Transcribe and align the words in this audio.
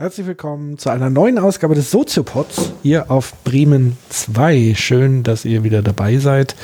Herzlich 0.00 0.26
willkommen 0.26 0.78
zu 0.78 0.88
einer 0.88 1.10
neuen 1.10 1.38
Ausgabe 1.38 1.74
des 1.74 1.90
Soziopods 1.90 2.72
hier 2.82 3.10
auf 3.10 3.34
Bremen 3.44 3.98
2. 4.08 4.72
Schön, 4.74 5.24
dass 5.24 5.44
ihr 5.44 5.62
wieder 5.62 5.82
dabei 5.82 6.16
seid 6.16 6.56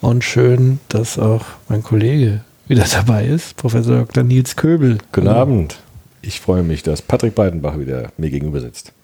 und 0.00 0.24
schön, 0.24 0.80
dass 0.88 1.18
auch 1.18 1.44
mein 1.68 1.82
Kollege 1.82 2.40
wieder 2.68 2.86
dabei 2.90 3.26
ist, 3.26 3.58
Professor 3.58 3.98
Dr. 3.98 4.22
Nils 4.22 4.56
Köbel. 4.56 4.96
Guten 5.12 5.28
Abend. 5.28 5.78
Ich 6.22 6.40
freue 6.40 6.62
mich, 6.62 6.82
dass 6.82 7.02
Patrick 7.02 7.34
Beidenbach 7.34 7.78
wieder 7.78 8.12
mir 8.16 8.30
gegenüber 8.30 8.60
sitzt. 8.60 8.94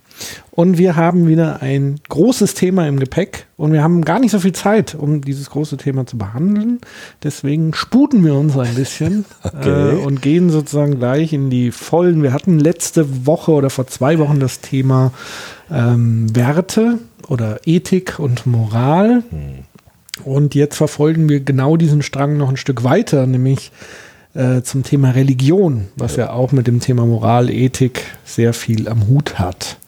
Und 0.51 0.79
wir 0.79 0.97
haben 0.97 1.29
wieder 1.29 1.61
ein 1.61 2.01
großes 2.09 2.55
Thema 2.55 2.89
im 2.89 2.99
Gepäck 2.99 3.47
und 3.57 3.73
wir 3.73 3.83
haben 3.83 4.05
gar 4.05 4.19
nicht 4.19 4.31
so 4.31 4.41
viel 4.41 4.53
Zeit, 4.53 4.95
um 4.95 5.21
dieses 5.21 5.51
große 5.51 5.77
Thema 5.77 6.07
zu 6.07 6.17
behandeln. 6.17 6.81
Deswegen 7.23 7.75
sputen 7.75 8.25
wir 8.25 8.35
uns 8.35 8.57
ein 8.57 8.75
bisschen 8.75 9.25
Okay. 9.43 9.93
äh, 9.93 10.05
und 10.05 10.23
gehen 10.23 10.51
sozusagen 10.51 10.99
gleich 10.99 11.33
in 11.33 11.51
die 11.51 11.71
Vollen. 11.71 12.23
Wir 12.23 12.33
hatten 12.33 12.59
letzte 12.59 13.27
Woche 13.27 13.53
oder 13.53 13.71
vor 13.71 13.87
zwei 13.87 14.19
Wochen 14.19 14.41
das 14.41 14.61
Thema 14.61 15.13
ähm, 15.71 16.35
Werte 16.35 16.99
oder 17.29 17.61
Ethik 17.67 18.19
und 18.19 18.47
Moral. 18.47 19.23
Und 20.25 20.55
jetzt 20.55 20.77
verfolgen 20.77 21.29
wir 21.29 21.41
genau 21.41 21.77
diesen 21.77 22.03
Strang 22.03 22.37
noch 22.37 22.49
ein 22.49 22.57
Stück 22.57 22.85
weiter, 22.85 23.27
nämlich 23.27 23.73
äh, 24.35 24.63
zum 24.63 24.83
Thema 24.83 25.11
Religion, 25.11 25.89
was 25.97 26.17
ja. 26.17 26.31
auch 26.31 26.53
mit 26.53 26.67
dem 26.67 26.81
Thema 26.81 27.05
Moral, 27.05 27.51
Ethik 27.51 28.03
sehr 28.25 28.53
viel 28.53 28.89
am 28.89 29.09
Hut 29.09 29.39
hat. 29.39 29.79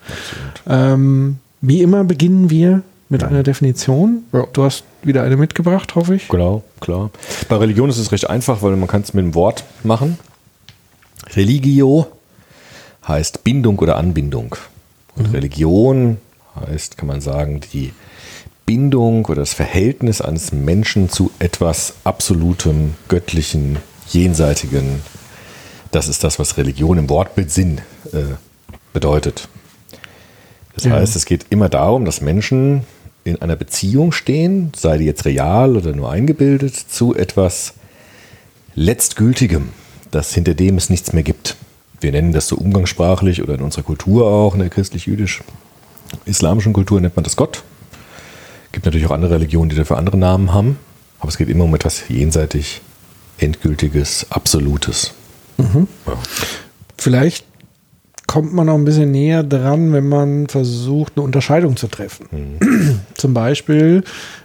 Ähm, 0.69 1.39
wie 1.61 1.83
immer 1.83 2.05
beginnen 2.05 2.51
wir 2.51 2.83
mit 3.09 3.25
einer 3.25 3.43
Definition. 3.43 4.25
Du 4.53 4.65
hast 4.65 4.85
wieder 5.03 5.23
eine 5.23 5.37
mitgebracht, 5.37 5.95
hoffe 5.95 6.15
ich. 6.15 6.29
Genau, 6.29 6.63
klar. 6.81 7.11
Bei 7.49 7.57
Religion 7.57 7.89
ist 7.89 7.99
es 7.99 8.13
recht 8.13 8.29
einfach, 8.29 8.63
weil 8.63 8.77
man 8.77 8.89
kann 8.89 9.03
es 9.03 9.15
mit 9.15 9.25
einem 9.25 9.35
Wort 9.35 9.65
machen. 9.83 10.19
Religio 11.35 12.07
heißt 13.07 13.45
Bindung 13.45 13.79
oder 13.79 13.97
Anbindung. 13.97 14.57
Und 15.17 15.33
Religion 15.33 16.19
heißt, 16.67 16.99
kann 16.99 17.09
man 17.09 17.21
sagen, 17.21 17.61
die 17.73 17.93
Bindung 18.67 19.25
oder 19.25 19.41
das 19.41 19.55
Verhältnis 19.55 20.21
eines 20.21 20.53
Menschen 20.53 21.09
zu 21.09 21.31
etwas 21.39 21.95
Absolutem, 22.05 22.95
Göttlichen, 23.09 23.79
Jenseitigen. 24.09 25.01
Das 25.91 26.09
ist 26.09 26.23
das, 26.23 26.39
was 26.39 26.59
Religion 26.59 26.99
im 26.99 27.09
Wortbild 27.09 27.51
Sinn 27.51 27.81
äh, 28.13 28.35
bedeutet. 28.93 29.49
Das 30.79 30.85
Ja. 30.85 30.93
heißt, 30.93 31.17
es 31.17 31.27
geht 31.27 31.47
immer 31.51 31.69
darum, 31.69 32.05
dass 32.05 32.21
Menschen 32.21 32.83
in 33.25 33.43
einer 33.43 33.57
Beziehung 33.57 34.13
stehen, 34.13 34.71
sei 34.77 34.99
die 34.99 35.05
jetzt 35.07 35.25
real 35.25 35.77
oder 35.77 35.93
nur 35.95 36.09
eingebildet, 36.11 36.77
zu 36.77 37.15
etwas 37.17 37.75
Letztgültigem, 38.77 39.71
das 40.13 40.33
hinter 40.33 40.55
dem 40.55 40.77
es 40.77 40.89
nichts 40.89 41.13
mehr 41.13 41.25
gibt. 41.25 41.57
Wir 42.01 42.13
nennen 42.13 42.33
das 42.33 42.47
so 42.47 42.55
umgangssprachlich 42.57 43.43
oder 43.43 43.55
in 43.55 43.63
unserer 43.63 43.83
Kultur 43.83 44.29
auch, 44.29 44.55
in 44.55 44.61
der 44.61 44.71
christlich-jüdisch-islamischen 44.71 46.73
Kultur 46.73 47.01
nennt 47.01 47.17
man 47.17 47.25
das 47.25 47.35
Gott. 47.35 47.65
Gibt 48.71 48.87
natürlich 48.87 49.07
auch 49.09 49.11
andere 49.11 49.35
Religionen, 49.35 49.69
die 49.71 49.77
dafür 49.77 49.99
andere 49.99 50.17
Namen 50.17 50.55
haben, 50.55 50.79
aber 51.19 51.29
es 51.29 51.39
geht 51.39 51.49
immer 51.49 51.65
um 51.65 51.75
etwas 51.75 52.05
jenseitig 52.09 52.83
endgültiges, 53.39 54.27
absolutes. 54.31 55.13
Ja. 55.59 55.67
Vielleicht 56.97 57.45
kommt 58.29 58.53
man 58.55 58.67
noch 58.67 58.75
ein 58.75 58.85
bisschen 58.85 59.11
näher 59.11 59.43
dran, 59.43 59.93
wenn 59.93 60.09
man 60.09 60.47
versucht, 60.47 61.15
eine 61.17 61.25
Unterscheidung 61.25 61.77
zu 61.77 61.89
treffen. 61.89 63.01
Zum 63.15 63.35
Beispiel, 63.35 64.05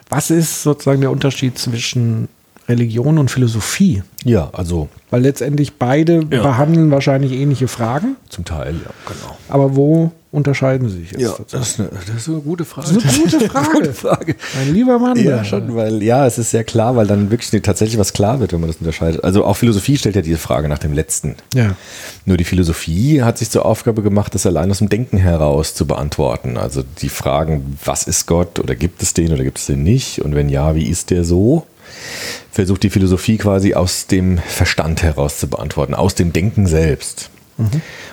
was 0.10 0.32
ist 0.32 0.64
sozusagen 0.64 1.02
der 1.02 1.12
Unterschied 1.12 1.58
zwischen 1.60 2.28
Religion 2.68 3.18
und 3.20 3.30
Philosophie? 3.30 4.02
ja, 4.24 4.50
also 4.54 4.88
Weil 5.12 5.22
letztendlich 5.22 5.74
beide 5.74 6.26
Ja. 6.32 6.42
behandeln 6.42 6.90
wahrscheinlich 6.92 7.34
ähnliche 7.34 7.68
Fragen, 7.68 8.16
zum 8.30 8.46
Teil, 8.46 8.74
ja, 8.76 8.92
genau. 9.06 9.38
aber 9.50 9.76
wo 9.76 10.12
unterscheiden 10.34 10.90
sie 10.90 11.02
sich 11.02 11.12
jetzt? 11.12 11.22
Ja, 11.22 11.36
das 11.52 11.70
ist, 11.70 11.80
eine, 11.80 11.90
das 12.08 12.16
ist 12.16 12.28
eine 12.28 12.40
gute 12.40 12.66
Frage. 12.66 12.88
Das 12.94 13.06
ist 13.06 13.14
eine 13.14 13.24
gute 13.24 13.50
Frage. 13.50 13.72
gute 13.72 13.94
Frage. 13.94 14.36
Mein 14.56 14.74
lieber 14.74 14.98
Mann. 14.98 15.16
Ja, 15.18 15.46
schon, 15.46 15.76
weil 15.76 16.02
ja, 16.02 16.26
es 16.26 16.40
ist 16.40 16.50
sehr 16.50 16.64
klar, 16.64 16.96
weil 16.96 17.06
dann 17.06 17.30
wirklich 17.30 17.62
tatsächlich 17.62 18.00
was 18.00 18.14
klar 18.14 18.40
wird, 18.40 18.52
wenn 18.52 18.60
man 18.60 18.70
das 18.70 18.78
unterscheidet. 18.78 19.24
Also 19.24 19.46
auch 19.46 19.56
Philosophie 19.56 19.96
stellt 19.96 20.16
ja 20.16 20.24
diese 20.24 20.40
Frage 20.40 20.68
nach 20.68 20.80
dem 20.80 20.92
Letzten. 20.92 21.36
Ja. 21.54 21.76
Nur 22.26 22.38
die 22.38 22.44
Philosophie 22.46 23.22
hat 23.22 23.38
sich 23.38 23.52
zur 23.52 23.66
Aufgabe 23.66 24.02
gemacht, 24.02 24.34
das 24.34 24.48
allein 24.48 24.72
aus 24.72 24.80
dem 24.80 24.90
Denken 24.90 25.18
heraus 25.18 25.76
zu 25.76 25.86
beantworten. 25.86 26.58
Also 26.58 26.84
die 27.02 27.10
Fragen, 27.10 27.78
was 27.86 28.08
ist 28.08 28.26
Gott 28.26 28.60
oder 28.60 28.76
gibt 28.76 29.04
es 29.04 29.14
den 29.14 29.32
oder 29.34 29.44
gibt 29.44 29.60
es 29.60 29.68
den 29.68 29.84
nicht? 29.84 30.20
Und 30.20 30.34
wenn 30.34 30.50
ja, 30.50 30.76
wie 30.76 30.88
ist 30.88 31.12
der 31.12 31.24
so? 31.24 31.68
Versucht 32.52 32.82
die 32.82 32.90
Philosophie 32.90 33.38
quasi 33.38 33.76
aus 33.76 34.08
dem 34.08 34.40
Verstand 34.40 35.04
heraus 35.04 35.38
zu 35.38 35.48
beantworten, 35.48 35.94
aus 35.94 36.16
dem 36.16 36.34
Denken 36.34 36.66
selbst. 36.66 37.30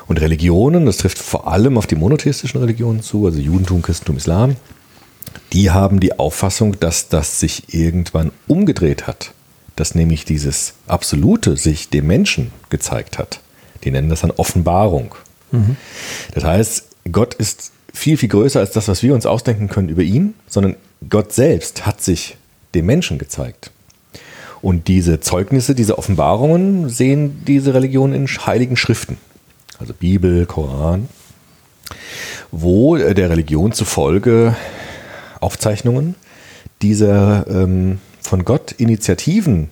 Und 0.06 0.20
Religionen, 0.20 0.86
das 0.86 0.98
trifft 0.98 1.18
vor 1.18 1.48
allem 1.48 1.78
auf 1.78 1.86
die 1.86 1.96
monotheistischen 1.96 2.60
Religionen 2.60 3.02
zu, 3.02 3.26
also 3.26 3.38
Judentum, 3.38 3.82
Christentum, 3.82 4.16
Islam, 4.16 4.56
die 5.52 5.70
haben 5.70 6.00
die 6.00 6.18
Auffassung, 6.18 6.78
dass 6.80 7.08
das 7.08 7.40
sich 7.40 7.74
irgendwann 7.74 8.32
umgedreht 8.46 9.06
hat. 9.06 9.32
Dass 9.76 9.94
nämlich 9.94 10.24
dieses 10.24 10.74
Absolute 10.86 11.56
sich 11.56 11.88
dem 11.88 12.06
Menschen 12.06 12.52
gezeigt 12.68 13.18
hat. 13.18 13.40
Die 13.84 13.90
nennen 13.90 14.10
das 14.10 14.20
dann 14.20 14.30
Offenbarung. 14.32 15.14
Das 16.34 16.44
heißt, 16.44 16.84
Gott 17.10 17.34
ist 17.34 17.72
viel, 17.92 18.16
viel 18.16 18.28
größer 18.28 18.60
als 18.60 18.72
das, 18.72 18.88
was 18.88 19.02
wir 19.02 19.14
uns 19.14 19.26
ausdenken 19.26 19.68
können 19.68 19.88
über 19.88 20.02
ihn, 20.02 20.34
sondern 20.46 20.76
Gott 21.08 21.32
selbst 21.32 21.86
hat 21.86 22.02
sich 22.02 22.36
dem 22.74 22.86
Menschen 22.86 23.18
gezeigt. 23.18 23.70
Und 24.62 24.88
diese 24.88 25.20
Zeugnisse, 25.20 25.74
diese 25.74 25.98
Offenbarungen 25.98 26.88
sehen 26.88 27.42
diese 27.46 27.72
Religionen 27.74 28.14
in 28.14 28.28
heiligen 28.28 28.76
Schriften. 28.76 29.16
Also 29.80 29.94
Bibel, 29.94 30.46
Koran 30.46 31.08
wo 32.50 32.96
äh, 32.96 33.14
der 33.14 33.30
Religion 33.30 33.72
zufolge 33.72 34.56
Aufzeichnungen 35.40 36.14
dieser 36.82 37.46
ähm, 37.48 37.98
von 38.20 38.44
Gott 38.44 38.72
Initiativen, 38.72 39.68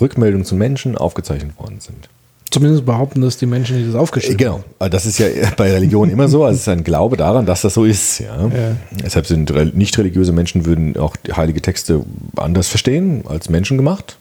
Rückmeldungen 0.00 0.44
zu 0.44 0.54
Menschen 0.54 0.96
aufgezeichnet 0.96 1.58
worden 1.58 1.80
sind. 1.80 2.08
Zumindest 2.50 2.84
behaupten 2.84 3.20
das 3.20 3.36
die 3.36 3.46
Menschen, 3.46 3.78
die 3.78 3.86
das 3.86 3.94
Äh, 3.94 3.98
aufgeschrieben 3.98 4.36
Genau, 4.38 4.64
Aber 4.80 4.90
das 4.90 5.06
ist 5.06 5.18
ja 5.18 5.26
bei 5.56 5.70
Religion 5.72 6.10
immer 6.10 6.28
so, 6.28 6.44
also 6.44 6.56
es 6.56 6.62
ist 6.62 6.68
ein 6.68 6.82
Glaube 6.82 7.16
daran, 7.16 7.46
dass 7.46 7.62
das 7.62 7.74
so 7.74 7.84
ist. 7.84 8.18
Ja. 8.18 8.46
Ja. 8.46 8.76
Deshalb 8.90 9.26
sind 9.26 9.76
nicht 9.76 9.96
religiöse 9.98 10.32
Menschen 10.32 10.66
würden 10.66 10.96
auch 10.96 11.14
heilige 11.32 11.62
Texte 11.62 12.02
anders 12.36 12.68
verstehen 12.68 13.24
als 13.28 13.48
Menschen 13.48 13.76
gemacht. 13.76 14.16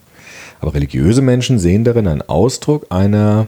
Aber 0.62 0.74
religiöse 0.74 1.22
Menschen 1.22 1.58
sehen 1.58 1.86
darin 1.86 2.08
einen 2.08 2.22
Ausdruck 2.22 2.86
einer, 2.90 3.48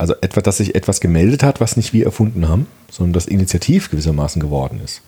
also 0.00 0.14
etwa, 0.22 0.40
dass 0.40 0.56
sich 0.56 0.74
etwas 0.74 1.00
gemeldet 1.00 1.42
hat, 1.42 1.60
was 1.60 1.76
nicht 1.76 1.92
wir 1.92 2.06
erfunden 2.06 2.48
haben, 2.48 2.66
sondern 2.90 3.12
das 3.12 3.26
initiativ 3.26 3.90
gewissermaßen 3.90 4.40
geworden 4.40 4.80
ist. 4.82 5.02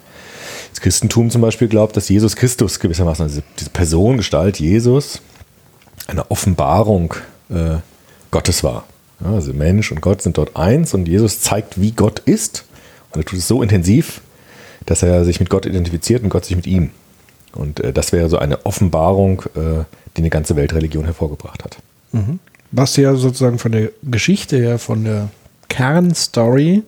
Das 0.70 0.82
Christentum 0.82 1.30
zum 1.30 1.40
Beispiel 1.40 1.66
glaubt, 1.66 1.96
dass 1.96 2.10
Jesus 2.10 2.36
Christus 2.36 2.78
gewissermaßen, 2.78 3.22
also 3.22 3.40
diese 3.58 3.70
Person, 3.70 4.18
Gestalt 4.18 4.60
Jesus, 4.60 5.22
eine 6.08 6.30
Offenbarung 6.30 7.14
äh, 7.48 7.76
Gottes 8.30 8.62
war. 8.62 8.84
Ja, 9.24 9.32
also 9.32 9.54
Mensch 9.54 9.90
und 9.92 10.02
Gott 10.02 10.20
sind 10.20 10.36
dort 10.36 10.56
eins 10.56 10.92
und 10.92 11.08
Jesus 11.08 11.40
zeigt, 11.40 11.80
wie 11.80 11.92
Gott 11.92 12.18
ist. 12.18 12.66
Und 13.12 13.22
er 13.22 13.24
tut 13.24 13.38
es 13.38 13.48
so 13.48 13.62
intensiv, 13.62 14.20
dass 14.84 15.02
er 15.02 15.24
sich 15.24 15.40
mit 15.40 15.48
Gott 15.48 15.64
identifiziert 15.64 16.22
und 16.22 16.28
Gott 16.28 16.44
sich 16.44 16.56
mit 16.56 16.66
ihm. 16.66 16.90
Und 17.54 17.80
äh, 17.80 17.94
das 17.94 18.12
wäre 18.12 18.28
so 18.28 18.36
eine 18.36 18.66
Offenbarung, 18.66 19.42
äh, 19.54 19.84
die 20.18 20.20
eine 20.20 20.30
ganze 20.30 20.54
Weltreligion 20.54 21.06
hervorgebracht 21.06 21.64
hat. 21.64 21.78
Was 22.72 22.96
ja 22.96 23.14
sozusagen 23.14 23.58
von 23.58 23.72
der 23.72 23.90
Geschichte 24.02 24.56
her, 24.56 24.78
von 24.78 25.04
der 25.04 25.28
Kernstory, 25.68 26.82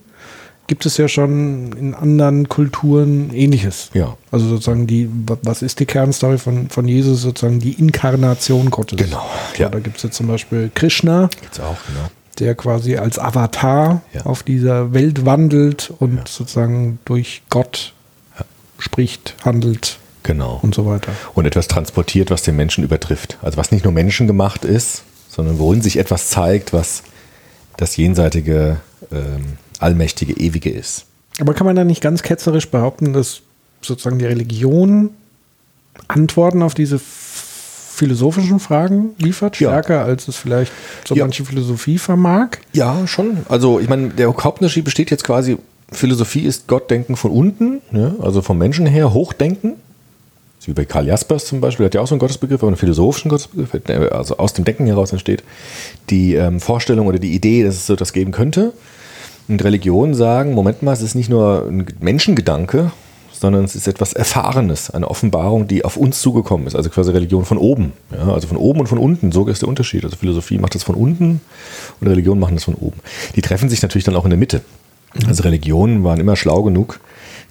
gibt 0.67 0.85
es 0.87 0.97
ja 0.97 1.07
schon 1.07 1.73
in 1.73 1.93
anderen 1.93 2.49
Kulturen 2.49 3.31
ähnliches. 3.33 3.91
Ja. 3.93 4.17
Also 4.31 4.47
sozusagen 4.47 4.87
die, 4.87 5.07
wa- 5.27 5.37
was 5.43 5.61
ist 5.61 5.79
die 5.79 5.85
Kernstory 5.85 6.39
von, 6.39 6.69
von 6.69 6.87
Jesus? 6.87 7.21
Sozusagen 7.21 7.59
die 7.59 7.73
Inkarnation 7.73 8.71
Gottes. 8.71 8.97
Genau, 8.97 9.23
Ja. 9.57 9.65
ja. 9.65 9.69
Da 9.69 9.79
gibt 9.79 9.97
es 9.97 10.03
ja 10.03 10.09
zum 10.11 10.27
Beispiel 10.27 10.71
Krishna, 10.73 11.29
Gibt's 11.39 11.59
auch, 11.59 11.77
genau. 11.87 12.09
der 12.39 12.55
quasi 12.55 12.97
als 12.97 13.19
Avatar 13.19 14.01
Ja. 14.13 14.25
auf 14.25 14.41
dieser 14.41 14.91
Welt 14.93 15.23
wandelt 15.25 15.93
und 15.99 16.27
sozusagen 16.27 16.97
durch 17.05 17.43
Gott 17.51 17.93
spricht, 18.79 19.35
handelt 19.45 19.97
Genau. 20.23 20.59
und 20.63 20.73
so 20.73 20.87
weiter. 20.87 21.11
und 21.35 21.45
etwas 21.45 21.67
transportiert, 21.67 22.31
was 22.31 22.41
den 22.41 22.55
Menschen 22.55 22.83
übertrifft. 22.83 23.37
Also 23.43 23.57
was 23.57 23.71
nicht 23.71 23.83
nur 23.83 23.93
menschengemacht 23.93 24.65
ist, 24.65 25.03
sondern 25.35 25.59
worin 25.59 25.81
sich 25.81 25.97
etwas 25.97 26.29
zeigt, 26.29 26.71
was 26.73 27.03
das 27.77 27.97
jenseitige, 27.97 28.77
ähm, 29.11 29.57
allmächtige, 29.79 30.33
ewige 30.33 30.69
ist. 30.69 31.05
Aber 31.39 31.53
kann 31.53 31.65
man 31.67 31.75
da 31.75 31.83
nicht 31.83 32.01
ganz 32.01 32.23
ketzerisch 32.23 32.69
behaupten, 32.69 33.11
dass 33.13 33.41
sozusagen 33.81 34.19
die 34.19 34.25
Religion 34.25 35.09
Antworten 36.07 36.61
auf 36.61 36.73
diese 36.73 36.99
philosophischen 36.99 38.59
Fragen 38.59 39.11
liefert, 39.17 39.59
Ja. 39.59 39.69
stärker 39.69 40.03
als 40.03 40.27
es 40.27 40.35
vielleicht 40.35 40.71
so 41.07 41.15
Ja. 41.15 41.23
manche 41.23 41.45
Philosophie 41.45 41.97
vermag. 41.97 42.49
Ja, 42.73 43.07
schon. 43.07 43.37
Also 43.47 43.79
ich 43.79 43.87
meine, 43.89 44.09
der 44.09 44.27
Hauptunterschied 44.27 44.83
besteht 44.83 45.11
jetzt 45.11 45.23
quasi, 45.23 45.57
Philosophie 45.91 46.41
ist 46.45 46.67
Gottdenken 46.67 47.15
von 47.15 47.31
unten, 47.31 47.81
ne? 47.91 48.15
also 48.21 48.41
vom 48.41 48.57
Menschen 48.57 48.85
her, 48.85 49.13
Hochdenken. 49.13 49.73
Wie 50.67 50.73
bei 50.73 50.85
Karl 50.85 51.07
Jaspers 51.07 51.45
zum 51.45 51.61
Beispiel, 51.61 51.83
der 51.83 51.87
hat 51.87 51.95
ja 51.95 52.01
auch 52.01 52.07
so 52.07 52.15
einen 52.15 52.19
Gottesbegriff, 52.19 52.61
aber 52.61 52.69
einen 52.69 52.77
philosophischen 52.77 53.29
Gottesbegriff, 53.29 53.83
der 53.83 54.13
also 54.13 54.37
aus 54.37 54.53
dem 54.53 54.65
Denken 54.65 54.87
heraus 54.87 55.11
entsteht. 55.11 55.43
Die 56.09 56.35
ähm, 56.35 56.59
Vorstellung 56.59 57.07
oder 57.07 57.19
die 57.19 57.33
Idee, 57.33 57.63
dass 57.63 57.75
es 57.75 57.87
so 57.87 57.95
das 57.95 58.13
geben 58.13 58.31
könnte. 58.31 58.73
Und 59.47 59.63
Religionen 59.63 60.15
sagen, 60.15 60.53
Moment 60.53 60.81
mal, 60.81 60.93
es 60.93 61.01
ist 61.01 61.15
nicht 61.15 61.29
nur 61.29 61.67
ein 61.67 61.85
Menschengedanke, 61.99 62.91
sondern 63.31 63.65
es 63.65 63.75
ist 63.75 63.87
etwas 63.87 64.13
Erfahrenes, 64.13 64.89
eine 64.89 65.09
Offenbarung, 65.09 65.67
die 65.67 65.85
auf 65.85 65.97
uns 65.97 66.21
zugekommen 66.21 66.67
ist. 66.67 66.75
Also 66.75 66.89
quasi 66.89 67.11
Religion 67.11 67.45
von 67.45 67.57
oben. 67.57 67.93
Ja, 68.11 68.33
also 68.33 68.47
von 68.47 68.57
oben 68.57 68.79
und 68.79 68.87
von 68.87 68.97
unten, 68.97 69.31
so 69.31 69.45
ist 69.47 69.61
der 69.61 69.69
Unterschied. 69.69 70.03
Also 70.03 70.15
Philosophie 70.15 70.57
macht 70.57 70.73
das 70.73 70.83
von 70.83 70.95
unten 70.95 71.41
und 71.99 72.07
Religion 72.07 72.39
machen 72.39 72.55
das 72.55 72.63
von 72.63 72.75
oben. 72.75 72.99
Die 73.35 73.41
treffen 73.41 73.69
sich 73.69 73.81
natürlich 73.81 74.05
dann 74.05 74.15
auch 74.15 74.23
in 74.23 74.31
der 74.31 74.39
Mitte. 74.39 74.61
Also 75.27 75.43
Religionen 75.43 76.03
waren 76.03 76.19
immer 76.19 76.35
schlau 76.35 76.63
genug, 76.63 76.99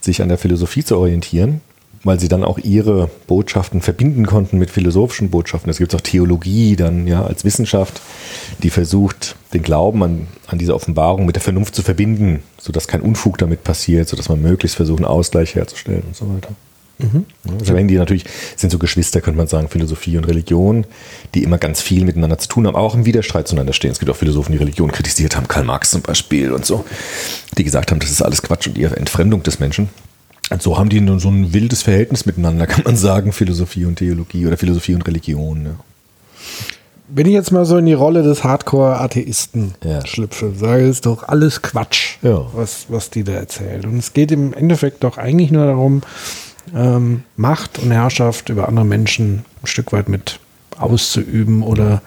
sich 0.00 0.20
an 0.20 0.28
der 0.28 0.38
Philosophie 0.38 0.84
zu 0.84 0.98
orientieren, 0.98 1.60
weil 2.04 2.20
sie 2.20 2.28
dann 2.28 2.44
auch 2.44 2.58
ihre 2.58 3.10
Botschaften 3.26 3.80
verbinden 3.80 4.26
konnten 4.26 4.58
mit 4.58 4.70
philosophischen 4.70 5.30
Botschaften. 5.30 5.70
Es 5.70 5.78
gibt 5.78 5.94
auch 5.94 6.00
Theologie 6.00 6.76
dann 6.76 7.06
ja 7.06 7.24
als 7.24 7.44
Wissenschaft, 7.44 8.00
die 8.62 8.70
versucht, 8.70 9.36
den 9.52 9.62
Glauben 9.62 10.02
an, 10.02 10.28
an 10.46 10.58
diese 10.58 10.74
Offenbarung 10.74 11.26
mit 11.26 11.36
der 11.36 11.42
Vernunft 11.42 11.74
zu 11.74 11.82
verbinden, 11.82 12.42
sodass 12.58 12.86
kein 12.86 13.00
Unfug 13.00 13.38
damit 13.38 13.64
passiert, 13.64 14.08
sodass 14.08 14.28
man 14.28 14.40
möglichst 14.42 14.76
versucht, 14.76 14.98
einen 14.98 15.06
Ausgleich 15.06 15.54
herzustellen 15.54 16.02
und 16.06 16.14
so 16.14 16.28
weiter. 16.32 16.50
Ja, 17.44 17.52
Also 17.58 17.74
wenn 17.74 17.88
die 17.88 17.96
natürlich 17.96 18.24
sind 18.56 18.70
so 18.70 18.78
Geschwister, 18.78 19.20
könnte 19.20 19.36
man 19.36 19.48
sagen, 19.48 19.68
Philosophie 19.68 20.16
und 20.16 20.24
Religion, 20.24 20.86
die 21.34 21.42
immer 21.42 21.58
ganz 21.58 21.82
viel 21.82 22.04
miteinander 22.04 22.38
zu 22.38 22.48
tun 22.48 22.66
haben, 22.66 22.76
auch 22.76 22.94
im 22.94 23.04
Widerstreit 23.04 23.48
zueinander 23.48 23.72
stehen. 23.72 23.90
Es 23.90 23.98
gibt 23.98 24.10
auch 24.10 24.16
Philosophen, 24.16 24.52
die 24.52 24.58
Religion 24.58 24.92
kritisiert 24.92 25.36
haben, 25.36 25.48
Karl 25.48 25.64
Marx 25.64 25.90
zum 25.90 26.02
Beispiel 26.02 26.52
und 26.52 26.64
so, 26.64 26.84
die 27.58 27.64
gesagt 27.64 27.90
haben, 27.90 27.98
das 27.98 28.10
ist 28.10 28.22
alles 28.22 28.42
Quatsch 28.42 28.68
und 28.68 28.78
ihre 28.78 28.96
Entfremdung 28.96 29.42
des 29.42 29.58
Menschen. 29.58 29.88
Und 30.50 30.62
so 30.62 30.76
haben 30.78 30.88
die 30.90 31.00
nun 31.00 31.18
so 31.20 31.28
ein 31.30 31.52
wildes 31.52 31.82
Verhältnis 31.82 32.26
miteinander, 32.26 32.66
kann 32.68 32.84
man 32.84 32.96
sagen, 32.96 33.32
Philosophie 33.32 33.84
und 33.86 33.96
Theologie 33.96 34.46
oder 34.46 34.56
Philosophie 34.56 34.94
und 34.94 35.06
Religion. 35.06 35.64
Ja. 35.66 35.70
Wenn 37.08 37.26
ich 37.26 37.32
jetzt 37.32 37.52
mal 37.52 37.64
so 37.64 37.76
in 37.76 37.86
die 37.86 37.92
Rolle 37.92 38.22
des 38.22 38.44
Hardcore-Atheisten 38.44 39.74
Ja. 39.84 40.04
schlüpfe, 40.06 40.52
sage 40.56 40.84
es 40.84 40.96
ist 40.96 41.06
doch 41.06 41.28
alles 41.28 41.62
Quatsch, 41.62 42.16
Ja. 42.22 42.46
was, 42.54 42.86
was 42.88 43.10
die 43.10 43.24
da 43.24 43.32
erzählt. 43.32 43.84
Und 43.84 43.98
es 43.98 44.12
geht 44.12 44.32
im 44.32 44.52
Endeffekt 44.54 45.04
doch 45.04 45.18
eigentlich 45.18 45.50
nur 45.50 45.66
darum, 45.66 46.02
ähm, 46.74 47.22
Macht 47.36 47.78
und 47.78 47.90
Herrschaft 47.90 48.48
über 48.48 48.68
andere 48.68 48.86
Menschen 48.86 49.44
ein 49.62 49.66
Stück 49.66 49.92
weit 49.92 50.08
mit 50.08 50.40
auszuüben 50.78 51.62
oder 51.62 52.02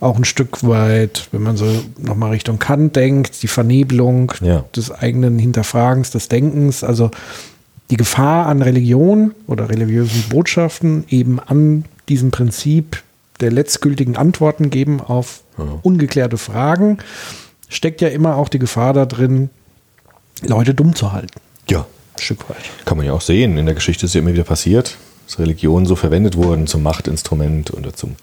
auch 0.00 0.16
ein 0.16 0.24
Stück 0.24 0.62
weit, 0.66 1.28
wenn 1.32 1.42
man 1.42 1.56
so 1.56 1.66
nochmal 1.98 2.30
Richtung 2.30 2.58
Kant 2.58 2.94
denkt, 2.96 3.42
die 3.42 3.48
Vernebelung 3.48 4.32
Ja. 4.42 4.64
des 4.76 4.90
eigenen 4.90 5.38
Hinterfragens, 5.38 6.10
des 6.10 6.28
Denkens, 6.28 6.84
also 6.84 7.10
die 7.90 7.96
Gefahr 7.96 8.46
an 8.46 8.62
Religion 8.62 9.34
oder 9.46 9.68
religiösen 9.68 10.24
Botschaften 10.28 11.04
eben 11.08 11.38
an 11.40 11.84
diesem 12.08 12.30
Prinzip 12.30 13.02
der 13.40 13.50
letztgültigen 13.50 14.16
Antworten 14.16 14.70
geben 14.70 15.00
auf 15.00 15.42
ungeklärte 15.82 16.38
Fragen, 16.38 16.98
steckt 17.68 18.00
ja 18.00 18.08
immer 18.08 18.36
auch 18.36 18.48
die 18.48 18.58
Gefahr 18.58 18.92
da 18.92 19.06
drin, 19.06 19.50
Leute 20.42 20.74
dumm 20.74 20.94
zu 20.94 21.12
halten. 21.12 21.40
ja, 21.68 21.80
Ein 22.16 22.22
Stück 22.22 22.48
weit. 22.50 22.56
kann 22.84 22.96
man 22.96 23.06
ja 23.06 23.12
auch 23.12 23.20
sehen. 23.20 23.56
In 23.58 23.66
der 23.66 23.74
Geschichte 23.74 24.06
ist 24.06 24.14
ja 24.14 24.20
immer 24.20 24.32
wieder 24.32 24.44
passiert, 24.44 24.96
dass 25.26 25.38
Religionen 25.38 25.86
so 25.86 25.96
verwendet 25.96 26.36
wurden 26.36 26.66
zum 26.66 26.82
Machtinstrument 26.82 27.72
oder 27.72 27.94
zum 27.94 28.16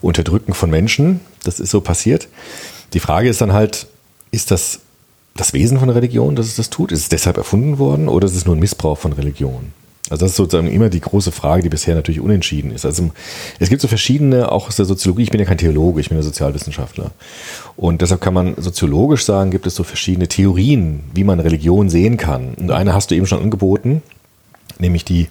Unterdrücken 0.00 0.54
von 0.54 0.70
Menschen. 0.70 1.20
Das 1.44 1.60
ist 1.60 1.70
so 1.70 1.80
passiert. 1.80 2.28
Die 2.92 3.00
Frage 3.00 3.28
ist 3.28 3.40
dann 3.40 3.52
halt, 3.52 3.86
ist 4.30 4.50
das 4.50 4.80
das 5.40 5.54
Wesen 5.54 5.78
von 5.78 5.88
Religion, 5.88 6.36
dass 6.36 6.46
es 6.46 6.56
das 6.56 6.70
tut? 6.70 6.92
Ist 6.92 7.00
es 7.00 7.08
deshalb 7.08 7.36
erfunden 7.38 7.78
worden 7.78 8.08
oder 8.08 8.26
ist 8.26 8.36
es 8.36 8.44
nur 8.44 8.54
ein 8.54 8.60
Missbrauch 8.60 8.98
von 8.98 9.12
Religion? 9.12 9.72
Also 10.10 10.24
das 10.24 10.32
ist 10.32 10.36
sozusagen 10.36 10.66
immer 10.66 10.90
die 10.90 11.00
große 11.00 11.30
Frage, 11.30 11.62
die 11.62 11.68
bisher 11.68 11.94
natürlich 11.94 12.20
unentschieden 12.20 12.72
ist. 12.72 12.84
Also 12.84 13.10
es 13.60 13.68
gibt 13.68 13.80
so 13.80 13.86
verschiedene, 13.86 14.50
auch 14.50 14.66
aus 14.66 14.76
der 14.76 14.84
Soziologie, 14.84 15.22
ich 15.22 15.30
bin 15.30 15.38
ja 15.38 15.46
kein 15.46 15.56
Theologe, 15.56 16.00
ich 16.00 16.08
bin 16.08 16.18
ja 16.18 16.22
Sozialwissenschaftler. 16.22 17.12
Und 17.76 18.02
deshalb 18.02 18.20
kann 18.20 18.34
man 18.34 18.54
soziologisch 18.56 19.24
sagen, 19.24 19.52
gibt 19.52 19.66
es 19.66 19.76
so 19.76 19.84
verschiedene 19.84 20.26
Theorien, 20.26 21.04
wie 21.14 21.24
man 21.24 21.38
Religion 21.38 21.88
sehen 21.88 22.16
kann. 22.16 22.54
Und 22.54 22.72
eine 22.72 22.92
hast 22.92 23.10
du 23.10 23.14
eben 23.14 23.26
schon 23.26 23.40
angeboten, 23.40 24.02
nämlich 24.78 25.04
die 25.04 25.28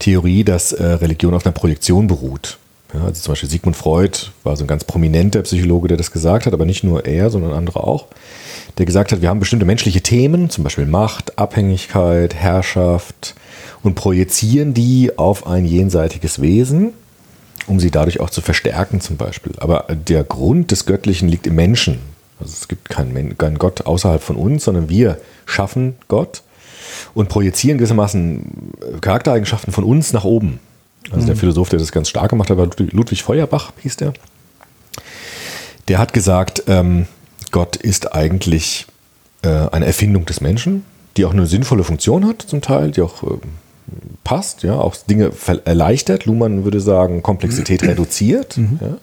Theorie, 0.00 0.42
dass 0.42 0.72
äh, 0.72 0.84
Religion 0.84 1.32
auf 1.32 1.46
einer 1.46 1.52
Projektion 1.52 2.08
beruht. 2.08 2.58
Ja, 2.94 3.04
also 3.04 3.20
zum 3.20 3.32
Beispiel 3.32 3.50
Sigmund 3.50 3.76
Freud 3.76 4.18
war 4.44 4.56
so 4.56 4.64
ein 4.64 4.68
ganz 4.68 4.84
prominenter 4.84 5.42
Psychologe, 5.42 5.88
der 5.88 5.96
das 5.96 6.12
gesagt 6.12 6.46
hat, 6.46 6.52
aber 6.52 6.64
nicht 6.64 6.84
nur 6.84 7.04
er, 7.04 7.30
sondern 7.30 7.52
andere 7.52 7.82
auch, 7.82 8.06
der 8.78 8.86
gesagt 8.86 9.12
hat, 9.12 9.22
wir 9.22 9.28
haben 9.28 9.40
bestimmte 9.40 9.66
menschliche 9.66 10.02
Themen, 10.02 10.50
zum 10.50 10.64
Beispiel 10.64 10.86
Macht, 10.86 11.38
Abhängigkeit, 11.38 12.34
Herrschaft 12.34 13.34
und 13.82 13.94
projizieren 13.94 14.74
die 14.74 15.18
auf 15.18 15.46
ein 15.46 15.64
jenseitiges 15.64 16.40
Wesen, 16.40 16.92
um 17.66 17.80
sie 17.80 17.90
dadurch 17.90 18.20
auch 18.20 18.30
zu 18.30 18.40
verstärken 18.40 19.00
zum 19.00 19.16
Beispiel. 19.16 19.52
Aber 19.58 19.86
der 19.88 20.24
Grund 20.24 20.70
des 20.70 20.86
Göttlichen 20.86 21.28
liegt 21.28 21.46
im 21.46 21.54
Menschen. 21.54 21.98
Also 22.38 22.52
es 22.52 22.68
gibt 22.68 22.88
keinen, 22.88 23.36
keinen 23.38 23.58
Gott 23.58 23.86
außerhalb 23.86 24.22
von 24.22 24.36
uns, 24.36 24.64
sondern 24.64 24.88
wir 24.88 25.18
schaffen 25.46 25.96
Gott 26.08 26.42
und 27.14 27.28
projizieren 27.28 27.78
gewissermaßen 27.78 28.72
Charaktereigenschaften 29.00 29.72
von 29.72 29.84
uns 29.84 30.12
nach 30.12 30.24
oben. 30.24 30.60
Also 31.12 31.26
der 31.26 31.36
Philosoph, 31.36 31.68
der 31.68 31.78
das 31.78 31.92
ganz 31.92 32.08
stark 32.08 32.30
gemacht 32.30 32.50
hat, 32.50 32.56
war 32.58 32.68
Ludwig- 32.90 33.22
Feuerbach, 33.22 33.72
hieß 33.82 33.96
der. 33.96 34.12
Der 35.88 35.98
hat 35.98 36.12
gesagt, 36.12 36.64
ähm, 36.66 37.06
Gott 37.52 37.76
ist 37.76 38.12
eigentlich 38.14 38.86
äh, 39.42 39.48
eine 39.48 39.86
Erfindung 39.86 40.26
des 40.26 40.40
Menschen, 40.40 40.84
die 41.16 41.24
auch 41.24 41.32
eine 41.32 41.46
sinnvolle 41.46 41.84
Funktion 41.84 42.26
hat 42.26 42.42
zum 42.42 42.60
Teil, 42.60 42.90
die 42.90 43.02
auch 43.02 43.22
ähm, 43.22 43.40
passt, 44.24 44.62
ja, 44.64 44.74
auch 44.74 44.96
Dinge 44.96 45.30
erleichtert. 45.64 46.26
Luhmann 46.26 46.64
würde 46.64 46.80
sagen, 46.80 47.22
Komplexität 47.22 47.82
reduziert. 47.84 48.56
Ja. 48.56 48.96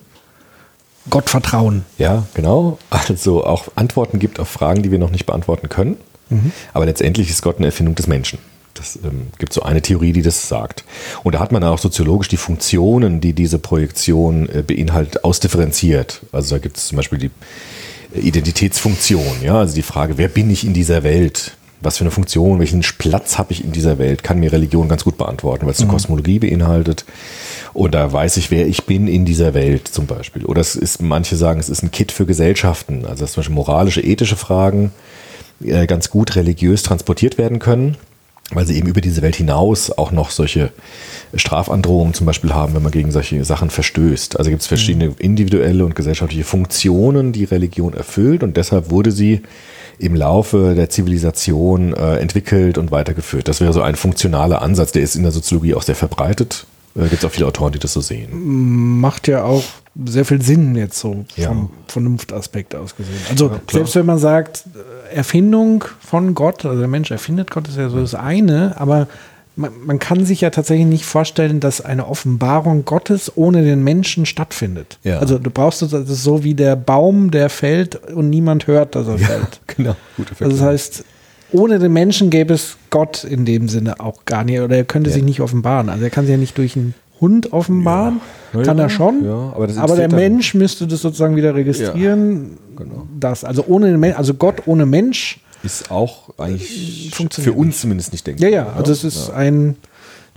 Gott 1.09 1.29
vertrauen. 1.29 1.83
Ja, 1.97 2.23
genau. 2.33 2.77
Also 2.89 3.45
auch 3.45 3.69
Antworten 3.75 4.19
gibt 4.19 4.39
auf 4.39 4.49
Fragen, 4.49 4.83
die 4.83 4.91
wir 4.91 4.99
noch 4.99 5.11
nicht 5.11 5.25
beantworten 5.25 5.69
können. 5.69 5.97
Aber 6.73 6.85
letztendlich 6.85 7.29
ist 7.29 7.43
Gott 7.43 7.57
eine 7.57 7.67
Erfindung 7.67 7.93
des 7.93 8.07
Menschen. 8.07 8.39
Das 8.73 8.97
ähm, 9.03 9.27
gibt 9.37 9.53
so 9.53 9.61
eine 9.61 9.81
Theorie, 9.81 10.13
die 10.13 10.21
das 10.21 10.47
sagt. 10.47 10.83
Und 11.23 11.35
da 11.35 11.39
hat 11.39 11.51
man 11.51 11.61
dann 11.61 11.71
auch 11.71 11.79
soziologisch 11.79 12.27
die 12.27 12.37
Funktionen, 12.37 13.21
die 13.21 13.33
diese 13.33 13.59
Projektion 13.59 14.49
äh, 14.49 14.63
beinhaltet, 14.63 15.23
ausdifferenziert. 15.23 16.21
Also 16.31 16.55
da 16.55 16.59
gibt 16.59 16.77
es 16.77 16.87
zum 16.87 16.95
Beispiel 16.95 17.19
die 17.19 17.31
äh, 18.15 18.19
Identitätsfunktion, 18.19 19.43
ja, 19.43 19.59
also 19.59 19.75
die 19.75 19.83
Frage, 19.83 20.17
wer 20.17 20.27
bin 20.27 20.49
ich 20.49 20.65
in 20.65 20.73
dieser 20.73 21.03
Welt? 21.03 21.55
Was 21.81 21.97
für 21.97 22.05
eine 22.05 22.11
Funktion, 22.11 22.59
welchen 22.59 22.79
Platz 22.97 23.37
habe 23.37 23.51
ich 23.51 23.61
in 23.61 23.73
dieser 23.73 23.97
Welt? 23.97 24.23
Kann 24.23 24.39
mir 24.39 24.53
Religion 24.53 24.87
ganz 24.87 25.03
gut 25.03 25.17
beantworten, 25.17 25.65
weil 25.65 25.73
es 25.73 25.81
eine 25.81 25.89
Kosmologie 25.89 26.39
beinhaltet. 26.39 27.03
Und 27.73 27.93
da 27.93 28.13
weiß 28.13 28.37
ich, 28.37 28.51
wer 28.51 28.67
ich 28.67 28.85
bin 28.85 29.09
in 29.09 29.25
dieser 29.25 29.53
Welt 29.53 29.89
zum 29.89 30.05
Beispiel. 30.05 30.45
Oder 30.45 30.61
es 30.61 30.77
ist, 30.77 31.01
manche 31.01 31.35
sagen, 31.35 31.59
es 31.59 31.67
ist 31.67 31.83
ein 31.83 31.91
Kit 31.91 32.13
für 32.13 32.25
Gesellschaften. 32.25 33.05
Also 33.05 33.25
dass 33.25 33.33
zum 33.33 33.41
Beispiel 33.41 33.55
moralische, 33.55 33.99
ethische 33.99 34.37
Fragen 34.37 34.93
äh, 35.61 35.85
ganz 35.85 36.09
gut 36.09 36.37
religiös 36.37 36.83
transportiert 36.83 37.37
werden 37.37 37.59
können, 37.59 37.97
weil 38.51 38.67
sie 38.67 38.77
eben 38.77 38.87
über 38.87 39.01
diese 39.01 39.21
Welt 39.21 39.35
hinaus 39.35 39.89
auch 39.89 40.11
noch 40.11 40.29
solche 40.29 40.71
Strafandrohungen 41.35 42.13
zum 42.13 42.25
Beispiel 42.25 42.53
haben, 42.53 42.75
wenn 42.75 42.83
man 42.83 42.91
gegen 42.91 43.11
solche 43.11 43.43
Sachen 43.45 43.69
verstößt. 43.69 44.37
Also 44.37 44.49
gibt 44.49 44.61
es 44.61 44.67
verschiedene 44.67 45.13
individuelle 45.17 45.85
und 45.85 45.95
gesellschaftliche 45.95 46.43
Funktionen, 46.43 47.31
die 47.31 47.45
Religion 47.45 47.93
erfüllt 47.93 48.43
und 48.43 48.57
deshalb 48.57 48.91
wurde 48.91 49.11
sie 49.11 49.41
im 49.99 50.15
Laufe 50.15 50.73
der 50.75 50.89
Zivilisation 50.89 51.93
äh, 51.93 52.17
entwickelt 52.17 52.77
und 52.77 52.91
weitergeführt. 52.91 53.47
Das 53.47 53.61
wäre 53.61 53.73
so 53.73 53.81
ein 53.81 53.95
funktionaler 53.95 54.61
Ansatz, 54.61 54.91
der 54.91 55.03
ist 55.03 55.15
in 55.15 55.23
der 55.23 55.31
Soziologie 55.31 55.75
auch 55.75 55.83
sehr 55.83 55.95
verbreitet. 55.95 56.65
Äh, 56.95 57.03
gibt 57.03 57.23
es 57.23 57.25
auch 57.25 57.31
viele 57.31 57.47
Autoren, 57.47 57.71
die 57.71 57.79
das 57.79 57.93
so 57.93 58.01
sehen. 58.01 58.99
Macht 58.99 59.27
ja 59.27 59.43
auch 59.43 59.63
sehr 60.05 60.25
viel 60.25 60.41
Sinn 60.41 60.75
jetzt 60.75 60.97
so 60.99 61.25
Ja. 61.35 61.49
vom 61.49 61.69
Vernunftaspekt 61.87 62.73
aus 62.75 62.95
gesehen. 62.95 63.13
Also 63.29 63.47
klar. 63.49 63.61
selbst 63.71 63.95
wenn 63.95 64.05
man 64.05 64.17
sagt, 64.17 64.63
Erfindung 65.13 65.83
von 66.01 66.33
Gott, 66.33 66.65
also 66.65 66.79
der 66.79 66.87
Mensch 66.87 67.11
erfindet 67.11 67.51
Gott, 67.51 67.67
ist 67.67 67.77
ja 67.77 67.89
so 67.89 67.99
das 67.99 68.15
eine, 68.15 68.75
aber 68.79 69.07
man, 69.55 69.71
man 69.85 69.99
kann 69.99 70.25
sich 70.25 70.41
ja 70.41 70.49
tatsächlich 70.49 70.87
nicht 70.87 71.05
vorstellen, 71.05 71.59
dass 71.59 71.79
eine 71.79 72.07
Offenbarung 72.07 72.85
Gottes 72.85 73.31
ohne 73.35 73.61
den 73.63 73.83
Menschen 73.83 74.25
stattfindet. 74.25 74.97
Ja. 75.03 75.19
Also 75.19 75.37
du 75.37 75.51
brauchst 75.51 75.83
das, 75.83 75.93
ist 75.93 76.23
so 76.23 76.43
wie 76.43 76.55
der 76.55 76.75
Baum, 76.75 77.29
der 77.29 77.51
fällt 77.51 77.95
und 78.11 78.31
niemand 78.31 78.65
hört, 78.65 78.95
dass 78.95 79.07
er 79.07 79.19
fällt. 79.19 79.59
genau. 79.67 79.95
Gute 80.17 80.33
Also 80.43 80.57
das 80.57 80.65
heißt, 80.65 81.03
ohne 81.51 81.77
den 81.77 81.93
Menschen 81.93 82.31
gäbe 82.31 82.55
es 82.55 82.77
Gott 82.89 83.23
in 83.23 83.45
dem 83.45 83.69
Sinne 83.69 83.99
auch 83.99 84.25
gar 84.25 84.43
nicht. 84.43 84.59
Oder 84.59 84.75
er 84.77 84.85
könnte 84.85 85.11
Ja. 85.11 85.13
sich 85.13 85.23
nicht 85.23 85.39
offenbaren. 85.39 85.87
Also 85.89 86.03
er 86.03 86.09
kann 86.09 86.25
sich 86.25 86.31
ja 86.31 86.37
nicht 86.39 86.57
durch 86.57 86.75
einen 86.75 86.95
Hund 87.23 87.53
offenbaren. 87.53 88.19
Ja. 88.53 88.61
Kann 88.63 88.77
Ja, 88.77 88.83
er 88.83 88.89
schon. 88.89 89.23
ja, 89.25 89.53
aber 89.55 89.65
das 89.67 89.95
der 89.95 90.11
Mensch 90.11 90.53
müsste 90.53 90.85
das 90.87 91.01
sozusagen 91.01 91.35
wieder 91.37 91.55
registrieren. 91.55 92.57
genau. 92.75 93.07
Das. 93.19 93.43
Also 93.43 93.63
ohne 93.67 94.15
also 94.17 94.33
Gott 94.33 94.63
ohne 94.67 94.85
Mensch. 94.85 95.39
Ist 95.63 95.89
auch 95.89 96.37
eigentlich 96.37 97.11
Funktioniert 97.15 97.53
für 97.53 97.57
uns 97.59 97.79
zumindest 97.79 98.11
nicht 98.11 98.27
denkbar. 98.27 98.49
Ja, 98.49 98.55
ja. 98.65 98.73
Also 98.75 98.91
es 98.91 99.05
ist 99.05 99.29
ein 99.29 99.77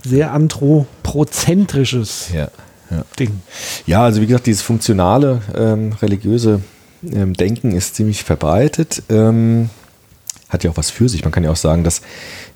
sehr 0.05 0.31
anthropozentrisches 0.31 2.29
Ja. 2.33 2.49
Ding. 3.19 3.41
Ja, 3.85 4.03
also 4.03 4.21
wie 4.21 4.27
gesagt, 4.27 4.45
dieses 4.47 4.61
funktionale 4.61 5.41
ähm, 5.55 5.91
religiöse 6.01 6.61
ähm, 7.03 7.33
Denken 7.33 7.73
ist 7.73 7.95
ziemlich 7.95 8.23
verbreitet. 8.23 9.03
Ähm, 9.09 9.69
hat 10.49 10.63
ja 10.63 10.71
auch 10.71 10.77
was 10.77 10.89
für 10.89 11.09
sich. 11.09 11.23
Man 11.23 11.31
kann 11.31 11.43
ja 11.43 11.51
auch 11.51 11.57
sagen, 11.57 11.83
dass 11.83 12.01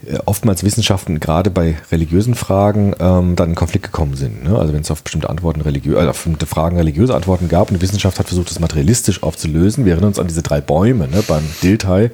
äh, 0.06 0.18
oftmals 0.26 0.64
Wissenschaften 0.64 1.20
gerade 1.20 1.50
bei 1.50 1.76
religiösen 1.92 2.36
Fragen 2.36 2.94
ähm, 3.00 3.36
dann 3.36 3.50
in 3.50 3.56
Konflikt 3.56 3.86
gekommen 3.86 4.16
sind. 4.16 4.44
Ne? 4.44 4.58
Also 4.58 4.74
wenn 4.74 4.82
es 4.82 4.92
auf 4.92 5.04
bestimmte 5.04 5.30
Antworten 5.30 5.62
religiö 5.62 5.96
äh, 5.96 6.08
auf 6.08 6.18
bestimmte 6.18 6.46
Fragen 6.46 6.78
religiöse 6.78 7.14
Antworten 7.16 7.50
gab 7.50 7.70
und 7.70 7.78
die 7.78 7.82
Wissenschaft 7.82 8.20
hat 8.20 8.28
versucht, 8.28 8.50
das 8.50 8.60
materialistisch 8.60 9.24
aufzulösen. 9.24 9.86
Wir 9.86 9.94
erinnern 9.94 10.10
uns 10.10 10.20
an 10.20 10.28
diese 10.28 10.42
drei 10.42 10.62
Bäume 10.62 11.08
ne? 11.08 11.24
beim 11.28 11.44
Dilthey. 11.62 12.12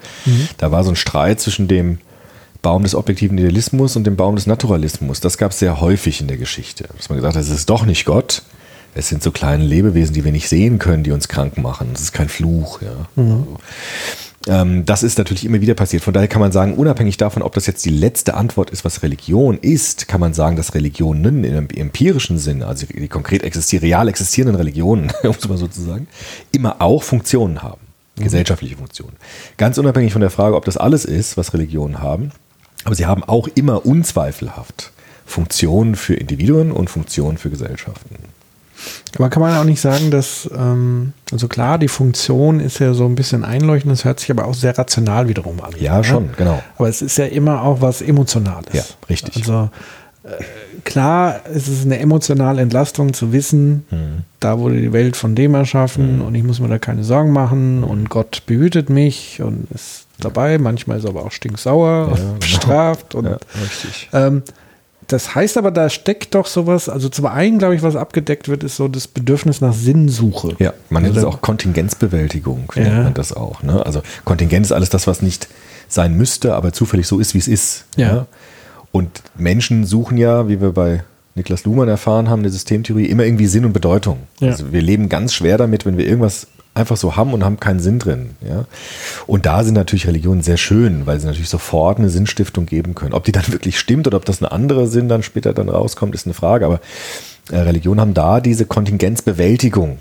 Da 0.58 0.72
war 0.72 0.84
so 0.84 0.92
ein 0.92 0.96
Streit 0.96 1.40
zwischen 1.40 1.68
dem 1.68 2.00
Baum 2.62 2.84
des 2.84 2.96
objektiven 2.96 3.38
Idealismus 3.38 3.96
und 3.96 4.06
dem 4.06 4.16
Baum 4.16 4.36
des 4.36 4.48
Naturalismus. 4.48 5.20
Das 5.20 5.38
gab 5.38 5.52
es 5.52 5.60
sehr 5.60 5.80
häufig 5.80 6.22
in 6.22 6.28
der 6.28 6.38
Geschichte. 6.38 6.86
Dass 6.98 7.10
man 7.10 7.18
gesagt 7.18 7.36
hat, 7.36 7.44
es 7.44 7.50
ist 7.50 7.70
doch 7.70 7.86
nicht 7.86 8.06
Gott. 8.06 8.42
Es 8.96 9.10
sind 9.10 9.22
so 9.22 9.32
kleine 9.32 9.64
Lebewesen, 9.64 10.14
die 10.14 10.24
wir 10.24 10.32
nicht 10.32 10.50
sehen 10.50 10.80
können, 10.80 11.04
die 11.04 11.12
uns 11.12 11.28
krank 11.28 11.58
machen. 11.58 11.92
Es 11.94 12.02
ist 12.02 12.14
kein 12.14 12.30
Fluch. 12.30 12.82
Ja. 12.82 13.08
Ähm, 13.16 13.48
das 14.48 15.04
ist 15.04 15.18
natürlich 15.18 15.46
immer 15.46 15.60
wieder 15.60 15.74
passiert. 15.74 16.04
Von 16.04 16.14
daher 16.14 16.30
kann 16.30 16.40
man 16.40 16.54
sagen, 16.54 16.76
unabhängig 16.76 17.18
davon, 17.18 17.42
ob 17.42 17.54
das 17.54 17.68
jetzt 17.68 17.84
die 17.84 17.90
letzte 17.90 18.36
Antwort 18.36 18.70
ist, 18.70 18.86
was 18.86 19.04
Religion 19.04 19.58
ist, 19.58 20.08
kann 20.08 20.22
man 20.22 20.34
sagen, 20.34 20.56
dass 20.56 20.74
Religionen 20.74 21.44
im 21.44 21.70
empirischen 21.70 22.38
Sinn, 22.38 22.64
also 22.64 22.88
die 22.88 23.08
konkret 23.10 23.44
existieren, 23.44 23.84
real 23.84 24.08
existierenden 24.08 24.56
Religionen, 24.56 25.12
um 25.24 25.32
es 25.32 25.48
mal 25.48 25.58
so 25.58 25.68
zu 25.68 25.82
sagen, 25.82 26.08
immer 26.54 26.82
auch 26.82 27.04
Funktionen 27.04 27.62
haben. 27.62 27.82
Gesellschaftliche 28.16 28.78
Funktionen. 28.78 29.16
Ganz 29.58 29.78
unabhängig 29.78 30.12
von 30.12 30.22
der 30.22 30.32
Frage, 30.32 30.56
ob 30.56 30.66
das 30.66 30.78
alles 30.78 31.06
ist, 31.06 31.38
was 31.38 31.54
Religionen 31.54 32.00
haben, 32.00 32.32
aber 32.84 32.96
sie 32.96 33.06
haben 33.06 33.24
auch 33.24 33.48
immer 33.50 33.86
unzweifelhaft 33.86 34.92
Funktionen 35.26 35.96
für 35.96 36.16
Individuen 36.16 36.72
und 36.72 36.90
Funktionen 36.90 37.38
für 37.38 37.50
Gesellschaften. 37.50 38.16
Aber 39.16 39.30
kann 39.30 39.42
man 39.42 39.58
auch 39.58 39.64
nicht 39.64 39.82
sagen, 39.82 40.12
dass, 40.12 40.50
ähm, 40.56 41.14
also 41.32 41.48
klar, 41.48 41.78
die 41.80 41.88
Funktion 41.88 42.60
ist 42.60 42.80
ja 42.80 42.94
so 42.94 43.06
ein 43.06 43.16
bisschen 43.16 43.44
einleuchtend, 43.44 43.92
das 43.92 44.06
hört 44.06 44.20
sich 44.20 44.30
aber 44.32 44.46
auch 44.46 44.54
sehr 44.54 44.78
rational 44.78 45.28
wiederum 45.28 45.60
an. 45.62 45.72
Ja, 45.80 45.98
ne? 45.98 46.04
schon, 46.04 46.30
genau. 46.38 46.62
Aber 46.78 46.88
es 46.90 47.02
ist 47.02 47.18
ja 47.18 47.26
immer 47.26 47.64
auch 47.64 47.82
was 47.82 48.02
Emotionales. 48.02 48.74
Ja, 48.74 48.84
richtig. 49.10 49.36
Also 49.38 49.70
äh, 50.24 50.44
klar, 50.84 51.42
es 51.54 51.68
ist 51.68 51.86
eine 51.86 52.00
emotionale 52.00 52.62
Entlastung 52.62 53.14
zu 53.14 53.34
wissen, 53.34 53.86
Mhm. 53.90 54.24
da 54.40 54.60
wurde 54.60 54.80
die 54.80 54.94
Welt 54.94 55.16
von 55.18 55.34
dem 55.36 55.56
erschaffen 55.56 56.22
und 56.22 56.36
ich 56.36 56.44
muss 56.44 56.60
mir 56.60 56.68
da 56.68 56.78
keine 56.80 57.04
Sorgen 57.04 57.32
machen 57.32 57.84
und 57.84 58.10
Gott 58.10 58.44
behütet 58.46 58.90
mich 58.90 59.42
und 59.42 59.68
ist 59.72 60.06
dabei. 60.20 60.58
Manchmal 60.58 60.98
ist 60.98 61.04
er 61.06 61.12
aber 61.12 61.26
auch 61.26 61.32
stinksauer 61.32 62.12
genau. 62.16 62.30
und 62.34 62.40
bestraft. 62.40 63.16
Und, 63.16 63.26
Ja, 63.26 63.38
richtig. 63.62 64.10
ähm, 64.14 64.44
das 65.08 65.36
heißt 65.36 65.58
aber, 65.58 65.72
da 65.72 65.90
steckt 65.90 66.36
doch 66.36 66.48
sowas, 66.48 66.90
also 66.90 67.10
zum 67.10 67.26
einen, 67.28 67.60
glaube 67.60 67.76
ich, 67.76 67.82
was 67.82 67.96
abgedeckt 67.96 68.50
wird, 68.50 68.64
ist 68.64 68.76
so 68.76 68.88
das 68.88 69.08
Bedürfnis 69.08 69.62
nach 69.62 69.74
Sinnsuche. 69.74 70.56
Ja, 70.60 70.74
man 70.90 71.04
nennt 71.04 71.16
es 71.18 71.24
auch 71.24 71.42
Kontingenzbewältigung, 71.42 72.72
Ja. 72.76 72.84
nennt 72.84 73.04
man 73.04 73.14
das 73.14 73.34
auch. 73.34 73.64
Ne? 73.64 73.86
Also 73.86 74.02
Kontingent 74.26 74.66
ist 74.66 74.72
alles 74.72 74.90
das, 74.90 75.08
was 75.08 75.22
nicht 75.22 75.48
sein 75.88 76.16
müsste, 76.16 76.56
aber 76.56 76.74
zufällig 76.74 77.08
so 77.08 77.20
ist, 77.20 77.34
wie 77.34 77.38
es 77.40 77.48
ist. 77.48 77.86
Ja. 77.96 78.28
Und 78.92 79.22
Menschen 79.38 79.86
suchen 79.86 80.18
ja, 80.18 80.48
wie 80.50 80.60
wir 80.62 80.72
bei 80.72 81.04
Niklas 81.36 81.66
Luhmann 81.66 81.88
erfahren 81.88 82.30
haben, 82.30 82.42
der 82.44 82.52
Systemtheorie, 82.52 83.06
immer 83.06 83.24
irgendwie 83.24 83.48
Sinn 83.48 83.64
und 83.64 83.74
Bedeutung. 83.74 84.20
Ja. 84.40 84.50
Also 84.50 84.72
wir 84.74 84.82
leben 84.82 85.08
ganz 85.08 85.34
schwer 85.34 85.58
damit, 85.58 85.86
wenn 85.86 85.98
wir 85.98 86.06
irgendwas 86.06 86.48
einfach 86.78 86.98
so 86.98 87.16
haben 87.16 87.34
und 87.34 87.44
haben 87.44 87.60
keinen 87.60 87.80
Sinn 87.80 88.00
drin. 88.00 88.32
Ja? 88.48 88.66
Und 89.26 89.46
da 89.46 89.64
sind 89.64 89.74
natürlich 89.74 90.08
Religionen 90.08 90.42
sehr 90.42 90.58
schön, 90.58 91.06
weil 91.06 91.20
sie 91.20 91.28
natürlich 91.28 91.50
sofort 91.50 91.98
eine 91.98 92.10
Sinnstiftung 92.10 92.66
geben 92.66 92.96
können. 92.96 93.14
Ob 93.14 93.26
die 93.26 93.32
dann 93.32 93.48
wirklich 93.52 93.80
stimmt 93.80 94.08
oder 94.08 94.18
ob 94.18 94.26
das 94.26 94.42
eine 94.42 94.52
andere 94.52 94.88
Sinn 94.88 95.10
dann 95.10 95.24
später 95.24 95.54
dann 95.54 95.70
rauskommt, 95.70 96.16
ist 96.16 96.26
eine 96.26 96.34
Frage. 96.34 96.66
Aber 96.66 96.80
äh, 97.52 97.58
Religionen 97.58 98.00
haben 98.00 98.14
da 98.14 98.40
diese 98.40 98.66
Kontingenzbewältigung 98.66 100.00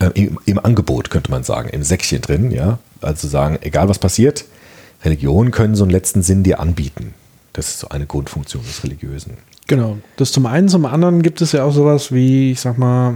äh, 0.00 0.10
im, 0.14 0.38
im 0.44 0.58
Angebot, 0.58 1.10
könnte 1.10 1.30
man 1.30 1.44
sagen, 1.44 1.68
im 1.68 1.82
Säckchen 1.82 2.20
drin. 2.20 2.50
Ja? 2.50 2.78
Also 3.00 3.28
sagen, 3.28 3.58
egal 3.60 3.88
was 3.88 3.98
passiert, 3.98 4.44
Religionen 5.04 5.50
können 5.50 5.74
so 5.74 5.84
einen 5.84 5.90
letzten 5.90 6.22
Sinn 6.22 6.42
dir 6.42 6.60
anbieten. 6.60 7.14
Das 7.52 7.68
ist 7.68 7.78
so 7.80 7.88
eine 7.90 8.06
Grundfunktion 8.06 8.64
des 8.64 8.82
Religiösen. 8.82 9.36
Genau. 9.66 9.98
Das 10.16 10.32
zum 10.32 10.46
einen, 10.46 10.68
zum 10.68 10.84
anderen 10.84 11.22
gibt 11.22 11.40
es 11.40 11.52
ja 11.52 11.64
auch 11.64 11.72
sowas 11.72 12.12
wie, 12.12 12.52
ich 12.52 12.60
sag 12.60 12.76
mal, 12.76 13.14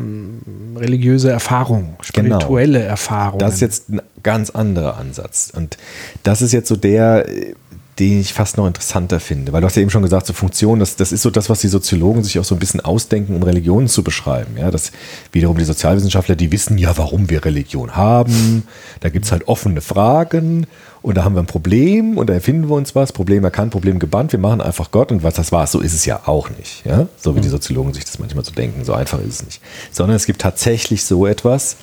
religiöse 0.77 1.31
Erfahrung, 1.31 1.97
spirituelle 2.01 2.83
Erfahrung. 2.83 3.39
Das 3.39 3.55
ist 3.55 3.61
jetzt 3.61 3.91
ein 3.91 4.01
ganz 4.23 4.51
anderer 4.51 4.97
Ansatz. 4.97 5.53
Und 5.55 5.77
das 6.23 6.41
ist 6.41 6.53
jetzt 6.53 6.69
so 6.69 6.77
der, 6.77 7.29
äh, 7.29 7.55
den 7.99 8.21
ich 8.21 8.33
fast 8.33 8.57
noch 8.57 8.67
interessanter 8.67 9.19
finde. 9.19 9.53
Weil 9.53 9.61
du 9.61 9.67
hast 9.67 9.77
ja 9.77 9.83
eben 9.83 9.91
schon 9.91 10.03
gesagt, 10.03 10.27
so 10.27 10.33
Funktion, 10.33 10.79
das, 10.79 10.97
das 10.97 11.11
ist 11.11 11.23
so 11.23 11.31
das, 11.31 11.51
was 11.51 11.61
die 11.61 11.69
Soziologen 11.69 12.23
sich 12.23 12.39
auch 12.39 12.45
so 12.45 12.55
ein 12.55 12.59
bisschen 12.59 12.81
ausdenken, 12.81 13.35
um 13.35 13.43
Religionen 13.43 13.89
zu 13.89 14.05
beschreiben. 14.05 14.57
Ja, 14.57 14.71
dass 14.71 14.93
wiederum 15.33 15.59
die 15.59 15.65
Sozialwissenschaftler, 15.65 16.37
die 16.37 16.53
wissen 16.53 16.79
ja, 16.79 16.97
warum 16.97 17.29
wir 17.31 17.45
Religion 17.45 17.97
haben. 17.97 18.63
Da 19.01 19.09
gibt 19.09 19.25
es 19.25 19.33
halt 19.33 19.49
offene 19.49 19.81
Fragen 19.81 20.67
und 21.03 21.17
da 21.17 21.25
haben 21.25 21.35
wir 21.35 21.43
ein 21.43 21.47
Problem 21.47 22.19
und 22.19 22.29
da 22.29 22.35
erfinden 22.35 22.69
wir 22.69 22.77
uns 22.77 22.95
was. 22.95 23.13
Problem 23.13 23.43
erkannt, 23.43 23.73
Problem 23.73 23.99
gebannt. 23.99 24.33
Wir 24.33 24.39
machen 24.39 24.61
einfach 24.61 24.91
Gott 24.91 25.11
und 25.11 25.23
was 25.23 25.35
das 25.35 25.51
war, 25.51 25.67
so 25.67 25.81
ist 25.81 25.95
es 25.95 26.05
ja 26.05 26.21
auch 26.27 26.51
nicht. 26.51 26.85
Ja? 26.85 27.09
So 27.17 27.35
wie 27.35 27.41
die 27.41 27.49
Soziologen 27.49 27.95
sich 27.95 28.05
das 28.05 28.19
manchmal 28.19 28.45
so 28.45 28.53
denken. 28.53 28.85
So 28.85 28.93
einfach 28.93 29.19
ist 29.21 29.41
es 29.41 29.45
nicht. 29.45 29.63
Sondern 29.91 30.17
es 30.17 30.27
gibt 30.27 30.41
tatsächlich 30.41 31.05
so 31.05 31.27
etwas 31.27 31.77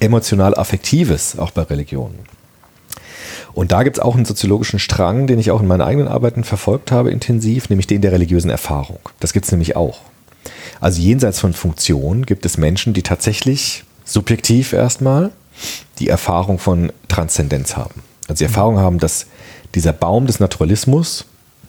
emotional-affektives 0.00 1.38
auch 1.38 1.50
bei 1.50 1.62
Religionen. 1.62 2.18
Und 3.52 3.72
da 3.72 3.82
gibt 3.82 3.98
es 3.98 4.02
auch 4.02 4.14
einen 4.14 4.24
soziologischen 4.24 4.78
Strang, 4.78 5.26
den 5.26 5.38
ich 5.38 5.50
auch 5.50 5.60
in 5.60 5.66
meinen 5.66 5.80
eigenen 5.80 6.08
Arbeiten 6.08 6.44
verfolgt 6.44 6.92
habe 6.92 7.10
intensiv, 7.10 7.68
nämlich 7.68 7.86
den 7.86 8.02
der 8.02 8.12
religiösen 8.12 8.50
Erfahrung. 8.50 8.98
Das 9.18 9.32
gibt 9.32 9.46
es 9.46 9.52
nämlich 9.52 9.76
auch. 9.76 10.00
Also 10.80 11.00
jenseits 11.00 11.40
von 11.40 11.52
Funktion 11.52 12.24
gibt 12.24 12.46
es 12.46 12.56
Menschen, 12.56 12.94
die 12.94 13.02
tatsächlich 13.02 13.84
subjektiv 14.04 14.72
erstmal 14.72 15.30
die 15.98 16.08
Erfahrung 16.08 16.58
von 16.58 16.92
Transzendenz 17.08 17.76
haben. 17.76 18.02
Also 18.28 18.38
die 18.38 18.44
Erfahrung 18.44 18.78
haben, 18.78 18.98
dass 18.98 19.26
dieser 19.74 19.92
Baum 19.92 20.26
des 20.26 20.40
Naturalismus 20.40 21.26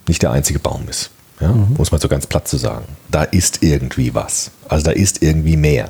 nicht 0.07 0.21
der 0.21 0.31
einzige 0.31 0.59
Baum 0.59 0.88
ist. 0.89 1.11
Ja? 1.39 1.53
Muss 1.77 1.91
man 1.91 2.00
so 2.00 2.07
ganz 2.07 2.27
platt 2.27 2.47
zu 2.47 2.57
sagen. 2.57 2.85
Da 3.09 3.23
ist 3.23 3.63
irgendwie 3.63 4.13
was. 4.13 4.51
Also 4.69 4.85
da 4.85 4.91
ist 4.91 5.21
irgendwie 5.21 5.57
mehr. 5.57 5.89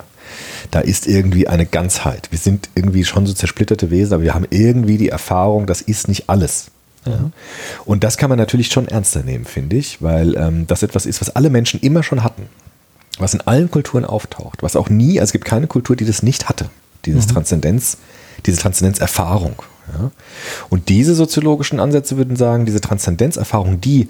Da 0.71 0.79
ist 0.79 1.07
irgendwie 1.07 1.47
eine 1.47 1.65
Ganzheit. 1.65 2.29
Wir 2.31 2.39
sind 2.39 2.69
irgendwie 2.75 3.03
schon 3.03 3.25
so 3.25 3.33
zersplitterte 3.33 3.91
Wesen, 3.91 4.13
aber 4.13 4.23
wir 4.23 4.33
haben 4.33 4.47
irgendwie 4.49 4.97
die 4.97 5.09
Erfahrung, 5.09 5.65
das 5.65 5.81
ist 5.81 6.07
nicht 6.07 6.29
alles. 6.29 6.71
Ja. 7.05 7.31
Und 7.85 8.03
das 8.03 8.17
kann 8.17 8.29
man 8.29 8.37
natürlich 8.37 8.67
schon 8.67 8.87
ernster 8.87 9.23
nehmen, 9.23 9.45
finde 9.45 9.75
ich, 9.75 10.01
weil 10.01 10.35
ähm, 10.35 10.67
das 10.67 10.83
etwas 10.83 11.05
ist, 11.05 11.19
was 11.21 11.35
alle 11.35 11.49
Menschen 11.49 11.79
immer 11.81 12.03
schon 12.03 12.23
hatten. 12.23 12.43
Was 13.17 13.33
in 13.33 13.41
allen 13.41 13.69
Kulturen 13.69 14.05
auftaucht. 14.05 14.63
Was 14.63 14.75
auch 14.75 14.89
nie, 14.89 15.19
also 15.19 15.29
es 15.29 15.31
gibt 15.33 15.45
keine 15.45 15.67
Kultur, 15.67 15.95
die 15.95 16.05
das 16.05 16.23
nicht 16.23 16.47
hatte. 16.47 16.69
Dieses 17.05 17.27
Transzendenz, 17.27 17.97
diese 18.45 18.57
Transzendenzerfahrung. 18.57 19.55
Ja. 19.91 20.11
Und 20.69 20.89
diese 20.89 21.15
soziologischen 21.15 21.79
Ansätze 21.79 22.17
würden 22.17 22.35
sagen, 22.35 22.65
diese 22.65 22.79
Transzendenzerfahrung, 22.79 23.81
die 23.81 24.07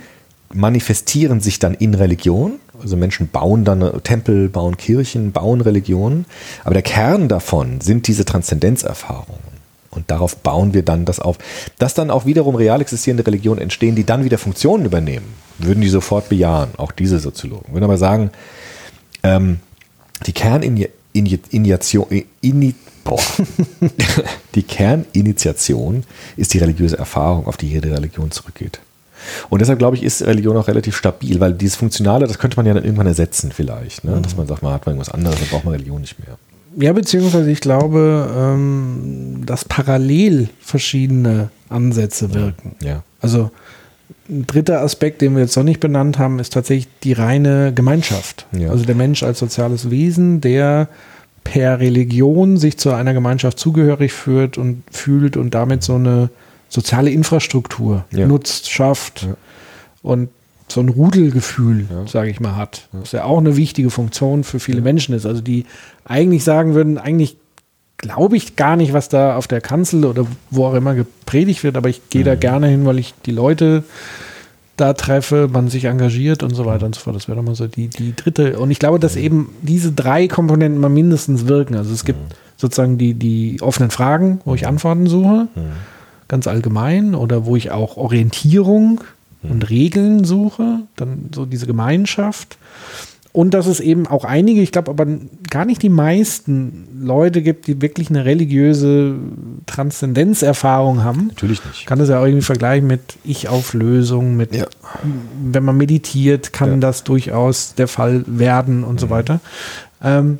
manifestieren 0.54 1.40
sich 1.40 1.60
dann 1.60 1.74
in 1.74 1.94
Religion. 1.94 2.60
Also 2.82 2.98
Menschen 2.98 3.30
bauen 3.30 3.64
dann 3.64 4.04
Tempel, 4.04 4.50
bauen 4.50 4.78
Kirchen, 4.78 5.32
bauen 5.32 5.62
Religionen. 5.62 6.26
Aber 6.64 6.74
der 6.74 6.84
Kern 6.84 7.28
davon 7.28 7.82
sind 7.82 8.08
diese 8.08 8.26
Transzendenzerfahrungen. 8.26 9.52
Und 9.92 10.10
darauf 10.10 10.38
bauen 10.38 10.74
wir 10.74 10.84
dann 10.84 11.06
das 11.06 11.20
auf. 11.20 11.38
Dass 11.78 11.94
dann 11.94 12.10
auch 12.10 12.26
wiederum 12.26 12.56
real 12.56 12.82
existierende 12.82 13.28
Religionen 13.28 13.62
entstehen, 13.62 13.96
die 13.96 14.06
dann 14.06 14.24
wieder 14.24 14.38
Funktionen 14.38 14.86
übernehmen, 14.86 15.26
würden 15.60 15.82
die 15.82 15.90
sofort 15.90 16.30
bejahen, 16.30 16.70
auch 16.78 16.94
diese 16.94 17.20
Soziologen. 17.20 17.74
Würden 17.74 17.84
aber 17.84 17.98
sagen, 17.98 18.32
ähm, 19.24 19.60
die 20.26 20.32
Kerninitiation, 20.32 22.08
ini, 22.42 22.74
boah. 23.04 23.20
die 24.56 24.64
Kerninitiation 24.64 26.06
ist 26.38 26.54
die 26.54 26.60
religiöse 26.60 26.98
Erfahrung, 26.98 27.48
auf 27.48 27.58
die 27.58 27.68
jede 27.68 27.92
Religion 27.92 28.32
zurückgeht. 28.32 28.80
Und 29.50 29.62
deshalb 29.62 29.80
glaube 29.80 29.96
ich, 29.96 30.04
ist 30.04 30.24
Religion 30.24 30.58
auch 30.58 30.68
relativ 30.68 30.96
stabil, 30.96 31.40
weil 31.40 31.54
dieses 31.54 31.76
Funktionale, 31.76 32.28
das 32.28 32.40
könnte 32.40 32.58
man 32.58 32.66
ja 32.66 32.74
dann 32.74 32.84
irgendwann 32.84 33.08
ersetzen 33.08 33.52
vielleicht. 33.52 34.04
Ne? 34.04 34.20
Dass 34.22 34.36
man 34.36 34.48
sagt, 34.48 34.64
man 34.64 34.74
hat 34.74 34.86
irgendwas 34.86 35.10
anderes, 35.10 35.40
dann 35.40 35.50
braucht 35.50 35.66
man 35.66 35.74
Religion 35.74 36.02
nicht 36.02 36.18
mehr. 36.20 36.38
Ja, 36.78 36.94
beziehungsweise 36.94 37.52
ich 37.52 37.60
glaube, 37.60 38.30
ähm, 38.36 39.44
dass 39.46 39.66
parallel 39.66 40.50
verschiedene 40.62 41.50
Ansätze 41.70 42.34
wirken. 42.34 42.76
Ja. 42.82 43.04
Also 43.20 43.52
ein 44.30 44.48
dritter 44.48 44.82
Aspekt, 44.82 45.22
den 45.22 45.36
wir 45.36 45.42
jetzt 45.42 45.58
noch 45.58 45.64
nicht 45.64 45.82
benannt 45.82 46.18
haben, 46.18 46.40
ist 46.40 46.54
tatsächlich 46.54 46.88
die 47.04 47.14
reine 47.14 47.74
Gemeinschaft. 47.74 48.48
Ja. 48.58 48.70
Also 48.70 48.86
der 48.86 48.96
Mensch 48.96 49.24
als 49.24 49.40
soziales 49.40 49.90
Wesen, 49.90 50.40
der 50.40 50.88
per 51.44 51.80
Religion 51.80 52.58
sich 52.58 52.78
zu 52.78 52.92
einer 52.92 53.14
Gemeinschaft 53.14 53.60
zugehörig 53.60 54.14
führt 54.14 54.58
und 54.58 54.84
fühlt 54.92 55.36
und 55.36 55.54
damit 55.54 55.84
so 55.84 55.96
eine 55.96 56.30
soziale 56.72 57.12
Infrastruktur 57.12 58.06
Ja. 58.12 58.26
nutzt, 58.26 58.72
schafft 58.72 59.24
Ja. 59.24 59.36
und 60.02 60.30
so 60.68 60.80
ein 60.80 60.90
Rudelgefühl, 60.90 61.86
Ja. 61.92 62.08
sage 62.08 62.30
ich 62.32 62.40
mal, 62.40 62.56
hat. 62.56 62.88
Was 62.94 63.12
ja 63.12 63.26
auch 63.26 63.38
eine 63.40 63.58
wichtige 63.58 63.90
Funktion 63.90 64.44
für 64.44 64.60
viele 64.60 64.82
Menschen 64.82 65.14
ist. 65.14 65.26
Also 65.26 65.42
die 65.42 65.66
eigentlich 66.06 66.44
sagen 66.46 66.74
würden, 66.74 66.98
eigentlich 66.98 67.36
glaube 67.98 68.38
ich 68.38 68.56
gar 68.56 68.78
nicht, 68.78 68.94
was 68.94 69.10
da 69.10 69.36
auf 69.36 69.48
der 69.48 69.60
Kanzel 69.62 70.06
oder 70.06 70.26
wo 70.50 70.66
auch 70.66 70.74
immer 70.74 70.96
gepredigt 70.96 71.64
wird, 71.64 71.76
aber 71.78 71.90
ich 71.90 72.10
gehe 72.10 72.22
Mhm. 72.22 72.26
da 72.26 72.36
gerne 72.36 72.68
hin, 72.68 72.86
weil 72.86 72.98
ich 73.00 73.14
die 73.26 73.32
Leute 73.32 73.84
da 74.78 74.94
treffe, 74.94 75.48
man 75.52 75.68
sich 75.68 75.86
engagiert 75.86 76.42
und 76.42 76.56
so 76.56 76.66
weiter 76.66 76.86
und 76.88 76.96
so 76.96 77.02
fort. 77.02 77.16
Das 77.16 77.28
wäre 77.28 77.36
doch 77.38 77.44
mal 77.46 77.54
so 77.54 77.68
die, 77.68 77.90
die 77.90 78.16
dritte. 78.16 78.58
Und 78.58 78.72
ich 78.72 78.80
glaube, 78.80 78.98
dass 78.98 79.16
eben 79.18 79.54
diese 79.62 79.92
drei 79.92 80.28
Komponenten 80.28 80.80
mal 80.82 80.90
mindestens 80.90 81.48
wirken. 81.48 81.76
Also 81.76 81.94
es 81.94 82.06
gibt 82.06 82.34
sozusagen 82.58 82.98
die, 82.98 83.14
die 83.14 83.62
offenen 83.62 83.92
Fragen, 83.92 84.40
wo 84.46 84.56
ich 84.56 84.66
Antworten 84.66 85.06
suche, 85.08 85.50
ganz 86.32 86.48
allgemein, 86.48 87.14
oder 87.14 87.46
wo 87.46 87.56
ich 87.58 87.72
auch 87.72 87.98
Orientierung 87.98 89.02
und 89.44 89.70
Regeln 89.70 90.24
suche, 90.24 90.80
dann 90.96 91.30
so 91.36 91.46
diese 91.46 91.68
Gemeinschaft. 91.68 92.58
Und 93.34 93.54
dass 93.54 93.66
es 93.66 93.80
eben 93.80 94.08
auch 94.08 94.24
einige, 94.26 94.62
ich 94.62 94.72
glaube 94.72 94.92
aber 94.92 95.06
gar 95.50 95.66
nicht 95.66 95.82
die 95.84 95.90
meisten 95.90 96.88
Leute 97.02 97.42
gibt, 97.42 97.68
die 97.68 97.82
wirklich 97.82 98.10
eine 98.10 98.26
religiöse 98.26 99.16
Transzendenzerfahrung 99.68 101.04
haben. 101.04 101.28
Natürlich 101.28 101.64
nicht. 101.66 101.80
Ich 101.80 101.86
kann 101.86 102.00
das 102.00 102.10
ja 102.10 102.20
auch 102.20 102.26
irgendwie 102.26 102.42
vergleichen 102.44 102.88
mit 102.88 103.02
Ich-Auflösung, 103.24 104.36
mit 104.38 104.56
Ja. 104.56 104.66
wenn 105.44 105.64
man 105.64 105.78
meditiert, 105.78 106.54
kann 106.54 106.70
Ja. 106.70 106.76
Mhm. 106.78 106.82
das 106.82 107.04
durchaus 107.04 107.74
der 107.76 107.88
Fall 107.88 108.24
werden 108.28 108.84
und 108.84 109.00
so 109.00 109.10
weiter. 109.10 109.40
Ähm, 110.04 110.40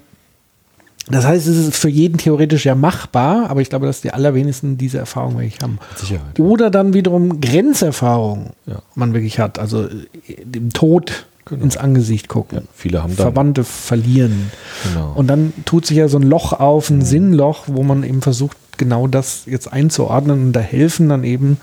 das 1.10 1.26
heißt, 1.26 1.48
es 1.48 1.58
ist 1.58 1.76
für 1.76 1.90
jeden 1.90 2.18
theoretisch 2.18 2.66
ja 2.66 2.76
machbar, 2.76 3.50
aber 3.50 3.62
ich 3.62 3.70
glaube, 3.70 3.88
dass 3.88 4.02
die 4.02 4.12
allerwenigsten 4.14 4.78
diese 4.78 5.00
Erfahrung 5.00 5.38
wirklich 5.40 5.60
haben. 5.62 5.80
Sicherheit. 5.96 6.40
Oder 6.40 6.70
dann 6.70 6.94
wiederum 6.94 7.42
Grenzerfahrung 7.42 8.52
Ja. 8.66 8.82
man 8.96 9.14
wirklich 9.14 9.40
hat, 9.40 9.58
also 9.60 9.86
äh, 9.86 10.46
dem 10.46 10.72
Tod 10.72 11.26
Genau. 11.46 11.64
ins 11.64 11.76
Angesicht 11.76 12.28
gucken. 12.28 12.68
Viele 12.74 13.02
haben 13.02 13.16
dann. 13.18 13.26
Verwandte 13.26 13.64
verlieren. 13.64 14.52
Genau. 14.88 15.12
Und 15.16 15.26
dann 15.28 15.54
tut 15.66 15.88
sich 15.88 15.98
ja 15.98 16.08
so 16.08 16.20
ein 16.20 16.24
Loch 16.24 16.54
auf, 16.54 16.90
ein 16.92 17.02
Sinnloch, 17.02 17.64
wo 17.66 17.82
man 17.82 18.04
eben 18.04 18.22
versucht, 18.22 18.56
genau 18.78 19.08
das 19.08 19.44
jetzt 19.48 19.74
einzuordnen 19.74 20.40
und 20.46 20.54
da 20.54 20.60
helfen 20.60 21.10
dann 21.10 21.24
eben 21.24 21.58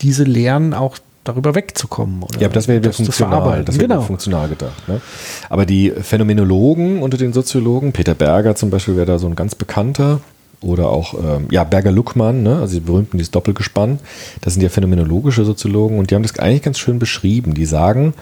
diese 0.00 0.24
Lehren 0.24 0.72
auch 0.74 0.96
darüber 1.28 1.54
wegzukommen. 1.54 2.22
Oder 2.22 2.40
Ja, 2.40 2.46
aber 2.46 2.54
das 2.54 2.68
wäre 2.68 2.80
zu 2.90 3.04
funktional, 3.04 3.64
das 3.64 3.76
wäre 3.76 3.88
genau. 3.88 4.00
funktional 4.02 4.48
gedacht. 4.48 4.88
Ne? 4.88 5.00
Aber 5.48 5.66
die 5.66 5.90
Phänomenologen 5.90 7.02
unter 7.02 7.16
den 7.16 7.32
Soziologen, 7.32 7.92
Peter 7.92 8.14
Berger 8.14 8.56
zum 8.56 8.70
Beispiel 8.70 8.96
wäre 8.96 9.06
da 9.06 9.18
so 9.18 9.26
ein 9.26 9.36
ganz 9.36 9.54
bekannter, 9.54 10.20
oder 10.62 10.88
auch, 10.88 11.14
ähm, 11.14 11.48
ja, 11.50 11.64
Berger-Luckmann, 11.64 12.42
ne? 12.42 12.58
also 12.60 12.74
die 12.74 12.80
berühmten, 12.80 13.18
dieses 13.18 13.30
Doppelgespann, 13.30 13.98
das 14.40 14.54
sind 14.54 14.62
ja 14.62 14.68
phänomenologische 14.68 15.44
Soziologen 15.44 15.98
und 15.98 16.10
die 16.10 16.14
haben 16.14 16.22
das 16.22 16.38
eigentlich 16.38 16.62
ganz 16.62 16.78
schön 16.78 16.98
beschrieben. 16.98 17.54
Die 17.54 17.66
sagen, 17.66 18.14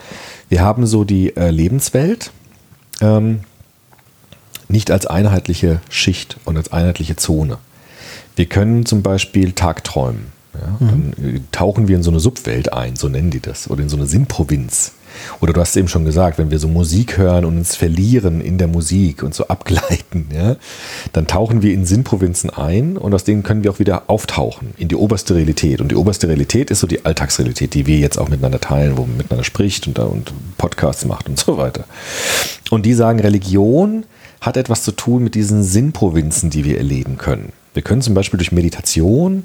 wir 0.49 0.61
haben 0.61 0.85
so 0.85 1.03
die 1.03 1.35
äh, 1.35 1.49
Lebenswelt 1.49 2.31
ähm, 3.01 3.41
nicht 4.67 4.91
als 4.91 5.05
einheitliche 5.05 5.79
Schicht 5.89 6.37
und 6.45 6.57
als 6.57 6.71
einheitliche 6.71 7.15
Zone. 7.15 7.57
Wir 8.35 8.45
können 8.47 8.85
zum 8.85 9.01
Beispiel 9.01 9.53
tagträumen. 9.53 10.34
Ja? 10.61 10.77
Dann 10.79 11.13
äh, 11.21 11.39
tauchen 11.51 11.87
wir 11.87 11.95
in 11.95 12.03
so 12.03 12.11
eine 12.11 12.19
Subwelt 12.19 12.73
ein, 12.73 12.95
so 12.95 13.09
nennen 13.09 13.31
die 13.31 13.39
das, 13.39 13.69
oder 13.69 13.81
in 13.81 13.89
so 13.89 13.97
eine 13.97 14.07
Sinnprovinz. 14.07 14.93
Oder 15.41 15.53
du 15.53 15.61
hast 15.61 15.75
eben 15.77 15.87
schon 15.87 16.05
gesagt, 16.05 16.37
wenn 16.37 16.51
wir 16.51 16.59
so 16.59 16.67
Musik 16.67 17.17
hören 17.17 17.45
und 17.45 17.57
uns 17.57 17.75
verlieren 17.75 18.41
in 18.41 18.57
der 18.57 18.67
Musik 18.67 19.23
und 19.23 19.33
so 19.33 19.47
abgleiten, 19.47 20.27
ja, 20.33 20.55
dann 21.13 21.27
tauchen 21.27 21.61
wir 21.61 21.73
in 21.73 21.85
Sinnprovinzen 21.85 22.49
ein 22.49 22.97
und 22.97 23.13
aus 23.13 23.23
denen 23.23 23.43
können 23.43 23.63
wir 23.63 23.71
auch 23.71 23.79
wieder 23.79 24.03
auftauchen 24.07 24.73
in 24.77 24.87
die 24.87 24.95
oberste 24.95 25.35
Realität. 25.35 25.81
Und 25.81 25.89
die 25.91 25.95
oberste 25.95 26.27
Realität 26.27 26.71
ist 26.71 26.79
so 26.79 26.87
die 26.87 27.05
Alltagsrealität, 27.05 27.73
die 27.73 27.85
wir 27.87 27.97
jetzt 27.97 28.17
auch 28.17 28.29
miteinander 28.29 28.59
teilen, 28.59 28.97
wo 28.97 29.01
man 29.01 29.17
miteinander 29.17 29.43
spricht 29.43 29.87
und, 29.87 29.99
und 29.99 30.33
Podcasts 30.57 31.05
macht 31.05 31.29
und 31.29 31.39
so 31.39 31.57
weiter. 31.57 31.85
Und 32.69 32.85
die 32.85 32.93
sagen, 32.93 33.19
Religion 33.19 34.05
hat 34.41 34.57
etwas 34.57 34.83
zu 34.83 34.91
tun 34.91 35.23
mit 35.23 35.35
diesen 35.35 35.63
Sinnprovinzen, 35.63 36.49
die 36.49 36.65
wir 36.65 36.77
erleben 36.77 37.17
können. 37.17 37.51
Wir 37.73 37.81
können 37.81 38.01
zum 38.01 38.13
Beispiel 38.13 38.37
durch 38.37 38.53
Meditation, 38.53 39.43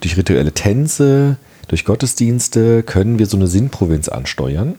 durch 0.00 0.16
rituelle 0.16 0.52
Tänze, 0.52 1.36
durch 1.68 1.84
Gottesdienste 1.84 2.82
können 2.82 3.18
wir 3.18 3.26
so 3.26 3.36
eine 3.36 3.46
Sinnprovinz 3.46 4.08
ansteuern. 4.08 4.74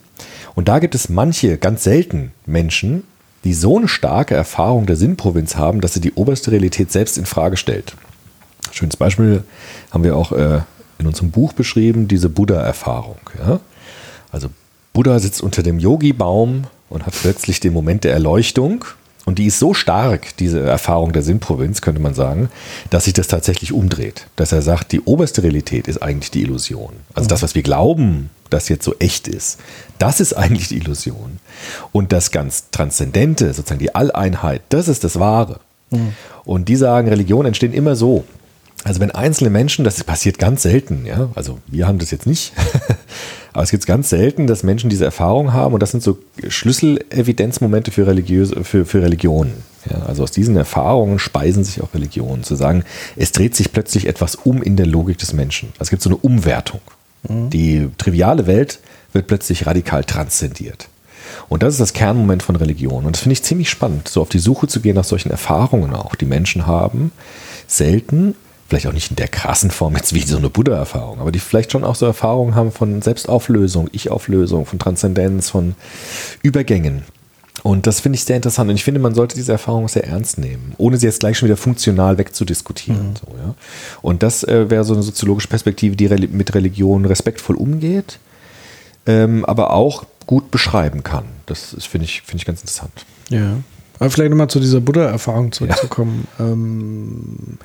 Und 0.56 0.68
da 0.68 0.80
gibt 0.80 0.96
es 0.96 1.10
manche, 1.10 1.58
ganz 1.58 1.84
selten 1.84 2.32
Menschen, 2.46 3.04
die 3.44 3.54
so 3.54 3.78
eine 3.78 3.88
starke 3.88 4.36
Erfahrung 4.36 4.86
der 4.86 4.96
Sinnprovinz 4.96 5.56
haben, 5.56 5.82
dass 5.82 5.94
sie 5.94 6.02
die 6.02 6.14
oberste 6.14 6.52
Realität 6.52 6.92
selbst 6.92 7.18
in 7.18 7.26
Frage 7.26 7.58
stellt. 7.58 7.96
Schönes 8.72 8.96
Beispiel 8.96 9.44
haben 9.92 10.04
wir 10.04 10.16
auch 10.16 10.32
äh, 10.32 10.62
in 11.00 11.08
unserem 11.08 11.32
Buch 11.32 11.54
beschrieben, 11.54 12.08
diese 12.08 12.30
Buddha-Erfahrung. 12.30 13.18
Also 14.32 14.50
Buddha 14.94 15.20
sitzt 15.20 15.42
unter 15.42 15.64
dem 15.64 15.80
Yogi-Baum 15.80 16.66
und 16.90 17.06
hat 17.06 17.14
plötzlich 17.20 17.60
den 17.60 17.74
Moment 17.74 18.04
der 18.04 18.14
Erleuchtung. 18.14 18.86
Und 19.26 19.40
die 19.40 19.46
ist 19.46 19.60
so 19.60 19.74
stark, 19.74 20.36
diese 20.38 20.60
Erfahrung 20.60 21.14
der 21.14 21.22
Sinnprovinz, 21.22 21.82
könnte 21.82 22.02
man 22.02 22.14
sagen, 22.14 22.50
dass 22.90 23.06
sich 23.06 23.14
das 23.14 23.28
tatsächlich 23.28 23.72
umdreht. 23.72 24.28
Dass 24.36 24.52
er 24.52 24.62
sagt, 24.62 24.92
die 24.92 25.02
oberste 25.02 25.44
Realität 25.44 25.88
ist 25.88 26.02
eigentlich 26.02 26.32
die 26.32 26.42
Illusion. 26.42 26.94
Also 27.14 27.30
das, 27.30 27.42
was 27.42 27.56
wir 27.56 27.64
glauben, 27.64 28.30
das 28.50 28.70
jetzt 28.70 28.84
so 28.84 28.96
echt 29.00 29.28
ist, 29.28 29.60
das 29.98 30.20
ist 30.20 30.34
eigentlich 30.34 30.68
die 30.68 30.78
Illusion. 30.78 31.40
Und 31.92 32.12
das 32.12 32.32
ganz 32.32 32.70
Transzendente, 32.72 33.54
sozusagen 33.54 33.80
die 33.80 33.96
Alleinheit, 33.96 34.62
das 34.70 34.88
ist 34.88 35.04
das 35.04 35.20
Wahre. 35.20 35.60
Und 36.44 36.70
die 36.70 36.76
sagen, 36.76 37.08
Religionen 37.08 37.48
entstehen 37.48 37.74
immer 37.74 37.96
so. 37.96 38.24
Also 38.84 39.00
wenn 39.00 39.12
einzelne 39.12 39.50
Menschen, 39.50 39.86
das 39.86 40.04
passiert 40.04 40.38
ganz 40.40 40.64
selten, 40.64 41.06
ja, 41.06 41.30
also 41.36 41.60
wir 41.68 41.88
haben 41.88 42.00
das 42.00 42.12
jetzt 42.12 42.28
nicht, 42.28 42.54
aber 43.54 43.64
es 43.64 43.72
gibt 43.72 43.86
ganz 43.86 44.10
selten, 44.10 44.46
dass 44.46 44.64
Menschen 44.64 44.90
diese 44.90 45.06
Erfahrung 45.06 45.54
haben 45.54 45.74
und 45.74 45.80
das 45.80 45.92
sind 45.92 46.04
so 46.04 46.20
Schlüsselevidenzmomente 46.48 47.92
für, 47.92 48.08
religiöse, 48.08 48.64
für, 48.64 48.86
für 48.86 49.02
Religionen. 49.02 49.64
Ja, 49.90 50.04
also 50.04 50.24
aus 50.24 50.32
diesen 50.32 50.56
Erfahrungen 50.56 51.20
speisen 51.20 51.64
sich 51.64 51.82
auch 51.82 51.94
Religionen, 51.94 52.44
zu 52.44 52.56
sagen, 52.56 52.84
es 53.16 53.32
dreht 53.32 53.56
sich 53.56 53.72
plötzlich 53.72 54.08
etwas 54.08 54.36
um 54.36 54.62
in 54.62 54.76
der 54.76 54.86
Logik 54.86 55.18
des 55.18 55.34
Menschen. 55.34 55.70
Also 55.74 55.84
es 55.84 55.90
gibt 55.90 56.02
so 56.02 56.10
eine 56.10 56.18
Umwertung. 56.18 56.82
Die 57.30 57.90
triviale 57.98 58.48
Welt 58.48 58.80
wird 59.14 59.28
plötzlich 59.28 59.66
radikal 59.66 60.04
transzendiert. 60.04 60.90
Und 61.48 61.64
das 61.64 61.74
ist 61.74 61.80
das 61.80 61.94
Kernmoment 61.94 62.44
von 62.44 62.56
Religion. 62.56 63.06
Und 63.06 63.16
das 63.16 63.22
finde 63.22 63.34
ich 63.34 63.44
ziemlich 63.44 63.70
spannend, 63.70 64.08
so 64.08 64.22
auf 64.22 64.30
die 64.30 64.40
Suche 64.40 64.68
zu 64.68 64.82
gehen 64.82 64.96
nach 64.96 65.04
solchen 65.04 65.32
Erfahrungen 65.32 65.94
auch, 65.94 66.16
die 66.16 66.26
Menschen 66.26 66.68
haben. 66.68 67.12
Selten, 67.68 68.36
vielleicht 68.74 68.88
auch 68.88 68.94
nicht 68.94 69.12
in 69.12 69.18
der 69.18 69.28
krassen 69.28 69.70
Form 69.70 69.96
jetzt 69.96 70.16
wie 70.16 70.24
so 70.24 70.36
eine 70.36 70.50
Buddha-Erfahrung, 70.50 71.20
aber 71.20 71.32
die 71.32 71.38
vielleicht 71.38 71.72
schon 71.72 71.84
auch 71.84 71.94
so 71.94 72.08
Erfahrungen 72.08 72.56
haben 72.56 72.72
von 72.72 73.04
Selbstauflösung, 73.04 73.88
Ich-Auflösung, 73.92 74.66
von 74.66 74.80
Transzendenz, 74.80 75.52
von 75.52 75.76
Übergängen. 76.42 77.04
Und 77.62 77.86
das 77.86 78.00
finde 78.00 78.18
ich 78.18 78.26
sehr 78.26 78.36
interessant. 78.36 78.72
Und 78.72 78.76
ich 78.76 78.84
finde, 78.84 79.00
man 79.00 79.14
sollte 79.14 79.36
diese 79.36 79.52
Erfahrung 79.52 79.88
sehr 79.88 80.08
ernst 80.08 80.40
nehmen, 80.40 80.74
ohne 80.80 80.98
sie 80.98 81.06
jetzt 81.06 81.20
gleich 81.20 81.38
schon 81.38 81.48
wieder 81.48 81.56
funktional 81.56 82.18
wegzudiskutieren. 82.18 83.16
So, 83.16 83.28
ja. 83.38 83.54
Und 84.02 84.24
das 84.24 84.44
äh, 84.44 84.72
wäre 84.72 84.84
so 84.84 84.96
eine 84.96 85.04
soziologische 85.04 85.50
Perspektive, 85.50 85.96
die 85.96 86.10
reli- 86.10 86.30
mit 86.30 86.56
Religion 86.56 87.06
respektvoll 87.06 87.56
umgeht, 87.56 88.18
ähm, 89.06 89.46
aber 89.46 89.72
auch 89.72 90.04
gut 90.26 90.50
beschreiben 90.50 91.04
kann. 91.04 91.26
Das 91.46 91.76
finde 91.88 92.06
ich, 92.06 92.24
finde 92.24 92.38
ich 92.38 92.46
ganz 92.46 92.62
interessant. 92.62 93.06
Ja. 93.30 93.58
Aber 94.00 94.10
vielleicht 94.10 94.32
nochmal 94.32 94.50
zu 94.50 94.60
dieser 94.60 94.82
Buddha-Erfahrung 94.82 95.52
zurückzukommen. 95.52 96.28
Ähm, 96.40 97.60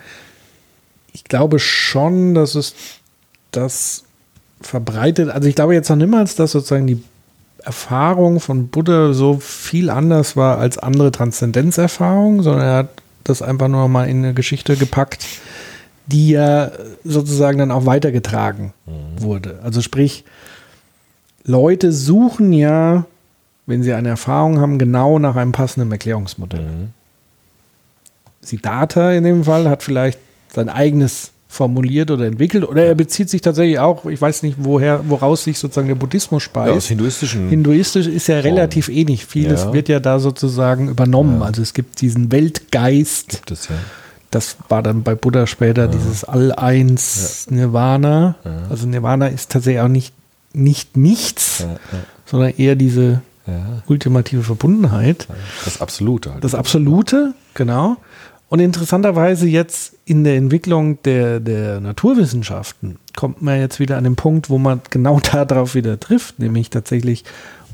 ich 1.13 1.25
glaube 1.25 1.59
schon, 1.59 2.35
dass 2.35 2.55
es 2.55 2.75
das 3.51 4.05
verbreitet, 4.61 5.31
also 5.31 5.49
ich 5.49 5.55
glaube 5.55 5.75
jetzt 5.75 5.89
noch 5.89 5.97
niemals, 5.97 6.37
dass 6.37 6.53
sozusagen 6.53 6.87
die 6.87 7.03
Erfahrung 7.63 8.41
von 8.41 8.69
Buddha 8.69 9.13
so 9.13 9.39
viel 9.39 9.91
anders 9.91 10.37
war 10.37 10.59
als 10.59 10.79
andere 10.79 11.13
Transzendenzerfahrungen, 11.13 12.43
sondern 12.43 12.67
er 12.67 12.77
hat 12.77 12.89
das 13.25 13.43
einfach 13.43 13.69
nur 13.69 13.89
mal 13.89 14.09
in 14.09 14.19
eine 14.19 14.35
Geschichte 14.35 14.77
gepackt, 14.77 15.27
die 16.07 16.31
ja 16.31 16.71
sozusagen 17.05 17.59
dann 17.59 17.71
auch 17.71 17.85
weitergetragen 17.85 18.73
wurde. 19.19 19.61
Also 19.63 19.83
sprich, 19.83 20.25
Leute 21.45 21.93
suchen 21.93 22.53
ja, 22.53 23.05
wenn 23.67 23.83
sie 23.83 23.93
eine 23.93 24.09
Erfahrung 24.09 24.61
haben, 24.61 24.79
genau 24.79 25.19
nach 25.19 25.37
einem 25.37 25.53
passenden 25.53 25.93
Erklärungsmodell. 25.93 26.89
Siddhartha 28.41 29.13
in 29.13 29.25
dem 29.25 29.45
Fall 29.45 29.69
hat 29.69 29.83
vielleicht 29.83 30.19
sein 30.59 30.69
eigenes 30.69 31.31
formuliert 31.51 32.11
oder 32.11 32.27
entwickelt 32.27 32.63
oder 32.69 32.85
er 32.85 32.95
bezieht 32.95 33.31
sich 33.31 33.41
tatsächlich 33.41 33.79
auch, 33.79 34.05
ich 34.05 34.21
weiß 34.21 34.43
nicht, 34.43 34.57
woher, 34.61 35.01
woraus 35.09 35.45
sich 35.45 35.59
sozusagen 35.59 35.89
der 35.89 35.95
Buddhismus 35.95 36.43
speist. 36.43 36.89
hinduistischen. 36.89 37.49
Hinduistisch 37.49 38.07
ist 38.07 38.27
ja 38.29 38.41
relativ 38.41 38.91
ähnlich. 38.91 39.25
Vieles 39.25 39.63
Ja. 39.65 39.73
wird 39.73 39.89
ja 39.89 39.99
da 39.99 40.19
sozusagen 40.19 40.89
übernommen. 40.91 41.43
Also 41.43 41.63
es 41.63 41.73
gibt 41.73 42.03
diesen 42.03 42.31
Weltgeist, 42.31 43.29
gibt 43.31 43.51
es 43.51 43.69
ja. 43.69 43.77
das 44.31 44.57
war 44.69 44.83
dann 44.83 45.03
bei 45.03 45.15
Buddha 45.15 45.47
später 45.47 45.89
dieses 45.89 46.23
All-Eins 46.25 47.47
Nirvana. 47.51 48.35
Also 48.69 48.87
Nirvana 48.87 49.29
ist 49.29 49.51
tatsächlich 49.51 49.81
auch 49.81 49.89
nicht, 49.89 50.13
nicht 50.53 50.99
nichts, 50.99 51.65
sondern 52.27 52.53
eher 52.59 52.77
diese 52.77 53.23
Ja. 53.47 53.83
ultimative 53.87 54.43
Verbundenheit. 54.43 55.27
Das 55.65 55.81
Absolute. 55.81 56.35
Halt. 56.35 56.45
Das 56.45 56.55
Absolute, 56.55 57.33
genau. 57.55 57.97
Und 58.51 58.61
interessanterweise 58.61 59.47
jetzt 59.47 59.95
in 60.07 60.25
der 60.25 60.37
Entwicklung 60.37 61.03
der, 61.03 61.39
der 61.39 61.81
Naturwissenschaften 61.81 62.97
kommt 63.15 63.43
man 63.43 63.61
jetzt 63.61 63.79
wieder 63.79 63.99
an 63.99 64.05
den 64.05 64.17
Punkt, 64.17 64.49
wo 64.49 64.57
man 64.59 64.81
genau 64.91 65.21
darauf 65.33 65.75
wieder 65.75 66.01
trifft, 66.01 66.39
nämlich 66.39 66.71
tatsächlich, 66.71 67.25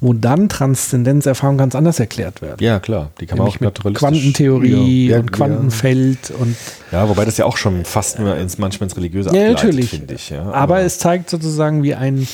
wo 0.00 0.12
dann 0.12 0.48
Transzendenzerfahrungen 0.48 1.58
ganz 1.58 1.76
anders 1.76 2.00
erklärt 2.00 2.42
werden. 2.42 2.56
ja, 2.58 2.80
klar. 2.80 3.12
Die 3.20 3.26
kann 3.26 3.38
man 3.38 3.46
Nämlich 3.46 3.78
auch 3.78 3.84
mit. 3.84 3.94
Quantentheorie 3.94 5.08
Ja, 5.10 5.20
und 5.20 5.30
Quantenfeld 5.32 6.32
und 6.38 6.56
Ja, 6.90 7.08
wobei 7.08 7.24
das 7.24 7.36
ja 7.36 7.44
auch 7.44 7.56
schon 7.56 7.84
fast 7.84 8.18
nur 8.18 8.36
ins, 8.36 8.58
manchmal 8.58 8.88
ins 8.88 8.96
Religiöse 8.96 9.34
ja, 9.34 9.50
natürlich. 9.50 9.90
finde 9.90 10.14
ich. 10.14 10.30
Ja. 10.30 10.50
Aber 10.50 10.80
es 10.80 10.98
zeigt 10.98 11.30
sozusagen, 11.30 11.84
wie 11.84 11.94
ein 11.94 12.26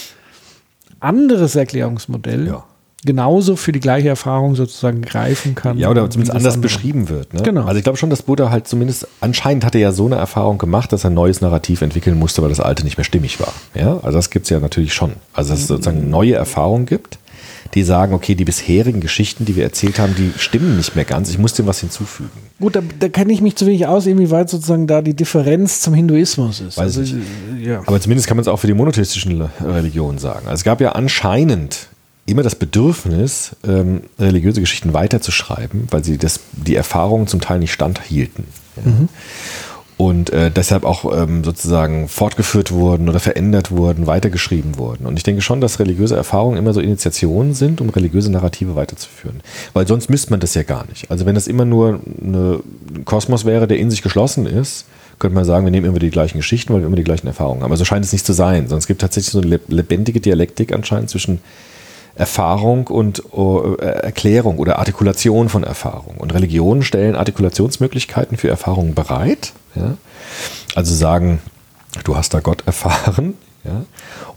anderes 0.99 1.57
Erklärungsmodell 1.57 2.47
Ja. 2.47 2.65
Genauso 3.05 3.57
für 3.57 3.73
die 3.73 3.81
gleiche 3.81 4.09
Erfahrung 4.09 4.57
sozusagen 4.57 5.03
greifen 5.03 5.55
kann. 5.55 5.79
Ja, 5.79 5.89
oder 5.89 6.09
zumindest 6.11 6.37
anders 6.37 6.55
andere. 6.55 6.63
beschrieben 6.63 7.09
wird. 7.09 7.33
Ne? 7.33 7.43
Genau. 7.43 7.65
Also 7.65 7.79
ich 7.79 7.83
glaube 7.83 7.99
schon, 7.99 8.11
dass 8.11 8.23
Buddha 8.23 8.51
halt 8.51 8.69
zumindest, 8.69 9.09
anscheinend 9.21 9.65
hat 9.65 9.75
er 9.75 9.81
ja 9.81 9.93
so 9.93 10.07
eine 10.07 10.17
Erfahrung 10.17 10.59
gemacht, 10.59 10.93
dass 10.93 11.05
er 11.05 11.11
ein 11.11 11.15
neues 11.15 11.41
Narrativ 11.41 11.81
entwickeln 11.83 12.19
musste, 12.19 12.43
weil 12.43 12.51
das 12.51 12.61
alte 12.61 12.85
nicht 12.85 12.99
mehr 12.99 13.05
stimmig 13.05 13.41
war. 13.41 13.53
Ja, 13.75 13.99
also 14.03 14.19
das 14.19 14.31
gibt 14.31 14.45
es 14.45 14.51
ja 14.51 14.61
natürlich 14.61 14.93
schon. 14.93 15.13
Also 15.33 15.51
dass 15.51 15.61
es 15.61 15.67
sozusagen 15.69 16.11
neue 16.11 16.35
Erfahrungen 16.35 16.87
gibt, 16.87 17.19
die 17.75 17.85
sagen, 17.85 18.15
okay, 18.15 18.35
die 18.35 18.45
bisherigen 18.45 19.01
Geschichten, 19.01 19.45
die 19.45 19.57
wir 19.57 19.63
erzählt 19.63 19.99
haben, 19.99 20.15
die 20.17 20.33
stimmen 20.37 20.77
nicht 20.77 20.97
mehr 20.97 21.05
ganz. 21.05 21.31
Ich 21.31 21.39
muss 21.39 21.55
dem 21.55 21.67
was 21.67 21.81
hinzufügen. 21.81 22.31
Gut, 22.59 22.75
da, 22.75 22.83
da 22.99 23.09
kenne 23.09 23.33
ich 23.33 23.41
mich 23.41 23.57
zu 23.57 23.67
wenig 23.67 23.87
aus, 23.87 24.07
inwieweit 24.07 24.51
sozusagen 24.51 24.87
da 24.87 25.03
die 25.03 25.15
Differenz 25.15 25.81
zum 25.81 25.95
Hinduismus 25.95 26.61
ist. 26.61 26.77
Weiß 26.77 26.97
ich 26.97 27.15
ja. 27.63 27.83
Aber 27.87 28.01
zumindest 28.01 28.27
kann 28.27 28.37
man 28.37 28.43
es 28.43 28.49
auch 28.49 28.59
für 28.59 28.67
die 28.67 28.75
monotheistischen 28.75 29.49
Religionen 29.65 30.19
sagen. 30.19 30.47
Also 30.47 30.55
es 30.55 30.65
gab 30.65 30.81
ja 30.81 30.93
anscheinend 30.93 31.90
immer 32.31 32.43
das 32.43 32.55
Bedürfnis, 32.55 33.57
ähm, 33.67 34.03
religiöse 34.19 34.61
Geschichten 34.61 34.93
weiterzuschreiben, 34.95 35.89
weil 35.91 36.05
sie 36.05 36.19
das, 36.19 36.41
die 36.53 36.75
Erfahrungen 36.75 37.27
zum 37.27 37.41
Teil 37.41 37.59
nicht 37.59 37.73
standhielten. 37.73 38.45
Ja. 38.77 38.83
Und 39.97 40.31
äh, 40.31 40.51
deshalb 40.51 40.85
auch 40.85 41.15
ähm, 41.15 41.45
sozusagen 41.45 42.09
fortgeführt 42.09 42.73
wurden 42.73 43.11
oder 43.11 43.21
verändert 43.21 43.71
wurden, 43.71 44.07
weitergeschrieben 44.07 44.79
wurden. 44.79 45.05
Und 45.05 45.19
ich 45.19 45.25
denke 45.25 45.43
schon, 45.43 45.61
dass 45.61 45.79
religiöse 45.79 46.17
Erfahrungen 46.17 46.57
immer 46.57 46.73
so 46.73 46.81
Initiationen 46.81 47.53
sind, 47.53 47.83
um 47.83 47.91
religiöse 47.91 48.33
Narrative 48.33 48.77
weiterzuführen. 48.77 49.43
Weil 49.75 49.87
sonst 49.87 50.09
müsste 50.09 50.31
man 50.31 50.41
das 50.41 50.55
ja 50.55 50.63
gar 50.63 50.87
nicht. 50.87 51.11
Also 51.11 51.27
wenn 51.27 51.35
das 51.35 51.47
immer 51.47 51.67
nur 51.67 52.01
ein 52.23 52.63
Kosmos 53.05 53.45
wäre, 53.45 53.67
der 53.67 53.77
in 53.77 53.91
sich 53.91 54.01
geschlossen 54.01 54.47
ist, 54.47 54.87
könnte 55.19 55.35
man 55.35 55.45
sagen, 55.45 55.67
wir 55.67 55.71
nehmen 55.71 55.85
immer 55.85 55.99
die 55.99 56.09
gleichen 56.09 56.39
Geschichten, 56.39 56.73
weil 56.73 56.81
wir 56.81 56.87
immer 56.87 56.97
die 56.97 57.05
gleichen 57.05 57.27
Erfahrungen 57.27 57.61
haben. 57.61 57.67
Aber 57.69 57.77
so 57.77 57.85
scheint 57.85 58.07
es 58.07 58.13
nicht 58.15 58.25
zu 58.25 58.33
sein, 58.33 58.63
sondern 58.63 58.79
es 58.79 58.87
gibt 58.87 59.03
tatsächlich 59.03 59.33
so 59.33 59.43
eine 59.43 59.57
leb- 59.57 59.69
lebendige 59.69 60.21
Dialektik 60.21 60.73
anscheinend 60.73 61.11
zwischen 61.11 61.41
Erfahrung 62.15 62.87
und 62.89 63.23
oh, 63.33 63.77
äh, 63.81 63.85
Erklärung 63.85 64.59
oder 64.59 64.79
Artikulation 64.79 65.49
von 65.49 65.65
Erfahrung. 65.65 66.17
Und 66.19 66.35
Religionen 66.35 66.83
stellen 66.83 67.17
Artikulationsmöglichkeiten 67.17 68.37
für 68.37 68.49
Erfahrungen 68.49 68.95
bereit. 68.95 69.53
Ja? 69.75 69.97
Also 70.75 70.95
sagen, 70.95 71.41
du 72.05 72.17
hast 72.17 72.35
da 72.35 72.41
Gott 72.41 72.63
erfahren. 72.67 73.35
Ja? 73.65 73.85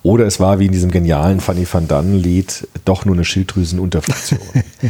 Oder 0.03 0.25
es 0.25 0.41
war 0.41 0.59
wie 0.59 0.65
in 0.65 0.73
diesem 0.73 0.91
genialen 0.91 1.39
Fanny 1.39 1.65
van 1.69 1.87
Dunn-Lied 1.87 2.67
doch 2.83 3.05
nur 3.05 3.15
eine 3.15 3.23
Schilddrüsenunterfunktion. 3.23 4.39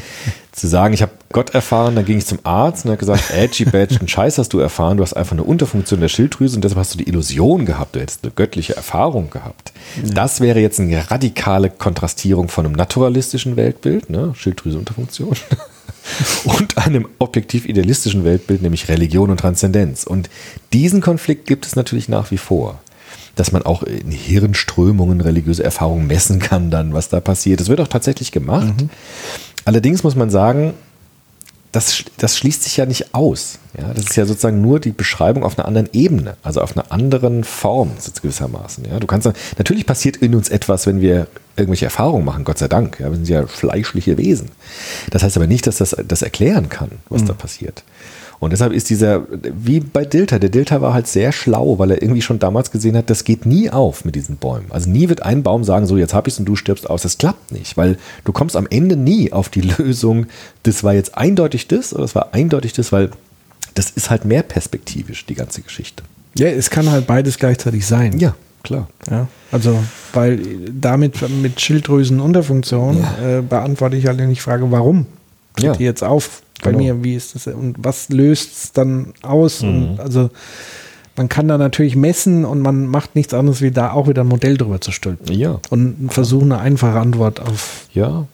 Zu 0.51 0.67
sagen, 0.67 0.93
ich 0.93 1.01
habe 1.01 1.11
Gott 1.31 1.51
erfahren, 1.51 1.95
dann 1.95 2.05
ging 2.05 2.17
ich 2.17 2.25
zum 2.25 2.39
Arzt 2.43 2.85
und 2.85 2.89
er 2.89 2.93
hat 2.93 2.99
gesagt, 2.99 3.31
edgy 3.31 3.65
badge, 3.65 3.99
einen 3.99 4.07
Scheiß 4.07 4.37
hast 4.37 4.53
du 4.53 4.59
erfahren, 4.59 4.97
du 4.97 5.03
hast 5.03 5.13
einfach 5.13 5.33
eine 5.33 5.43
Unterfunktion 5.43 5.99
der 5.99 6.09
Schilddrüse 6.09 6.55
und 6.55 6.63
deshalb 6.63 6.79
hast 6.79 6.93
du 6.93 6.97
die 6.99 7.07
Illusion 7.07 7.65
gehabt, 7.65 7.95
du 7.95 7.99
hättest 7.99 8.23
eine 8.23 8.31
göttliche 8.31 8.75
Erfahrung 8.75 9.29
gehabt. 9.29 9.73
Das 10.03 10.41
wäre 10.41 10.59
jetzt 10.59 10.79
eine 10.79 11.09
radikale 11.09 11.69
Kontrastierung 11.71 12.49
von 12.49 12.65
einem 12.65 12.75
naturalistischen 12.75 13.55
Weltbild, 13.55 14.11
ne? 14.11 14.33
Schilddrüsenunterfunktion, 14.35 15.35
und 16.43 16.77
einem 16.77 17.07
objektiv 17.19 17.65
idealistischen 17.65 18.23
Weltbild, 18.23 18.61
nämlich 18.61 18.89
Religion 18.89 19.31
und 19.31 19.39
Transzendenz. 19.39 20.03
Und 20.03 20.29
diesen 20.71 21.01
Konflikt 21.01 21.47
gibt 21.47 21.65
es 21.65 21.75
natürlich 21.75 22.09
nach 22.09 22.29
wie 22.29 22.37
vor. 22.37 22.79
Dass 23.35 23.51
man 23.51 23.63
auch 23.63 23.83
in 23.83 24.11
Hirnströmungen 24.11 25.21
religiöse 25.21 25.63
Erfahrungen 25.63 26.05
messen 26.07 26.39
kann, 26.39 26.69
dann, 26.69 26.93
was 26.93 27.09
da 27.09 27.19
passiert. 27.19 27.59
Das 27.59 27.67
wird 27.67 27.81
auch 27.81 27.87
tatsächlich 27.87 28.31
gemacht. 28.31 28.73
Allerdings 29.65 30.03
muss 30.03 30.15
man 30.15 30.29
sagen, 30.29 30.73
das, 31.73 32.03
das 32.17 32.37
schließt 32.37 32.63
sich 32.63 32.77
ja 32.77 32.85
nicht 32.85 33.15
aus. 33.15 33.57
Ja, 33.75 33.91
das 33.93 34.05
ist 34.05 34.15
ja 34.15 34.27
sozusagen 34.27 34.61
nur 34.61 34.79
die 34.79 34.91
Beschreibung 34.91 35.43
auf 35.43 35.57
einer 35.57 35.67
anderen 35.67 35.89
Ebene, 35.91 36.37
also 36.43 36.61
auf 36.61 36.77
einer 36.77 36.91
anderen 36.91 37.43
Form 37.43 37.91
gewissermaßen. 38.21 38.85
Ja, 38.85 38.99
du 38.99 39.07
kannst 39.07 39.27
natürlich 39.57 39.87
passiert 39.87 40.17
in 40.17 40.35
uns 40.35 40.49
etwas, 40.49 40.85
wenn 40.85 41.01
wir 41.01 41.27
irgendwelche 41.55 41.85
Erfahrungen 41.85 42.25
machen, 42.25 42.43
Gott 42.43 42.59
sei 42.59 42.67
Dank. 42.67 42.99
Ja, 42.99 43.09
wir 43.09 43.15
sind 43.15 43.27
ja 43.27 43.47
fleischliche 43.47 44.19
Wesen. 44.19 44.49
Das 45.09 45.23
heißt 45.23 45.35
aber 45.35 45.47
nicht, 45.47 45.65
dass 45.65 45.77
das 45.77 45.95
das 46.07 46.21
erklären 46.21 46.69
kann, 46.69 46.91
was 47.09 47.25
da 47.25 47.33
passiert. 47.33 47.83
Und 48.43 48.51
deshalb 48.51 48.73
ist 48.73 48.89
dieser, 48.89 49.23
wie 49.41 49.79
bei 49.79 50.05
Dilter, 50.05 50.37
der 50.39 50.49
Dilter 50.49 50.81
war 50.81 50.93
halt 50.93 51.07
sehr 51.07 51.31
schlau, 51.31 51.79
weil 51.79 51.91
er 51.91 52.01
irgendwie 52.01 52.21
schon 52.21 52.39
damals 52.39 52.71
gesehen 52.71 52.95
hat, 52.97 53.09
das 53.09 53.23
geht 53.23 53.45
nie 53.45 53.69
auf 53.69 54.05
mit 54.05 54.15
diesen 54.15 54.35
Bäumen. 54.37 54.67
Also 54.69 54.89
nie 54.89 55.09
wird 55.09 55.23
ein 55.23 55.43
Baum 55.43 55.63
sagen, 55.63 55.85
so 55.87 55.97
jetzt 55.97 56.13
hab 56.13 56.27
ich's 56.27 56.39
und 56.39 56.45
du 56.45 56.55
stirbst 56.55 56.89
aus. 56.89 57.01
Das 57.03 57.17
klappt 57.17 57.51
nicht, 57.51 57.77
weil 57.77 57.97
du 58.25 58.31
kommst 58.31 58.55
am 58.55 58.67
Ende 58.69 58.95
nie 58.95 59.31
auf 59.31 59.49
die 59.49 59.61
Lösung, 59.77 60.27
das 60.63 60.83
war 60.83 60.93
jetzt 60.93 61.17
eindeutig 61.17 61.67
das 61.67 61.93
oder 61.93 62.03
das 62.03 62.15
war 62.15 62.33
eindeutig 62.33 62.73
das, 62.73 62.91
weil 62.91 63.09
das 63.75 63.89
ist 63.89 64.09
halt 64.09 64.25
mehr 64.25 64.43
perspektivisch, 64.43 65.25
die 65.25 65.33
ganze 65.35 65.61
Geschichte. 65.61 66.03
ja, 66.35 66.47
es 66.47 66.69
kann 66.69 66.91
halt 66.91 67.07
beides 67.07 67.37
gleichzeitig 67.37 67.85
sein. 67.87 68.19
Ja, 68.19 68.35
klar. 68.63 68.87
Ja, 69.09 69.27
also, 69.51 69.77
weil 70.13 70.39
damit 70.79 71.15
mit 71.41 71.59
Schilddrüsenunterfunktion 71.59 73.03
äh, 73.23 73.41
beantworte 73.41 73.95
ich 73.95 74.05
halt 74.07 74.19
die 74.19 74.35
Frage, 74.35 74.69
warum 74.71 75.05
tritt 75.55 75.65
Ja. 75.65 75.73
die 75.73 75.83
jetzt 75.83 76.03
auf 76.03 76.41
bei 76.63 76.71
Genau. 76.71 76.83
mir? 76.83 77.03
Wie 77.03 77.15
ist 77.15 77.35
das 77.35 77.47
und 77.47 77.75
was 77.77 78.09
löst 78.09 78.51
es 78.63 78.71
dann 78.71 79.13
aus? 79.21 79.61
Mhm. 79.61 79.69
Und 79.91 79.99
also 79.99 80.29
man 81.15 81.29
kann 81.29 81.47
da 81.47 81.57
natürlich 81.59 81.95
messen 81.95 82.43
und 82.43 82.61
man 82.61 82.87
macht 82.87 83.15
nichts 83.15 83.33
anderes, 83.35 83.61
wie 83.61 83.69
da 83.71 83.91
auch 83.91 84.07
wieder 84.07 84.23
ein 84.23 84.27
Modell 84.27 84.57
drüber 84.57 84.81
zu 84.81 84.91
stülpen. 84.91 85.35
Ja, 85.35 85.59
Und 85.69 86.09
versuchen, 86.11 86.51
eine 86.51 86.61
einfache 86.61 86.99
Antwort 86.99 87.39
auf 87.39 87.85
ja, 87.93 88.25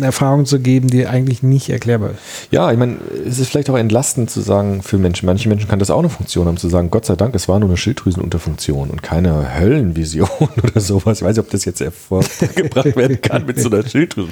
Erfahrung 0.00 0.46
zu 0.46 0.60
geben, 0.60 0.88
die 0.88 1.06
eigentlich 1.06 1.42
nicht 1.42 1.70
erklärbar 1.70 2.10
ist. 2.10 2.18
Ja, 2.50 2.70
ich 2.72 2.78
meine, 2.78 2.96
es 3.26 3.38
ist 3.38 3.48
vielleicht 3.48 3.70
auch 3.70 3.76
entlastend 3.76 4.30
zu 4.30 4.40
sagen 4.40 4.82
für 4.82 4.98
Menschen. 4.98 5.26
Manche 5.26 5.48
Menschen 5.48 5.68
kann 5.68 5.78
das 5.78 5.90
auch 5.90 5.98
eine 5.98 6.08
Funktion 6.08 6.46
haben, 6.46 6.56
zu 6.56 6.68
sagen, 6.68 6.90
Gott 6.90 7.06
sei 7.06 7.16
Dank, 7.16 7.34
es 7.34 7.48
war 7.48 7.58
nur 7.58 7.68
eine 7.68 7.76
Schilddrüsenunterfunktion 7.76 8.90
und 8.90 9.02
keine 9.02 9.58
Höllenvision 9.58 10.28
oder 10.62 10.80
sowas. 10.80 11.18
Ich 11.18 11.24
weiß 11.24 11.36
nicht, 11.36 11.44
ob 11.44 11.50
das 11.50 11.64
jetzt 11.64 11.80
hervorgebracht 11.80 12.96
werden 12.96 13.20
kann 13.20 13.46
mit 13.46 13.60
so 13.60 13.70
einer 13.70 13.82
Schilddrüse. 13.88 14.28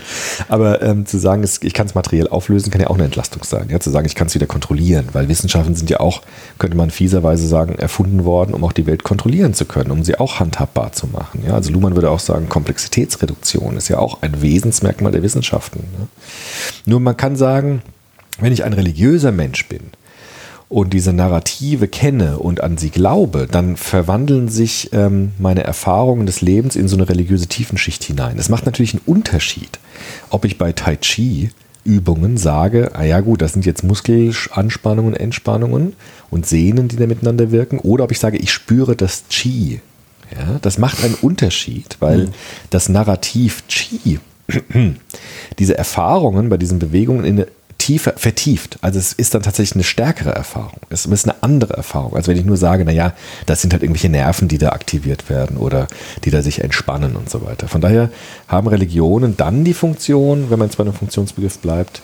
Aber 0.48 0.82
ähm, 0.82 1.06
zu 1.06 1.18
sagen, 1.18 1.42
es, 1.42 1.60
ich 1.62 1.74
kann 1.74 1.86
es 1.86 1.94
materiell 1.94 2.28
auflösen, 2.28 2.70
kann 2.70 2.80
ja 2.80 2.88
auch 2.88 2.96
eine 2.96 3.04
Entlastung 3.04 3.42
sein. 3.44 3.68
Ja, 3.70 3.80
zu 3.80 3.90
sagen, 3.90 4.06
ich 4.06 4.14
kann 4.14 4.26
es 4.26 4.34
wieder 4.34 4.46
kontrollieren, 4.46 5.08
weil 5.12 5.28
Wissenschaften 5.28 5.74
sind 5.74 5.90
ja 5.90 6.00
auch, 6.00 6.22
könnte 6.58 6.76
man 6.76 6.90
fieserweise 6.90 7.46
sagen, 7.46 7.74
erfunden 7.74 8.24
worden, 8.24 8.54
um 8.54 8.64
auch 8.64 8.72
die 8.72 8.86
Welt 8.86 9.04
kontrollieren 9.04 9.54
zu 9.54 9.64
können, 9.64 9.90
um 9.90 10.04
sie 10.04 10.18
auch 10.18 10.40
handhabbar 10.40 10.92
zu 10.92 11.06
machen. 11.06 11.42
Ja, 11.46 11.54
also 11.54 11.70
Luhmann 11.72 11.94
würde 11.94 12.10
auch 12.10 12.20
sagen, 12.20 12.48
Komplexitätsreduktion 12.48 13.76
ist 13.76 13.88
ja 13.88 13.98
auch 13.98 14.22
ein 14.22 14.42
Wesensmerkmal 14.42 15.12
der 15.12 15.22
Wissenschaften. 15.52 15.80
Ne? 15.98 16.08
Nur 16.86 17.00
man 17.00 17.16
kann 17.16 17.36
sagen, 17.36 17.82
wenn 18.40 18.52
ich 18.52 18.64
ein 18.64 18.72
religiöser 18.72 19.32
Mensch 19.32 19.68
bin 19.68 19.80
und 20.68 20.92
diese 20.92 21.12
Narrative 21.12 21.86
kenne 21.86 22.38
und 22.38 22.62
an 22.62 22.78
sie 22.78 22.90
glaube, 22.90 23.46
dann 23.50 23.76
verwandeln 23.76 24.48
sich 24.48 24.90
ähm, 24.92 25.32
meine 25.38 25.64
Erfahrungen 25.64 26.26
des 26.26 26.40
Lebens 26.40 26.76
in 26.76 26.88
so 26.88 26.96
eine 26.96 27.08
religiöse 27.08 27.46
Tiefenschicht 27.46 28.02
hinein. 28.04 28.38
Es 28.38 28.48
macht 28.48 28.66
natürlich 28.66 28.94
einen 28.94 29.02
Unterschied, 29.04 29.78
ob 30.30 30.44
ich 30.44 30.58
bei 30.58 30.72
Tai 30.72 30.96
Chi 30.96 31.50
Übungen 31.84 32.36
sage, 32.36 32.92
ah 32.94 33.02
ja 33.02 33.20
gut, 33.20 33.42
das 33.42 33.54
sind 33.54 33.66
jetzt 33.66 33.82
Muskelanspannungen, 33.82 35.14
Entspannungen 35.14 35.94
und 36.30 36.46
Sehnen, 36.46 36.86
die 36.86 36.94
da 36.94 37.08
miteinander 37.08 37.50
wirken, 37.50 37.80
oder 37.80 38.04
ob 38.04 38.12
ich 38.12 38.20
sage, 38.20 38.38
ich 38.38 38.52
spüre 38.52 38.94
das 38.94 39.24
Chi. 39.28 39.80
Ja, 40.30 40.58
das 40.62 40.78
macht 40.78 41.04
einen 41.04 41.16
Unterschied, 41.16 41.96
weil 41.98 42.28
das 42.70 42.88
Narrativ 42.88 43.64
Chi 43.66 44.20
diese 45.58 45.76
Erfahrungen 45.76 46.48
bei 46.48 46.56
diesen 46.56 46.78
Bewegungen 46.78 47.24
in 47.24 47.40
eine 47.40 47.46
Tiefe 47.82 48.14
vertieft. 48.16 48.78
Also 48.80 49.00
es 49.00 49.12
ist 49.12 49.34
dann 49.34 49.42
tatsächlich 49.42 49.74
eine 49.74 49.82
stärkere 49.82 50.30
Erfahrung. 50.30 50.78
Es 50.88 51.04
ist 51.04 51.28
eine 51.28 51.42
andere 51.42 51.74
Erfahrung, 51.74 52.14
als 52.14 52.28
wenn 52.28 52.36
ich 52.36 52.44
nur 52.44 52.56
sage, 52.56 52.84
naja, 52.84 53.12
das 53.46 53.60
sind 53.60 53.72
halt 53.72 53.82
irgendwelche 53.82 54.08
Nerven, 54.08 54.46
die 54.46 54.58
da 54.58 54.68
aktiviert 54.68 55.28
werden 55.28 55.56
oder 55.56 55.88
die 56.24 56.30
da 56.30 56.42
sich 56.42 56.62
entspannen 56.62 57.16
und 57.16 57.28
so 57.28 57.44
weiter. 57.44 57.66
Von 57.66 57.80
daher 57.80 58.10
haben 58.46 58.68
Religionen 58.68 59.36
dann 59.36 59.64
die 59.64 59.74
Funktion, 59.74 60.48
wenn 60.48 60.60
man 60.60 60.68
jetzt 60.68 60.76
bei 60.76 60.84
einem 60.84 60.94
Funktionsbegriff 60.94 61.58
bleibt, 61.58 62.02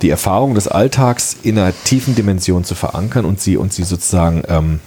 die 0.00 0.08
Erfahrung 0.08 0.54
des 0.54 0.66
Alltags 0.66 1.36
in 1.42 1.58
einer 1.58 1.74
tiefen 1.84 2.14
Dimension 2.14 2.64
zu 2.64 2.74
verankern 2.74 3.26
und 3.26 3.38
sie, 3.38 3.58
und 3.58 3.74
sie 3.74 3.84
sozusagen 3.84 4.44
ähm, 4.48 4.80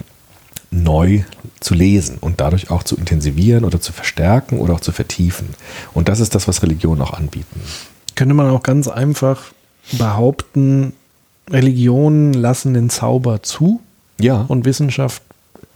neu 0.72 1.22
zu 1.60 1.74
lesen 1.74 2.18
und 2.20 2.40
dadurch 2.40 2.70
auch 2.70 2.82
zu 2.82 2.96
intensivieren 2.96 3.64
oder 3.64 3.80
zu 3.80 3.92
verstärken 3.92 4.58
oder 4.60 4.74
auch 4.74 4.80
zu 4.80 4.92
vertiefen. 4.92 5.48
Und 5.94 6.08
das 6.08 6.20
ist 6.20 6.34
das, 6.34 6.46
was 6.48 6.62
Religionen 6.62 7.00
auch 7.02 7.12
anbieten. 7.14 7.60
Könnte 8.14 8.34
man 8.34 8.50
auch 8.50 8.62
ganz 8.62 8.88
einfach 8.88 9.42
behaupten, 9.92 10.92
Religionen 11.50 12.32
lassen 12.34 12.74
den 12.74 12.90
Zauber 12.90 13.42
zu 13.42 13.80
Ja, 14.20 14.44
und 14.48 14.64
Wissenschaft 14.64 15.22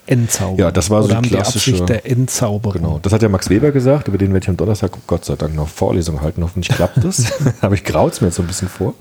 entzaubern. 0.07 0.59
Ja, 0.59 0.71
das 0.71 0.91
war 0.91 1.03
so 1.03 1.09
Oder 1.11 1.21
die 1.23 1.29
die 1.29 1.35
klassische- 1.37 1.71
Absicht 1.73 1.89
der 1.89 2.11
Entzauberung. 2.11 2.81
genau. 2.83 2.99
Das 3.03 3.13
hat 3.13 3.23
ja 3.23 3.29
Max 3.29 3.49
Weber 3.51 3.71
gesagt, 3.71 4.09
über 4.09 4.19
den 4.19 4.33
werde 4.33 4.45
ich 4.45 4.49
am 4.49 4.57
Donnerstag 4.57 4.91
Gott 5.07 5.25
sei 5.25 5.37
Dank 5.37 5.55
noch 5.55 5.69
Vorlesungen 5.69 6.21
halten. 6.21 6.43
Hoffentlich 6.43 6.75
klappt 6.75 7.05
das. 7.05 7.25
Aber 7.61 7.75
ich 7.75 7.85
graut 7.85 8.21
mir 8.21 8.29
jetzt 8.29 8.37
so 8.37 8.43
ein 8.43 8.49
bisschen 8.49 8.69
vor, 8.69 8.95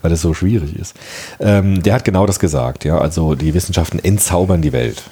weil 0.00 0.10
das 0.10 0.22
so 0.22 0.32
schwierig 0.32 0.74
ist. 0.76 0.94
Ähm, 1.40 1.82
der 1.82 1.94
hat 1.94 2.04
genau 2.04 2.24
das 2.26 2.38
gesagt. 2.38 2.84
Ja, 2.84 2.98
also 2.98 3.34
die 3.34 3.52
Wissenschaften 3.52 3.98
entzaubern 3.98 4.62
die 4.62 4.72
Welt. 4.72 5.02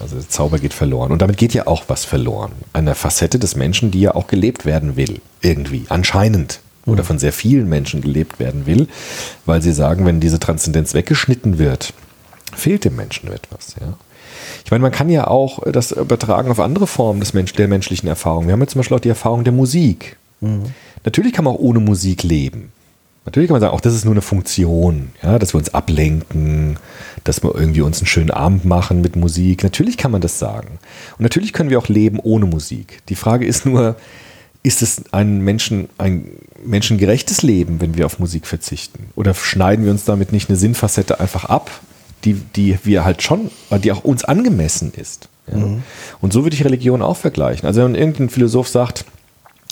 Also 0.00 0.16
der 0.16 0.28
Zauber 0.28 0.58
geht 0.58 0.74
verloren. 0.74 1.12
Und 1.12 1.20
damit 1.20 1.36
geht 1.36 1.52
ja 1.54 1.66
auch 1.66 1.84
was 1.88 2.04
verloren. 2.04 2.52
Eine 2.72 2.94
Facette 2.94 3.38
des 3.38 3.56
Menschen, 3.56 3.90
die 3.90 4.00
ja 4.00 4.14
auch 4.14 4.26
gelebt 4.26 4.64
werden 4.64 4.96
will. 4.96 5.20
Irgendwie. 5.40 5.84
Anscheinend. 5.88 6.60
Oder 6.86 7.02
von 7.02 7.18
sehr 7.18 7.32
vielen 7.32 7.68
Menschen 7.68 8.00
gelebt 8.00 8.38
werden 8.38 8.66
will. 8.66 8.88
Weil 9.46 9.62
sie 9.62 9.72
sagen, 9.72 10.06
wenn 10.06 10.20
diese 10.20 10.38
Transzendenz 10.38 10.94
weggeschnitten 10.94 11.58
wird, 11.58 11.92
fehlt 12.54 12.84
dem 12.84 12.96
Menschen 12.96 13.32
etwas. 13.32 13.74
Ja? 13.80 13.94
Ich 14.64 14.70
meine, 14.70 14.82
man 14.82 14.92
kann 14.92 15.08
ja 15.10 15.26
auch 15.26 15.60
das 15.70 15.92
übertragen 15.92 16.50
auf 16.50 16.60
andere 16.60 16.86
Formen 16.86 17.20
des 17.20 17.34
Mensch, 17.34 17.52
der 17.52 17.68
menschlichen 17.68 18.08
Erfahrung. 18.08 18.46
Wir 18.46 18.52
haben 18.52 18.60
ja 18.60 18.66
zum 18.66 18.78
Beispiel 18.78 18.96
auch 18.96 19.00
die 19.00 19.08
Erfahrung 19.08 19.44
der 19.44 19.52
Musik. 19.52 20.16
Natürlich 21.04 21.32
kann 21.32 21.44
man 21.44 21.54
auch 21.54 21.60
ohne 21.60 21.80
Musik 21.80 22.22
leben. 22.22 22.70
Natürlich 23.24 23.48
kann 23.48 23.54
man 23.54 23.60
sagen, 23.62 23.74
auch 23.74 23.80
das 23.80 23.94
ist 23.94 24.04
nur 24.04 24.12
eine 24.12 24.22
Funktion, 24.22 25.10
ja, 25.22 25.38
dass 25.38 25.54
wir 25.54 25.58
uns 25.58 25.72
ablenken, 25.72 26.78
dass 27.24 27.42
wir 27.42 27.54
irgendwie 27.54 27.80
uns 27.80 27.98
einen 27.98 28.06
schönen 28.06 28.30
Abend 28.30 28.66
machen 28.66 29.00
mit 29.00 29.16
Musik. 29.16 29.62
Natürlich 29.62 29.96
kann 29.96 30.10
man 30.10 30.20
das 30.20 30.38
sagen. 30.38 30.78
Und 31.18 31.22
natürlich 31.22 31.54
können 31.54 31.70
wir 31.70 31.78
auch 31.78 31.88
leben 31.88 32.18
ohne 32.20 32.44
Musik. 32.44 33.00
Die 33.08 33.14
Frage 33.14 33.46
ist 33.46 33.64
nur, 33.64 33.96
ist 34.62 34.82
es 34.82 35.04
ein, 35.12 35.40
Menschen, 35.40 35.88
ein 35.96 36.26
menschengerechtes 36.64 37.42
Leben, 37.42 37.80
wenn 37.80 37.96
wir 37.96 38.04
auf 38.04 38.18
Musik 38.18 38.46
verzichten? 38.46 39.10
Oder 39.14 39.32
schneiden 39.34 39.84
wir 39.84 39.92
uns 39.92 40.04
damit 40.04 40.32
nicht 40.32 40.50
eine 40.50 40.58
Sinnfacette 40.58 41.18
einfach 41.18 41.46
ab, 41.46 41.70
die, 42.24 42.34
die 42.34 42.78
wir 42.84 43.04
halt 43.04 43.22
schon, 43.22 43.50
die 43.82 43.92
auch 43.92 44.04
uns 44.04 44.24
angemessen 44.24 44.92
ist? 44.94 45.28
Ja? 45.50 45.62
Und 46.20 46.32
so 46.32 46.44
würde 46.44 46.56
ich 46.56 46.64
Religion 46.64 47.02
auch 47.02 47.16
vergleichen. 47.16 47.66
Also 47.66 47.84
wenn 47.84 47.94
irgendein 47.94 48.28
Philosoph 48.28 48.68
sagt, 48.68 49.04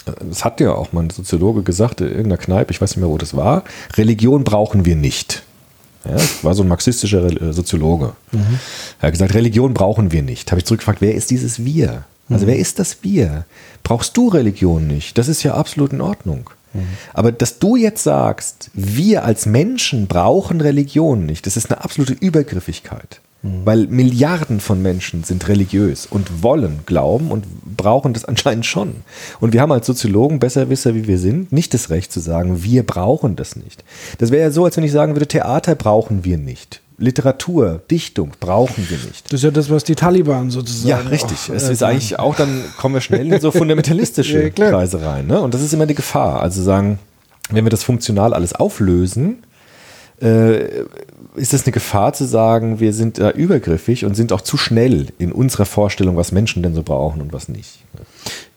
das 0.05 0.45
hat 0.45 0.61
ja 0.61 0.75
auch 0.75 0.93
mal 0.93 1.05
ein 1.05 1.11
Soziologe 1.11 1.63
gesagt, 1.63 2.01
in 2.01 2.09
irgendeiner 2.09 2.37
Kneipe, 2.39 2.73
ich 2.73 2.81
weiß 2.81 2.91
nicht 2.91 3.01
mehr, 3.01 3.09
wo 3.09 3.19
das 3.19 3.37
war, 3.37 3.65
Religion 3.95 4.45
brauchen 4.45 4.85
wir 4.85 4.97
nicht. 4.97 5.43
Ja, 6.05 6.17
war 6.43 6.55
so 6.55 6.65
ein 6.65 6.69
marxistischer 6.69 7.23
Re- 7.25 7.53
Soziologe. 7.53 8.13
Er 9.01 9.07
hat 9.07 9.13
gesagt, 9.13 9.35
Religion 9.35 9.73
brauchen 9.73 10.11
wir 10.11 10.23
nicht. 10.23 10.51
Habe 10.51 10.59
ich 10.59 10.65
zurückgefragt, 10.65 11.01
wer 11.01 11.15
ist 11.15 11.31
dieses 11.31 11.65
Wir? 11.65 12.05
Also 12.29 12.47
wer 12.47 12.57
ist 12.57 12.79
das 12.79 12.99
Wir? 13.03 13.45
Brauchst 13.85 14.17
du 14.17 14.29
Religion 14.29 14.87
nicht? 14.87 15.17
Das 15.19 15.29
ist 15.29 15.43
ja 15.43 15.55
absolut 15.55 15.93
in 15.93 16.01
Ordnung. 16.01 16.51
Aber 17.13 17.31
dass 17.31 17.59
du 17.59 17.77
jetzt 17.77 18.03
sagst, 18.03 18.71
wir 18.73 19.25
als 19.25 19.45
Menschen 19.45 20.07
brauchen 20.07 20.61
Religion 20.63 21.27
nicht, 21.27 21.47
das 21.47 21.57
ist 21.59 21.71
eine 21.71 21.85
absolute 21.85 22.15
Übergriffigkeit. 22.15 23.21
Weil 23.43 23.89
Milliarden 23.89 24.61
von 24.61 24.81
Menschen 24.81 25.25
sind 25.25 25.49
religiös 25.49 26.07
und 26.07 26.45
wollen 26.45 26.81
glauben 26.87 27.33
und 27.33 27.45
brauchen 27.77 28.13
das 28.13 28.25
anscheinend 28.25 28.67
schon. 28.67 28.97
Und 29.41 29.53
wir 29.53 29.61
haben 29.61 29.73
als 29.73 29.87
Soziologen, 29.87 30.39
Besserwisser 30.39 30.95
wie 30.95 31.09
wir 31.09 31.19
sind, 31.19 31.51
nicht 31.51 31.75
das 31.75 31.91
Recht 31.91 32.13
zu 32.13 32.21
sagen, 32.21 32.63
wir 32.63 32.85
brauchen 32.85 33.35
das 33.35 33.57
nicht. 33.57 33.83
Das 34.19 34.31
wäre 34.31 34.43
ja 34.43 34.51
so, 34.53 34.65
als 34.65 34.77
wenn 34.77 34.85
ich 34.85 34.93
sagen 34.93 35.15
würde, 35.17 35.27
Theater 35.27 35.75
brauchen 35.75 36.25
wir 36.25 36.39
nicht. 36.39 36.81
Literatur, 36.99 37.83
Dichtung 37.91 38.31
brauchen 38.39 38.89
wir 38.89 38.99
nicht. 38.99 39.27
Das 39.27 39.41
ist 39.41 39.45
ja 39.45 39.51
das, 39.51 39.71
was 39.71 39.83
die 39.83 39.97
Taliban 39.97 40.51
sozusagen. 40.51 40.89
Ja, 40.89 41.11
richtig. 41.11 41.49
es 41.53 41.69
äh, 41.69 41.73
ist 41.73 41.83
eigentlich 41.83 42.21
auch, 42.21 42.37
dann 42.37 42.63
kommen 42.79 42.95
wir 42.95 43.01
schnell 43.01 43.33
in 43.33 43.41
so 43.41 43.51
fundamentalistische 43.51 44.45
Ja. 44.45 44.51
Kreise 44.51 45.03
rein. 45.05 45.27
Ne? 45.27 45.41
Und 45.41 45.53
das 45.53 45.63
ist 45.63 45.75
immer 45.75 45.87
die 45.87 45.97
Gefahr. 45.97 46.41
Also 46.41 46.63
sagen, 46.63 47.01
wenn 47.51 47.65
wir 47.65 47.71
das 47.71 47.83
funktional 47.83 48.35
alles 48.35 48.55
auflösen, 48.55 49.39
äh, 50.23 50.85
ist 51.35 51.55
es 51.55 51.65
eine 51.65 51.73
Gefahr 51.73 52.13
zu 52.13 52.25
sagen, 52.25 52.81
wir 52.81 52.93
sind 52.93 53.19
da 53.19 53.31
übergriffig 53.31 54.05
und 54.05 54.15
sind 54.15 54.33
auch 54.33 54.43
zu 54.43 54.57
schnell 54.57 55.09
in 55.19 55.33
unserer 55.33 55.65
Vorstellung, 55.65 56.17
was 56.17 56.33
Menschen 56.33 56.63
denn 56.63 56.75
so 56.75 56.83
brauchen 56.83 57.23
und 57.23 57.33
was 57.33 57.49
nicht. 57.49 57.79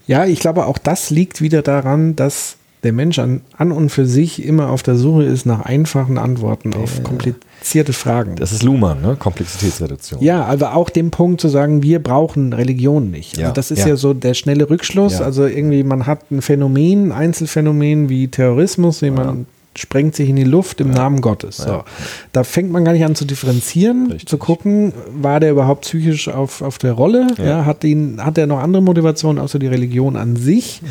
Ja, 0.08 0.26
ich 0.26 0.40
glaube, 0.40 0.66
auch 0.66 0.78
das 0.78 1.10
liegt 1.10 1.42
wieder 1.42 1.62
daran, 1.62 2.16
dass 2.16 2.58
der 2.84 2.94
Mensch 2.94 3.18
an, 3.18 3.42
an 3.58 3.72
und 3.72 3.90
für 3.90 4.06
sich 4.06 4.46
immer 4.46 4.70
auf 4.70 4.84
der 4.84 4.96
Suche 4.96 5.24
ist 5.24 5.48
nach 5.48 5.62
einfachen 5.62 6.20
Antworten 6.20 6.76
auf 6.76 7.02
komplizierte 7.02 7.94
Fragen. 7.94 8.36
Das 8.36 8.52
ist 8.52 8.62
Luhmann, 8.62 9.02
ne? 9.02 9.16
Komplexitätsreduktion. 9.18 10.22
Ja, 10.22 10.46
aber 10.46 10.76
auch 10.76 10.92
den 10.92 11.10
Punkt 11.10 11.42
zu 11.42 11.50
sagen, 11.50 11.82
wir 11.82 11.98
brauchen 11.98 12.54
Religion 12.54 13.10
nicht. 13.10 13.38
Also 13.38 13.42
Ja, 13.42 13.52
das 13.52 13.72
ist 13.72 13.80
ja. 13.80 13.88
ja. 13.88 13.96
so 13.96 14.14
der 14.14 14.36
schnelle 14.36 14.70
Rückschluss. 14.70 15.20
Also 15.20 15.48
irgendwie, 15.48 15.82
man 15.82 16.06
hat 16.06 16.30
ein 16.30 16.44
Phänomen, 16.44 17.08
ein 17.08 17.12
Einzelfänomen 17.12 18.08
wie 18.10 18.28
Terrorismus, 18.28 19.02
jemand 19.02 19.48
sprengt 19.78 20.16
sich 20.16 20.30
in 20.30 20.36
die 20.36 20.44
Luft 20.44 20.82
im 20.82 20.92
Namen 20.92 21.22
Gottes. 21.22 21.58
So. 21.58 21.84
Da 22.32 22.44
fängt 22.44 22.72
man 22.72 22.86
gar 22.86 22.94
nicht 22.94 23.06
an 23.06 23.16
zu 23.16 23.26
differenzieren, 23.26 24.12
Richtig. 24.12 24.30
zu 24.30 24.38
gucken, 24.38 24.94
war 25.10 25.40
der 25.40 25.52
überhaupt 25.52 25.82
psychisch 25.82 26.28
auf, 26.28 26.62
auf 26.62 26.78
der 26.78 26.94
Rolle? 26.94 27.28
Ja. 27.38 27.66
hat, 27.66 27.84
ihn, 27.84 28.24
hat 28.24 28.38
er 28.38 28.48
noch 28.48 28.60
andere 28.60 28.82
Motivationen 28.82 29.42
außer 29.42 29.60
die 29.60 29.68
Religion 29.68 30.16
an 30.16 30.36
sich? 30.36 30.82
Mhm. 30.82 30.88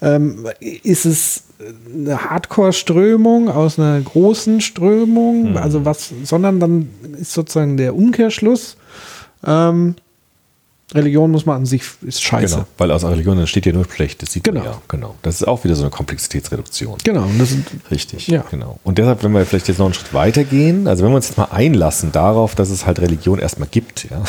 Ähm, 0.00 0.46
ist 0.60 1.04
es 1.04 1.44
eine 1.92 2.30
Hardcore-Strömung 2.30 3.48
aus 3.48 3.78
einer 3.78 4.00
großen 4.00 4.60
Strömung? 4.60 5.50
Mhm. 5.50 5.56
Also 5.56 5.84
was, 5.84 6.12
sondern 6.24 6.60
dann 6.60 6.88
ist 7.20 7.32
sozusagen 7.32 7.76
der 7.76 7.96
Umkehrschluss, 7.96 8.76
ähm, 9.46 9.96
Religion 10.94 11.30
muss 11.30 11.44
man 11.44 11.56
an 11.56 11.66
sich, 11.66 11.82
ist 12.02 12.22
scheiße. 12.22 12.54
Genau, 12.56 12.66
weil 12.78 12.90
aus 12.92 13.04
Religion 13.04 13.38
entsteht 13.38 13.66
ja 13.66 13.72
nur 13.72 13.84
schlecht. 13.90 14.22
Das 14.22 14.32
sieht 14.32 14.44
Genau. 14.44 14.60
man 14.60 14.68
ja. 14.70 14.82
Genau. 14.88 15.14
Das 15.22 15.34
ist 15.36 15.46
auch 15.46 15.62
wieder 15.64 15.74
so 15.76 15.82
eine 15.82 15.90
Komplexitätsreduktion. 15.90 16.96
Genau, 17.04 17.24
und 17.24 17.38
das 17.38 17.50
sind, 17.50 17.66
Richtig, 17.90 18.26
Ja. 18.28 18.44
genau. 18.50 18.78
Und 18.84 18.96
deshalb, 18.98 19.22
wenn 19.22 19.32
wir 19.32 19.44
vielleicht 19.44 19.68
jetzt 19.68 19.78
noch 19.78 19.86
einen 19.86 19.94
Schritt 19.94 20.14
weiter 20.14 20.44
gehen, 20.44 20.88
also 20.88 21.04
wenn 21.04 21.10
wir 21.12 21.16
uns 21.16 21.28
jetzt 21.28 21.36
mal 21.36 21.48
einlassen 21.50 22.10
darauf, 22.12 22.54
dass 22.54 22.70
es 22.70 22.86
halt 22.86 23.00
Religion 23.00 23.38
erstmal 23.38 23.68
gibt, 23.70 24.08
ja. 24.10 24.22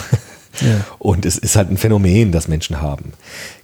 Ja. 0.61 0.83
Und 0.97 1.25
es 1.25 1.37
ist 1.37 1.55
halt 1.55 1.69
ein 1.71 1.77
Phänomen, 1.77 2.31
das 2.31 2.47
Menschen 2.47 2.81
haben. 2.81 3.13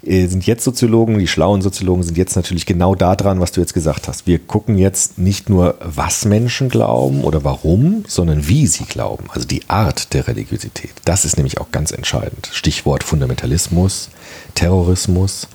Äh, 0.06 0.28
Sind 0.28 0.46
jetzt 0.46 0.64
Soziologen, 0.64 1.18
die 1.20 1.28
schlauen 1.28 1.62
Soziologen 1.62 2.04
sind 2.04 2.18
jetzt 2.18 2.36
natürlich 2.36 2.66
genau 2.66 2.96
da 2.96 3.16
dran, 3.16 3.40
was 3.40 3.52
du 3.52 3.62
jetzt 3.62 3.74
gesagt 3.74 4.08
hast. 4.08 4.28
Wir 4.28 4.40
gucken 4.40 4.78
jetzt 4.78 5.18
nicht 5.18 5.50
nur, 5.50 5.76
was 5.82 6.26
Menschen 6.26 6.70
glauben 6.70 7.24
oder 7.24 7.44
warum, 7.44 8.04
sondern 8.08 8.48
wie 8.48 8.68
sie 8.68 8.86
glauben. 8.86 9.26
Also 9.30 9.48
die 9.48 9.62
Art 9.68 10.14
der 10.14 10.28
Religiosität. 10.28 10.92
Das 11.06 11.26
ist 11.26 11.38
nämlich 11.38 11.60
auch 11.60 11.72
ganz 11.72 11.92
entscheidend. 11.92 12.50
Stichwort 12.52 13.04
Fundamentalismus, 13.04 14.10
Terrorismus 14.54 15.48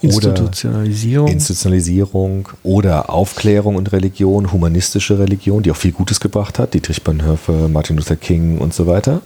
Institutionalisierung. 0.00 1.24
oder 1.24 1.32
Institutionalisierung 1.32 2.48
oder 2.62 3.10
Aufklärung 3.10 3.76
und 3.76 3.92
Religion, 3.92 4.52
humanistische 4.52 5.18
Religion, 5.18 5.62
die 5.62 5.70
auch 5.70 5.76
viel 5.76 5.92
Gutes 5.92 6.20
gebracht 6.20 6.58
hat, 6.58 6.74
Dietrich 6.74 7.02
Bonhoeffer, 7.02 7.68
Martin 7.68 7.96
Luther 7.96 8.16
King 8.16 8.58
und 8.58 8.74
so 8.74 8.86
weiter 8.86 9.22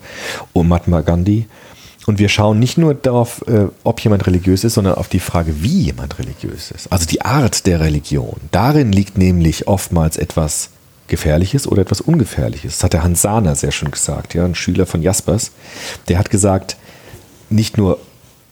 und 0.52 0.68
Mahatma 0.68 1.00
Gandhi. 1.00 1.46
Und 2.09 2.18
wir 2.18 2.31
schauen 2.31 2.59
nicht 2.59 2.79
nur 2.79 2.94
darauf, 2.94 3.47
äh, 3.49 3.66
ob 3.85 4.01
jemand 4.01 4.27
religiös 4.27 4.64
ist, 4.64 4.73
sondern 4.73 4.94
auf 4.94 5.09
die 5.09 5.21
Frage, 5.21 5.62
wie 5.62 5.83
jemand 5.83 6.18
religiös 6.18 6.71
ist. 6.71 6.90
Also 6.90 7.05
die 7.05 7.21
Art 7.21 7.66
der 7.66 7.81
Religion. 7.81 8.40
Darin 8.51 8.92
liegt 8.92 9.18
nämlich 9.18 9.68
oftmals 9.68 10.16
etwas 10.16 10.71
Gefährliches 11.07 11.66
oder 11.66 11.83
etwas 11.83 12.01
Ungefährliches. 12.01 12.77
Das 12.77 12.85
hat 12.85 12.94
der 12.94 13.03
Hans 13.03 13.21
Sahner 13.21 13.55
sehr 13.57 13.73
schön 13.73 13.90
gesagt, 13.90 14.33
ja, 14.33 14.47
ein 14.47 14.55
Schüler 14.55 14.87
von 14.87 15.03
Jaspers. 15.03 15.51
Der 16.09 16.18
hat 16.18 16.31
gesagt, 16.31 16.79
nicht 17.51 17.77
nur 17.77 17.99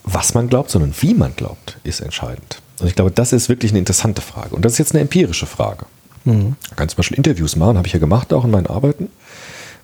was 0.04 0.34
man 0.34 0.50
glaubt, 0.50 0.70
sondern 0.70 0.92
wie 1.00 1.14
man 1.14 1.34
glaubt, 1.34 1.78
ist 1.82 2.00
entscheidend. 2.00 2.60
Und 2.80 2.88
ich 2.88 2.94
glaube, 2.94 3.10
das 3.10 3.32
ist 3.32 3.48
wirklich 3.48 3.72
eine 3.72 3.78
interessante 3.78 4.20
Frage. 4.20 4.54
Und 4.54 4.66
das 4.66 4.72
ist 4.72 4.78
jetzt 4.80 4.92
eine 4.92 5.00
empirische 5.00 5.46
Frage. 5.46 5.86
Man 6.26 6.76
kann 6.76 6.90
zum 6.90 6.98
Beispiel 6.98 7.16
Interviews 7.16 7.56
machen, 7.56 7.78
habe 7.78 7.86
ich 7.86 7.94
ja 7.94 8.00
gemacht 8.00 8.34
auch 8.34 8.44
in 8.44 8.50
meinen 8.50 8.66
Arbeiten. 8.66 9.08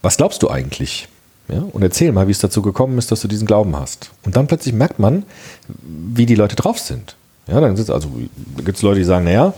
Was 0.03 0.19
glaubst 0.19 0.43
du 0.43 0.51
eigentlich? 0.51 1.09
Ja, 1.53 1.65
und 1.73 1.83
erzähl 1.83 2.13
mal, 2.13 2.29
wie 2.29 2.33
es 2.33 2.39
dazu 2.39 2.63
gekommen 2.63 2.97
ist, 2.99 3.13
dass 3.13 3.21
du 3.21 3.29
diesen 3.29 3.47
Glauben 3.47 3.77
hast. 3.77 4.11
Und 4.25 4.37
dann 4.37 4.47
plötzlich 4.47 4.75
merkt 4.75 4.99
man, 4.99 5.25
wie 5.79 6.27
die 6.27 6.35
Leute 6.35 6.57
drauf 6.57 6.79
sind. 6.79 7.17
Ja, 7.47 7.61
dann 7.61 7.77
sitzt 7.77 7.91
also, 7.91 8.09
gibt 8.65 8.77
es 8.77 8.83
Leute, 8.83 9.01
die 9.01 9.05
sagen, 9.05 9.25
naja, 9.25 9.53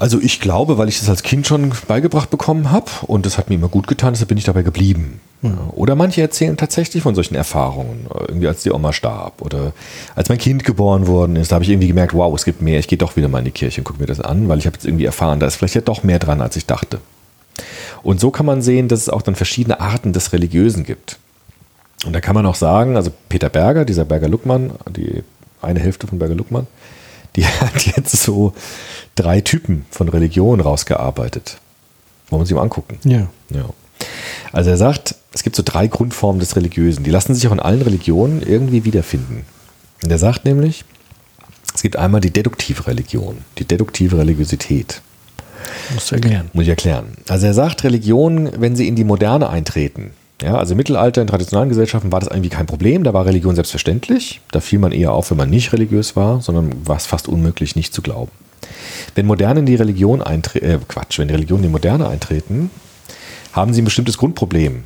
also 0.00 0.18
ich 0.18 0.40
glaube, 0.40 0.78
weil 0.78 0.88
ich 0.88 0.98
das 0.98 1.10
als 1.10 1.22
Kind 1.22 1.46
schon 1.46 1.72
beigebracht 1.86 2.30
bekommen 2.30 2.70
habe 2.70 2.90
und 3.02 3.26
das 3.26 3.36
hat 3.36 3.50
mir 3.50 3.56
immer 3.56 3.68
gut 3.68 3.86
getan, 3.86 4.14
deshalb 4.14 4.28
bin 4.28 4.38
ich 4.38 4.44
dabei 4.44 4.62
geblieben. 4.62 5.20
Ja, 5.42 5.50
Oder 5.72 5.94
manche 5.94 6.22
erzählen 6.22 6.56
tatsächlich 6.56 7.02
von 7.02 7.14
solchen 7.14 7.34
Erfahrungen, 7.34 8.06
irgendwie 8.28 8.48
als 8.48 8.62
die 8.62 8.72
Oma 8.72 8.94
starb 8.94 9.42
oder 9.42 9.72
als 10.14 10.30
mein 10.30 10.38
Kind 10.38 10.64
geboren 10.64 11.06
worden 11.06 11.36
ist, 11.36 11.52
da 11.52 11.56
habe 11.56 11.64
ich 11.64 11.70
irgendwie 11.70 11.88
gemerkt, 11.88 12.14
wow, 12.14 12.34
es 12.34 12.46
gibt 12.46 12.62
mehr, 12.62 12.78
ich 12.78 12.88
gehe 12.88 12.98
doch 12.98 13.16
wieder 13.16 13.28
mal 13.28 13.40
in 13.40 13.44
die 13.44 13.50
Kirche 13.50 13.82
und 13.82 13.84
gucke 13.84 14.00
mir 14.00 14.06
das 14.06 14.20
an, 14.20 14.48
weil 14.48 14.58
ich 14.58 14.66
habe 14.66 14.76
jetzt 14.76 14.86
irgendwie 14.86 15.04
erfahren, 15.04 15.38
da 15.38 15.46
ist 15.46 15.56
vielleicht 15.56 15.74
ja 15.74 15.80
doch 15.82 16.02
mehr 16.02 16.18
dran, 16.18 16.40
als 16.40 16.56
ich 16.56 16.64
dachte. 16.64 16.98
Und 18.02 18.20
so 18.20 18.30
kann 18.30 18.46
man 18.46 18.62
sehen, 18.62 18.88
dass 18.88 19.00
es 19.00 19.08
auch 19.08 19.22
dann 19.22 19.34
verschiedene 19.34 19.80
Arten 19.80 20.12
des 20.12 20.32
Religiösen 20.32 20.84
gibt. 20.84 21.18
Und 22.06 22.14
da 22.14 22.20
kann 22.20 22.34
man 22.34 22.46
auch 22.46 22.54
sagen, 22.54 22.96
also 22.96 23.10
Peter 23.28 23.50
Berger, 23.50 23.84
dieser 23.84 24.04
Berger 24.04 24.28
Luckmann, 24.28 24.72
die 24.88 25.22
eine 25.60 25.80
Hälfte 25.80 26.06
von 26.06 26.18
Berger 26.18 26.34
Luckmann, 26.34 26.66
die 27.36 27.46
hat 27.46 27.82
jetzt 27.96 28.16
so 28.22 28.54
drei 29.14 29.40
Typen 29.40 29.84
von 29.90 30.08
Religion 30.08 30.60
rausgearbeitet. 30.60 31.58
Wollen 32.28 32.38
wir 32.38 32.40
uns 32.40 32.48
die 32.48 32.54
mal 32.54 32.62
angucken? 32.62 32.98
ja. 33.04 33.28
Ja. 33.50 33.64
Also 34.52 34.70
er 34.70 34.78
sagt, 34.78 35.14
es 35.32 35.42
gibt 35.42 35.56
so 35.56 35.62
drei 35.64 35.86
Grundformen 35.86 36.40
des 36.40 36.56
Religiösen. 36.56 37.04
Die 37.04 37.10
lassen 37.10 37.34
sich 37.34 37.46
auch 37.46 37.52
in 37.52 37.60
allen 37.60 37.82
Religionen 37.82 38.42
irgendwie 38.42 38.84
wiederfinden. 38.84 39.44
Und 40.02 40.10
er 40.10 40.18
sagt 40.18 40.44
nämlich, 40.44 40.84
es 41.74 41.82
gibt 41.82 41.96
einmal 41.96 42.20
die 42.20 42.30
deduktive 42.30 42.86
Religion, 42.86 43.38
die 43.58 43.64
deduktive 43.64 44.18
Religiosität. 44.18 45.02
Musst 45.94 46.10
du 46.10 46.16
erklären. 46.16 46.50
Muss 46.52 46.64
ich 46.64 46.68
erklären. 46.68 47.16
Also 47.28 47.46
er 47.46 47.54
sagt, 47.54 47.84
Religionen, 47.84 48.50
wenn 48.58 48.76
sie 48.76 48.88
in 48.88 48.96
die 48.96 49.04
Moderne 49.04 49.48
eintreten, 49.50 50.12
ja, 50.42 50.54
also 50.54 50.72
im 50.72 50.78
Mittelalter 50.78 51.20
in 51.20 51.26
traditionellen 51.26 51.68
Gesellschaften 51.68 52.12
war 52.12 52.20
das 52.20 52.30
irgendwie 52.30 52.48
kein 52.48 52.66
Problem, 52.66 53.04
da 53.04 53.12
war 53.12 53.26
Religion 53.26 53.54
selbstverständlich. 53.54 54.40
Da 54.52 54.60
fiel 54.60 54.78
man 54.78 54.92
eher 54.92 55.12
auf, 55.12 55.30
wenn 55.30 55.36
man 55.36 55.50
nicht 55.50 55.72
religiös 55.72 56.16
war, 56.16 56.40
sondern 56.40 56.86
war 56.86 56.96
es 56.96 57.06
fast 57.06 57.28
unmöglich, 57.28 57.76
nicht 57.76 57.92
zu 57.92 58.00
glauben. 58.00 58.32
Wenn 59.14 59.26
Moderne 59.26 59.60
in 59.60 59.66
die 59.66 59.74
Religion 59.74 60.22
eintreten, 60.22 60.64
äh, 60.64 60.78
Quatsch, 60.88 61.18
wenn 61.18 61.28
die 61.28 61.34
Religionen 61.34 61.64
in 61.64 61.70
die 61.70 61.72
Moderne 61.72 62.08
eintreten, 62.08 62.70
haben 63.52 63.74
sie 63.74 63.82
ein 63.82 63.84
bestimmtes 63.84 64.16
Grundproblem. 64.16 64.84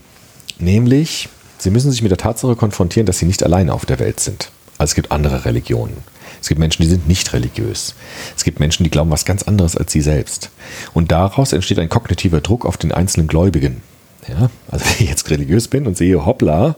Nämlich, 0.59 1.29
sie 1.59 1.71
müssen 1.71 1.91
sich 1.91 2.03
mit 2.03 2.11
der 2.11 2.19
Tatsache 2.19 2.57
konfrontieren, 2.57 3.07
dass 3.07 3.19
sie 3.19 3.27
nicht 3.27 3.43
alleine 3.43 3.73
auf 3.75 3.87
der 3.87 3.99
Welt 3.99 4.21
sind. 4.21 4.51
Also 4.79 4.93
es 4.93 4.95
gibt 4.95 5.13
andere 5.13 5.45
Religionen. 5.45 5.99
Es 6.45 6.49
gibt 6.49 6.59
Menschen, 6.59 6.83
die 6.83 6.89
sind 6.89 7.09
nicht 7.09 7.33
religiös. 7.33 7.95
Es 8.37 8.45
gibt 8.45 8.61
Menschen, 8.61 8.85
die 8.85 8.91
glauben 8.91 9.09
was 9.09 9.25
ganz 9.25 9.45
anderes 9.45 9.79
als 9.79 9.93
sie 9.93 10.03
selbst. 10.03 10.51
Und 10.93 11.11
daraus 11.11 11.55
entsteht 11.55 11.79
ein 11.79 11.89
kognitiver 11.89 12.43
Druck 12.43 12.67
auf 12.67 12.77
den 12.77 12.93
einzelnen 12.93 13.29
Gläubigen. 13.29 13.81
Ja, 14.29 14.51
also 14.71 14.85
wenn 14.99 15.05
ich 15.05 15.09
jetzt 15.09 15.31
religiös 15.31 15.69
bin 15.69 15.87
und 15.87 15.97
sehe, 15.97 16.27
hoppla, 16.27 16.77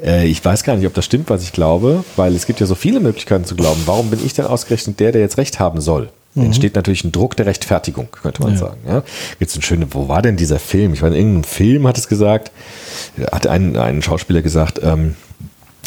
Äh, 0.00 0.26
ich 0.26 0.44
weiß 0.44 0.62
gar 0.62 0.76
nicht, 0.76 0.86
ob 0.86 0.94
das 0.94 1.04
stimmt, 1.04 1.30
was 1.30 1.42
ich 1.42 1.52
glaube, 1.52 2.04
weil 2.14 2.36
es 2.36 2.46
gibt 2.46 2.60
ja 2.60 2.66
so 2.66 2.76
viele 2.76 3.00
Möglichkeiten 3.00 3.44
zu 3.44 3.56
glauben. 3.56 3.82
Warum 3.86 4.10
bin 4.10 4.24
ich 4.24 4.34
denn 4.34 4.46
ausgerechnet 4.46 5.00
der, 5.00 5.10
der 5.10 5.20
jetzt 5.20 5.36
Recht 5.36 5.58
haben 5.58 5.80
soll? 5.80 6.10
Mhm. 6.34 6.46
Entsteht 6.46 6.76
natürlich 6.76 7.02
ein 7.02 7.10
Druck 7.10 7.36
der 7.36 7.46
Rechtfertigung, 7.46 8.06
könnte 8.22 8.42
man 8.42 8.56
sagen. 8.56 8.78
Ja? 8.86 9.02
Jetzt 9.40 9.56
ein 9.56 9.62
schöne, 9.62 9.86
wo 9.90 10.06
war 10.06 10.22
denn 10.22 10.36
dieser 10.36 10.60
Film? 10.60 10.94
Ich 10.94 11.02
weiß, 11.02 11.10
in 11.10 11.16
irgendeinem 11.16 11.44
Film 11.44 11.88
hat 11.88 11.98
es 11.98 12.06
gesagt, 12.06 12.52
hat 13.32 13.48
ein, 13.48 13.76
ein 13.76 14.00
Schauspieler 14.00 14.42
gesagt, 14.42 14.80
ähm, 14.82 15.16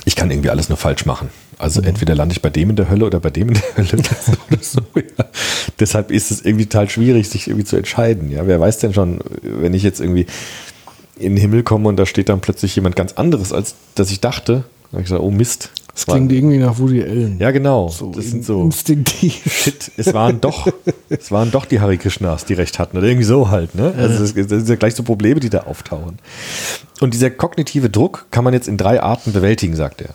ich 0.03 0.17
kann 0.17 0.29
irgendwie 0.29 0.49
alles 0.49 0.67
nur 0.67 0.77
falsch 0.77 1.05
machen. 1.05 1.29
Also 1.57 1.81
Mhm. 1.81 1.87
entweder 1.87 2.15
lande 2.15 2.33
ich 2.33 2.41
bei 2.41 2.49
dem 2.49 2.69
in 2.71 2.75
der 2.75 2.89
Hölle 2.89 3.05
oder 3.05 3.19
bei 3.19 3.29
dem 3.29 3.49
in 3.49 3.53
der 3.55 3.77
Hölle. 3.77 3.91
oder 4.51 4.61
so, 4.61 4.81
ja. 4.95 5.25
Deshalb 5.79 6.11
ist 6.11 6.31
es 6.31 6.41
irgendwie 6.43 6.65
total 6.65 6.89
schwierig, 6.89 7.29
sich 7.29 7.47
irgendwie 7.47 7.65
zu 7.65 7.75
entscheiden. 7.77 8.29
Ja, 8.31 8.45
wer 8.47 8.59
weiß 8.59 8.79
denn 8.79 8.93
schon, 8.93 9.19
wenn 9.41 9.73
ich 9.73 9.83
jetzt 9.83 9.99
irgendwie 10.01 10.25
in 11.17 11.33
den 11.35 11.37
Himmel 11.37 11.63
komme 11.63 11.87
und 11.89 11.95
da 11.97 12.05
steht 12.05 12.27
dann 12.29 12.41
plötzlich 12.41 12.75
jemand 12.75 12.95
ganz 12.95 13.13
anderes, 13.13 13.53
als 13.53 13.75
dass 13.95 14.11
ich 14.11 14.19
dachte. 14.19 14.53
Dann 14.53 14.91
habe 14.91 15.01
ich 15.01 15.05
gesagt, 15.07 15.21
oh 15.21 15.31
Mist. 15.31 15.71
Das 15.93 16.07
klingt 16.07 16.29
irgendwie 16.33 16.57
nach 16.57 16.77
Woody 16.77 17.01
Allen. 17.01 17.39
ja, 17.39 17.51
genau. 17.51 17.87
so 17.87 18.11
das 18.11 18.25
in- 18.25 18.31
sind 18.31 18.45
so. 18.45 18.61
instinktiv. 18.63 19.41
Shit, 19.49 19.91
es 19.95 20.13
waren 20.13 20.41
doch, 20.41 20.67
es 21.09 21.31
waren 21.31 21.51
doch 21.51 21.63
die 21.63 21.79
Hare 21.79 21.97
Krishnas, 21.97 22.43
die 22.43 22.53
recht 22.53 22.79
hatten. 22.79 22.97
Oder 22.97 23.07
irgendwie 23.07 23.23
so 23.25 23.49
halt. 23.49 23.75
Ne? 23.75 23.93
Also 23.97 24.19
das, 24.19 24.33
das 24.33 24.47
sind 24.49 24.67
ja 24.67 24.75
gleich 24.75 24.93
so 24.93 25.03
Probleme, 25.03 25.39
die 25.39 25.49
da 25.49 25.59
auftauchen. 25.61 26.19
Und 26.99 27.13
dieser 27.13 27.29
kognitive 27.29 27.89
Druck 27.89 28.25
kann 28.29 28.43
man 28.43 28.53
jetzt 28.53 28.67
in 28.67 28.75
drei 28.75 29.01
Arten 29.01 29.31
bewältigen, 29.31 29.77
sagt 29.77 30.01
er. 30.01 30.09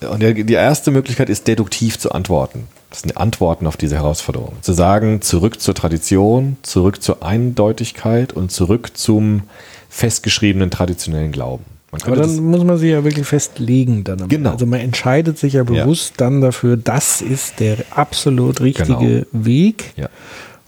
Und 0.00 0.20
die 0.20 0.52
erste 0.52 0.90
Möglichkeit 0.90 1.28
ist, 1.30 1.46
deduktiv 1.48 1.98
zu 1.98 2.12
antworten. 2.12 2.64
Das 2.90 3.00
sind 3.00 3.16
Antworten 3.16 3.66
auf 3.66 3.76
diese 3.76 3.96
Herausforderung. 3.96 4.52
Zu 4.60 4.72
sagen, 4.72 5.22
zurück 5.22 5.60
zur 5.60 5.74
Tradition, 5.74 6.56
zurück 6.62 7.02
zur 7.02 7.22
Eindeutigkeit 7.22 8.32
und 8.32 8.52
zurück 8.52 8.96
zum 8.96 9.42
festgeschriebenen 9.88 10.70
traditionellen 10.70 11.32
Glauben. 11.32 11.64
Aber 11.92 12.00
könnte 12.02 12.20
dann 12.20 12.44
muss 12.44 12.62
man 12.64 12.76
sich 12.78 12.90
ja 12.90 13.04
wirklich 13.04 13.26
festlegen 13.26 14.04
dann. 14.04 14.20
am- 14.22 14.28
Genau. 14.28 14.50
Also 14.50 14.66
man 14.66 14.80
entscheidet 14.80 15.38
sich 15.38 15.54
ja 15.54 15.64
bewusst 15.64 16.14
dann 16.18 16.40
dafür, 16.42 16.76
das 16.76 17.22
ist 17.22 17.58
der 17.60 17.78
absolut 17.90 18.60
richtige 18.60 18.96
Genau. 18.96 19.24
Weg. 19.32 19.94
Ja. 19.96 20.08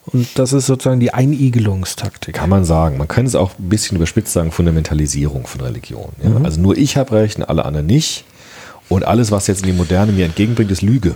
Und 0.06 0.26
das 0.38 0.54
ist 0.54 0.64
sozusagen 0.66 1.00
die 1.00 1.12
Einigelungstaktik. 1.12 2.34
Kann 2.34 2.48
man 2.48 2.64
sagen. 2.64 2.96
Man 2.96 3.08
kann 3.08 3.26
es 3.26 3.34
auch 3.34 3.50
ein 3.58 3.68
bisschen 3.68 3.96
überspitzt 3.96 4.32
sagen, 4.32 4.52
Fundamentalisierung 4.52 5.46
von 5.46 5.60
Religion. 5.60 6.10
Ja? 6.22 6.30
Mhm. 6.30 6.44
Also 6.46 6.60
nur 6.60 6.78
ich 6.78 6.96
habe 6.96 7.12
recht 7.12 7.36
und 7.36 7.44
alle 7.44 7.64
anderen 7.66 7.86
nicht. 7.86 8.24
Und 8.88 9.04
alles, 9.04 9.30
was 9.30 9.46
jetzt 9.46 9.60
in 9.62 9.66
die 9.66 9.76
Moderne 9.76 10.12
mir 10.12 10.24
entgegenbringt, 10.24 10.70
ist 10.70 10.82
Lüge. 10.82 11.14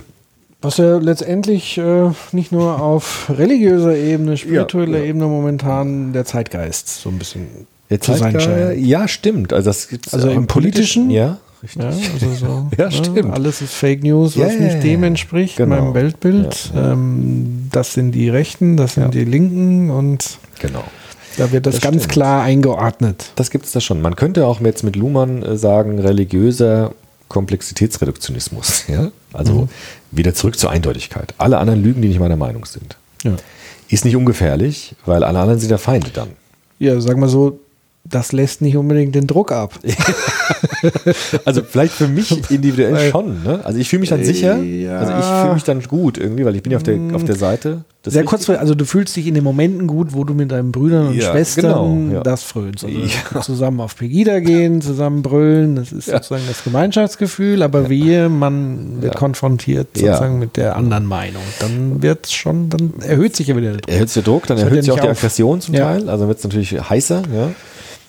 Was 0.61 0.77
ja 0.77 0.97
letztendlich 0.97 1.77
äh, 1.77 2.09
nicht 2.31 2.51
nur 2.51 2.81
auf 2.81 3.29
religiöser 3.35 3.95
Ebene, 3.97 4.37
spiritueller 4.37 4.97
Ja, 4.99 5.03
ja. 5.03 5.09
Ebene 5.09 5.25
momentan 5.25 6.13
der 6.13 6.23
Zeitgeist 6.25 6.87
so 7.01 7.09
ein 7.09 7.17
bisschen 7.19 7.47
Der 7.89 7.99
zu 7.99 8.13
sein 8.13 8.39
scheint. 8.39 8.79
ja, 8.79 9.07
stimmt. 9.07 9.51
Also, 9.51 9.69
das 9.69 9.89
gibt's 9.89 10.13
Also 10.13 10.29
im 10.29 10.47
Politischen? 10.47 11.09
Ja, 11.09 11.39
richtig. 11.61 11.81
Ja, 11.81 11.87
also 11.89 12.33
so, 12.33 12.67
Ja, 12.77 12.85
ne, 12.85 12.91
stimmt. 12.93 13.33
Alles 13.33 13.61
ist 13.61 13.73
Fake 13.73 14.03
News, 14.03 14.35
Ja, 14.35 14.45
was 14.45 14.53
ja, 14.53 14.59
nicht 14.61 14.75
ja, 14.75 14.79
dem 14.79 15.01
ja. 15.01 15.07
entspricht, 15.07 15.57
Genau. 15.57 15.75
meinem 15.81 15.93
Weltbild. 15.95 16.71
Ja, 16.73 16.93
Ähm, 16.93 17.67
das 17.73 17.93
sind 17.93 18.11
die 18.13 18.29
Rechten, 18.29 18.77
das 18.77 18.93
sind 18.93 19.03
Ja. 19.03 19.09
die 19.09 19.25
Linken 19.25 19.89
und 19.89 20.37
Genau. 20.61 20.83
da 21.37 21.51
wird 21.51 21.65
das, 21.65 21.75
Das 21.75 21.83
ganz 21.83 22.03
stimmt. 22.03 22.11
klar 22.13 22.43
eingeordnet. 22.43 23.31
Das 23.35 23.49
gibt 23.49 23.65
es 23.65 23.73
da 23.73 23.81
schon. 23.81 24.01
Man 24.01 24.15
könnte 24.15 24.45
auch 24.47 24.61
jetzt 24.61 24.83
mit 24.83 24.95
Luhmann 24.95 25.43
äh, 25.43 25.57
sagen, 25.57 25.99
religiöser 25.99 26.93
Komplexitätsreduktionismus. 27.33 28.85
Ja? 28.87 29.11
Also 29.33 29.53
Mhm. 29.53 29.69
wieder 30.11 30.33
zurück 30.33 30.57
zur 30.57 30.69
Eindeutigkeit. 30.71 31.33
Alle 31.37 31.57
anderen 31.57 31.81
Lügen, 31.83 32.01
die 32.01 32.07
nicht 32.09 32.19
meiner 32.19 32.37
Meinung 32.37 32.65
sind. 32.65 32.95
Ja. 33.23 33.35
Ist 33.89 34.05
nicht 34.05 34.15
ungefährlich, 34.15 34.95
weil 35.05 35.23
alle 35.23 35.39
anderen 35.39 35.59
sind 35.59 35.69
der 35.69 35.77
Feinde 35.77 36.09
dann. 36.11 36.29
ja, 36.79 36.99
sag 37.01 37.17
mal 37.17 37.29
so, 37.29 37.59
das 38.05 38.31
lässt 38.33 38.61
nicht 38.61 38.75
unbedingt 38.77 39.15
den 39.15 39.27
Druck 39.27 39.51
ab. 39.51 39.79
Also 41.45 41.61
vielleicht 41.63 41.93
für 41.93 42.07
mich 42.09 42.29
individuell 42.51 42.93
Weil- 42.93 43.11
schon. 43.11 43.43
Ne? 43.43 43.61
Also 43.63 43.79
ich 43.79 43.87
fühle 43.87 44.01
mich 44.01 44.09
dann 44.09 44.23
sicher. 44.23 44.57
Ja. 44.61 44.97
Also 44.99 45.13
ich 45.13 45.25
fühle 45.41 45.53
mich 45.53 45.63
dann 45.63 45.81
gut 45.83 46.17
irgendwie, 46.17 46.43
weil 46.45 46.55
ich 46.55 46.63
bin 46.63 46.71
ja 46.71 46.77
auf 46.77 46.83
der, 46.83 46.97
auf 47.13 47.23
der 47.23 47.35
Seite. 47.35 47.85
Sehr 48.03 48.11
Richtigen. 48.21 48.25
kurzfristig, 48.25 48.59
also 48.59 48.75
du 48.75 48.83
fühlst 48.83 49.15
dich 49.15 49.27
in 49.27 49.33
den 49.33 49.45
Momenten 49.45 49.87
gut, 49.87 50.09
wo 50.13 50.25
du 50.25 50.33
mit 50.33 50.51
deinen 50.51 50.73
Brüdern 50.73 51.07
und 51.07 51.15
Ja, 51.15 51.31
Schwestern 51.31 51.63
genau, 52.09 52.15
ja. 52.17 52.23
das 52.23 52.43
frönst. 52.43 52.83
Also 52.83 52.97
Ja. 52.97 53.41
zusammen 53.41 53.79
auf 53.79 53.95
Pegida 53.95 54.39
gehen, 54.41 54.81
zusammen 54.81 55.21
brüllen, 55.21 55.77
das 55.77 55.93
ist 55.93 56.07
sozusagen 56.09 56.43
das 56.49 56.65
Gemeinschaftsgefühl, 56.65 57.61
aber 57.63 57.87
wehe, 57.89 58.27
man 58.27 59.01
wird 59.01 59.15
konfrontiert 59.15 59.87
sozusagen 59.95 60.39
mit 60.39 60.57
der 60.57 60.75
anderen 60.75 61.05
Meinung. 61.05 61.43
Dann 61.61 62.01
wird 62.01 62.29
schon, 62.29 62.69
dann 62.69 62.93
erhöht 63.07 63.37
sich 63.37 63.47
ja 63.47 63.55
wieder 63.55 63.71
der 63.71 63.77
Druck. 63.81 63.89
erhöht 63.93 64.09
sich 64.09 64.13
der 64.15 64.23
Druck, 64.33 64.47
dann 64.47 64.57
Das 64.57 64.65
erhöht 64.65 64.83
sich 64.83 64.91
auch 64.91 64.99
die. 64.99 65.07
Aggression 65.07 65.61
zum. 65.61 65.73
Teil. 65.75 66.09
Also 66.09 66.27
wird 66.27 66.39
es 66.39 66.43
natürlich 66.43 66.73
heißer, 66.89 67.21
ja. 67.33 67.51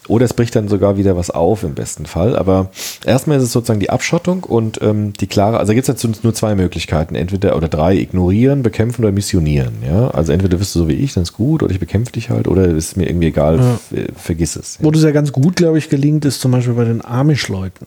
Oder 0.07 0.25
es 0.27 0.35
bricht 0.35 0.55
dann 0.55 0.69
sogar 0.69 0.97
wieder 0.99 1.17
was 1.17 1.31
auf 1.31 1.63
im 1.63 1.75
besten 1.75 2.05
Fall. 2.07 2.37
Aber 2.37 2.71
erstmal 3.07 3.39
ist 3.39 3.45
es 3.45 3.53
sozusagen 3.53 3.81
die 3.81 3.91
Abschottung 3.91 4.45
und 4.45 4.81
ähm, 4.83 5.13
die 5.15 5.27
klare, 5.27 5.59
also 5.59 5.71
da 5.71 5.75
gibt 5.75 5.89
es 5.89 6.03
jetzt 6.03 6.25
nur 6.25 6.35
zwei 6.35 6.55
Möglichkeiten, 6.55 7.15
entweder 7.15 7.57
oder 7.57 7.69
drei, 7.69 7.97
ignorieren, 7.97 8.63
bekämpfen 8.63 9.03
oder 9.05 9.13
missionieren. 9.13 9.73
Ja? 9.87 10.09
Also 10.11 10.33
entweder 10.33 10.59
bist 10.59 10.75
du 10.75 10.81
so 10.81 10.89
wie 10.89 10.93
ich, 10.95 11.15
dann 11.15 11.23
ist 11.23 11.33
gut, 11.33 11.63
oder 11.63 11.73
ich 11.73 11.81
bekämpfe 11.81 12.13
dich 12.13 12.29
halt, 12.31 12.49
oder 12.49 12.67
es 12.67 12.89
ist 12.89 12.97
mir 12.97 13.09
irgendwie 13.09 13.29
egal, 13.29 13.57
Ja. 13.59 13.75
f- 13.75 14.09
vergiss 14.17 14.57
es. 14.57 14.79
Wo 14.83 14.91
das 14.91 15.03
ja 15.03 15.11
ganz 15.11 15.33
gut, 15.33 15.57
glaube 15.57 15.79
ich, 15.79 15.89
gelingt, 15.89 16.25
ist 16.27 16.41
zum 16.41 16.51
Beispiel 16.53 16.75
bei 16.75 16.85
den 16.85 17.03
Amish-Leuten. 17.05 17.87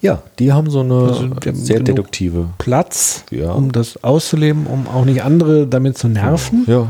Ja, 0.00 0.22
die 0.38 0.52
haben 0.52 0.70
so 0.70 0.80
eine 0.80 0.94
Also 0.94 1.22
haben 1.24 1.54
sehr 1.54 1.80
deduktive. 1.80 2.46
Platz, 2.58 3.24
Ja. 3.30 3.52
um 3.52 3.72
das 3.72 4.02
auszuleben, 4.02 4.66
um 4.66 4.86
auch 4.86 5.04
nicht 5.04 5.22
andere 5.22 5.66
damit 5.66 5.98
zu 5.98 6.08
nerven. 6.08 6.64
Ja. 6.66 6.88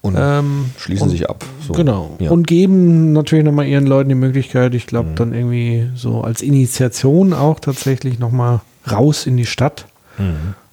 Und 0.00 0.14
Ähm, 0.18 0.66
schließen 0.78 1.04
und- 1.04 1.10
sich 1.10 1.28
ab. 1.28 1.44
So. 1.66 1.72
Genau. 1.72 2.16
Ja. 2.20 2.30
Und 2.30 2.46
geben 2.46 3.12
natürlich 3.12 3.44
nochmal 3.44 3.66
ihren 3.66 3.86
Leuten 3.86 4.08
die 4.08 4.14
Möglichkeit, 4.14 4.74
ich 4.74 4.84
Mhm. 4.84 4.88
glaube, 4.88 5.08
dann 5.16 5.32
irgendwie 5.34 5.88
so 5.96 6.20
als 6.22 6.40
Initiation 6.42 7.32
auch 7.32 7.58
tatsächlich 7.60 8.18
nochmal 8.18 8.60
raus 8.90 9.26
in 9.26 9.36
die 9.36 9.46
Stadt. 9.46 9.86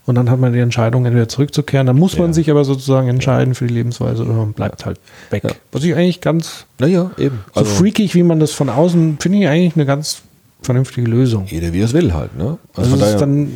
Und 0.07 0.15
dann 0.15 0.29
hat 0.29 0.39
man 0.39 0.53
die 0.53 0.59
Entscheidung, 0.59 1.05
entweder 1.05 1.27
zurückzukehren. 1.27 1.88
Dann 1.88 1.97
muss 1.97 2.13
man 2.17 2.27
Mhm. 2.27 2.31
Ja. 2.31 2.33
sich 2.35 2.51
aber 2.51 2.63
sozusagen 2.63 3.07
entscheiden 3.09 3.55
für 3.55 3.65
die 3.67 3.73
Lebensweise 3.73 4.23
oder 4.23 4.33
man 4.33 4.53
bleibt 4.53 4.85
halt 4.85 4.99
weg. 5.31 5.43
Ja. 5.43 5.51
Was 5.71 5.83
ich 5.83 5.95
eigentlich 5.95 6.21
ganz 6.21 6.65
naja, 6.79 7.11
eben. 7.17 7.39
so 7.55 7.63
freakig, 7.65 8.13
wie 8.15 8.23
man 8.23 8.39
das 8.39 8.51
von 8.51 8.69
außen, 8.69 9.17
finde 9.19 9.39
ich 9.39 9.47
eigentlich 9.47 9.75
eine 9.75 9.85
ganz 9.88 10.21
vernünftige 10.61 11.07
Lösung. 11.09 11.45
jeder 11.47 11.73
wie 11.73 11.81
es 11.81 11.93
will 11.93 12.13
halt. 12.13 12.38
Ne? 12.38 12.57
Also, 12.75 12.89
von 12.91 12.99
es 12.99 13.05
ist 13.05 13.13
daher- 13.13 13.19
dann 13.19 13.51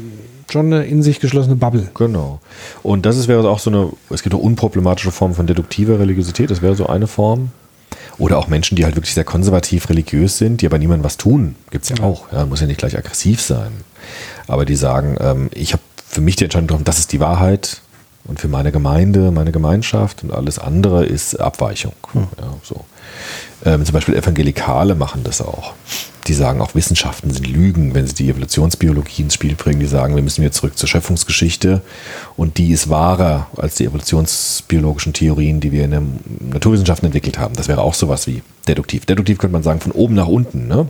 schon 0.51 0.67
eine 0.67 0.85
in 0.85 1.03
sich 1.03 1.19
geschlossene 1.19 1.55
Bubble. 1.55 1.89
Genau. 1.93 2.39
Und 2.83 3.05
das 3.05 3.17
ist, 3.17 3.27
wäre 3.27 3.47
auch 3.49 3.59
so 3.59 3.69
eine, 3.69 3.89
es 4.09 4.23
gibt 4.23 4.35
auch 4.35 4.39
unproblematische 4.39 5.12
Formen 5.12 5.35
von 5.35 5.47
deduktiver 5.47 5.99
Religiosität, 5.99 6.51
das 6.51 6.62
wäre 6.62 6.75
so 6.75 6.88
eine 6.88 7.07
Form. 7.07 7.51
Oder 8.17 8.38
auch 8.38 8.47
Menschen, 8.47 8.75
die 8.75 8.83
halt 8.83 8.95
wirklich 8.95 9.13
sehr 9.13 9.23
konservativ 9.23 9.89
religiös 9.89 10.38
sind, 10.38 10.62
die 10.62 10.65
aber 10.65 10.77
niemandem 10.77 11.05
was 11.05 11.15
tun. 11.15 11.55
Gibt 11.71 11.85
es 11.85 11.97
ja, 11.97 12.03
auch. 12.03 12.31
Ja, 12.33 12.45
muss 12.45 12.59
ja 12.59 12.67
nicht 12.67 12.79
gleich 12.79 12.97
aggressiv 12.97 13.41
sein. 13.41 13.71
Aber 14.45 14.65
die 14.65 14.75
sagen, 14.75 15.15
ähm, 15.21 15.49
ich 15.53 15.71
habe 15.71 15.81
für 16.05 16.21
mich 16.21 16.35
die 16.35 16.43
Entscheidung 16.43 16.67
getroffen, 16.67 16.83
das 16.83 16.99
ist 16.99 17.13
die 17.13 17.21
Wahrheit. 17.21 17.81
Und 18.25 18.39
für 18.39 18.49
meine 18.49 18.71
Gemeinde, 18.71 19.31
meine 19.31 19.51
Gemeinschaft 19.51 20.23
und 20.23 20.31
alles 20.31 20.59
andere 20.59 21.05
ist 21.05 21.39
Abweichung. 21.39 21.93
Ja, 22.13 22.53
so. 22.62 22.85
Ähm, 23.65 23.83
zum 23.85 23.93
Beispiel 23.93 24.15
Evangelikale 24.15 24.95
machen 24.95 25.23
das 25.23 25.41
auch. 25.41 25.73
Die 26.29 26.35
sagen 26.35 26.61
auch, 26.61 26.75
Wissenschaften 26.75 27.31
sind 27.31 27.47
Lügen, 27.47 27.95
wenn 27.95 28.05
sie 28.05 28.13
die 28.13 28.29
Evolutionsbiologie 28.29 29.23
ins 29.23 29.33
Spiel 29.33 29.55
bringen. 29.55 29.79
Die 29.79 29.87
sagen, 29.87 30.15
wir 30.15 30.21
müssen 30.21 30.43
wieder 30.43 30.51
zurück 30.51 30.77
zur 30.77 30.87
Schöpfungsgeschichte 30.87 31.81
und 32.37 32.59
die 32.59 32.69
ist 32.69 32.87
wahrer 32.87 33.47
als 33.57 33.73
die 33.75 33.85
evolutionsbiologischen 33.85 35.13
Theorien, 35.13 35.59
die 35.59 35.71
wir 35.71 35.85
in 35.85 35.89
den 35.89 36.19
Naturwissenschaften 36.51 37.07
entwickelt 37.07 37.39
haben. 37.39 37.55
Das 37.55 37.67
wäre 37.67 37.81
auch 37.81 37.95
sowas 37.95 38.27
wie 38.27 38.43
deduktiv. 38.67 39.07
Deduktiv 39.07 39.39
könnte 39.39 39.53
man 39.53 39.63
sagen, 39.63 39.79
von 39.79 39.91
oben 39.91 40.13
nach 40.13 40.27
unten. 40.27 40.67
Ne? 40.67 40.87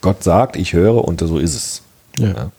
Gott 0.00 0.24
sagt, 0.24 0.56
ich 0.56 0.72
höre 0.72 1.04
und 1.04 1.20
so 1.20 1.36
ist 1.36 1.54
es. 1.54 1.82
Ja. 2.18 2.50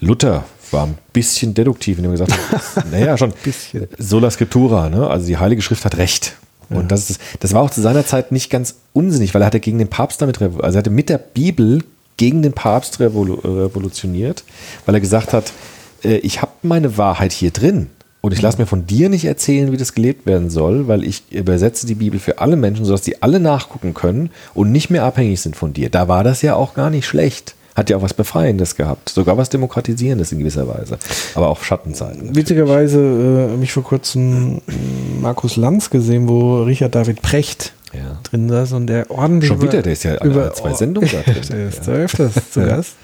Luther 0.00 0.44
war 0.72 0.88
ein 0.88 0.98
bisschen 1.14 1.54
deduktiv, 1.54 1.96
indem 1.96 2.12
er 2.12 2.18
gesagt 2.18 2.52
hat, 2.76 2.84
naja, 2.92 3.16
schon 3.16 3.32
Bisschen. 3.42 3.88
sola 3.96 4.30
scriptura, 4.30 4.90
ne? 4.90 5.08
also 5.08 5.26
die 5.26 5.38
Heilige 5.38 5.62
Schrift 5.62 5.86
hat 5.86 5.96
recht. 5.96 6.36
Und 6.78 6.92
das, 6.92 7.10
ist, 7.10 7.20
das 7.40 7.52
war 7.52 7.62
auch 7.62 7.70
zu 7.70 7.80
seiner 7.80 8.06
Zeit 8.06 8.32
nicht 8.32 8.48
ganz 8.48 8.76
unsinnig, 8.92 9.34
weil 9.34 9.42
er 9.42 9.46
hatte 9.46 9.60
gegen 9.60 9.78
den 9.78 9.88
Papst 9.88 10.22
damit, 10.22 10.40
also 10.40 10.58
er 10.60 10.78
hatte 10.78 10.90
mit 10.90 11.08
der 11.08 11.18
Bibel 11.18 11.82
gegen 12.16 12.42
den 12.42 12.52
Papst 12.52 13.00
revolu 13.00 13.34
revolutioniert, 13.34 14.44
weil 14.86 14.94
er 14.94 15.00
gesagt 15.00 15.32
hat, 15.32 15.52
äh, 16.04 16.16
ich 16.18 16.42
habe 16.42 16.52
meine 16.62 16.96
Wahrheit 16.96 17.32
hier 17.32 17.50
drin 17.50 17.88
und 18.20 18.32
ich 18.32 18.42
lasse 18.42 18.58
mir 18.58 18.66
von 18.66 18.86
dir 18.86 19.08
nicht 19.08 19.24
erzählen, 19.24 19.72
wie 19.72 19.78
das 19.78 19.94
gelebt 19.94 20.26
werden 20.26 20.50
soll, 20.50 20.86
weil 20.86 21.04
ich 21.04 21.22
übersetze 21.32 21.86
die 21.86 21.94
Bibel 21.94 22.20
für 22.20 22.38
alle 22.38 22.56
Menschen, 22.56 22.84
sodass 22.84 23.02
die 23.02 23.22
alle 23.22 23.40
nachgucken 23.40 23.94
können 23.94 24.30
und 24.52 24.70
nicht 24.70 24.90
mehr 24.90 25.04
abhängig 25.04 25.40
sind 25.40 25.56
von 25.56 25.72
dir. 25.72 25.88
Da 25.88 26.08
war 26.08 26.22
das 26.22 26.42
ja 26.42 26.54
auch 26.54 26.74
gar 26.74 26.90
nicht 26.90 27.06
schlecht. 27.06 27.54
Hat 27.80 27.88
ja 27.88 27.96
auch 27.96 28.02
was 28.02 28.12
Befreiendes 28.12 28.76
gehabt, 28.76 29.08
sogar 29.08 29.38
was 29.38 29.48
Demokratisierendes 29.48 30.32
in 30.32 30.38
gewisser 30.38 30.68
Weise, 30.68 30.98
aber 31.34 31.48
auch 31.48 31.62
Schattenseiten. 31.64 32.36
Witzigerweise 32.36 32.98
äh, 33.00 33.52
habe 33.52 33.64
ich 33.64 33.72
vor 33.72 33.82
kurzem 33.84 34.58
äh, 34.68 34.72
Markus 35.22 35.56
Lanz 35.56 35.88
gesehen, 35.88 36.28
wo 36.28 36.62
Richard 36.64 36.94
David 36.94 37.22
Precht 37.22 37.72
Ja. 37.94 38.18
drin 38.24 38.50
saß 38.50 38.72
und 38.74 38.86
der 38.86 39.10
ordentlich 39.10 39.48
Schon 39.48 39.56
über- 39.56 39.72
wieder, 39.72 39.80
der 39.82 39.94
ist 39.94 40.02
ja 40.04 40.22
über 40.22 40.52
zwei 40.52 40.74
Sendungen 40.74 41.08
da 41.10 41.22
drin. 41.32 41.42
der 41.50 41.68
ist 41.68 41.86
ja. 41.86 41.92
öfters 41.94 42.50
zu 42.52 42.60
Gast. 42.60 42.96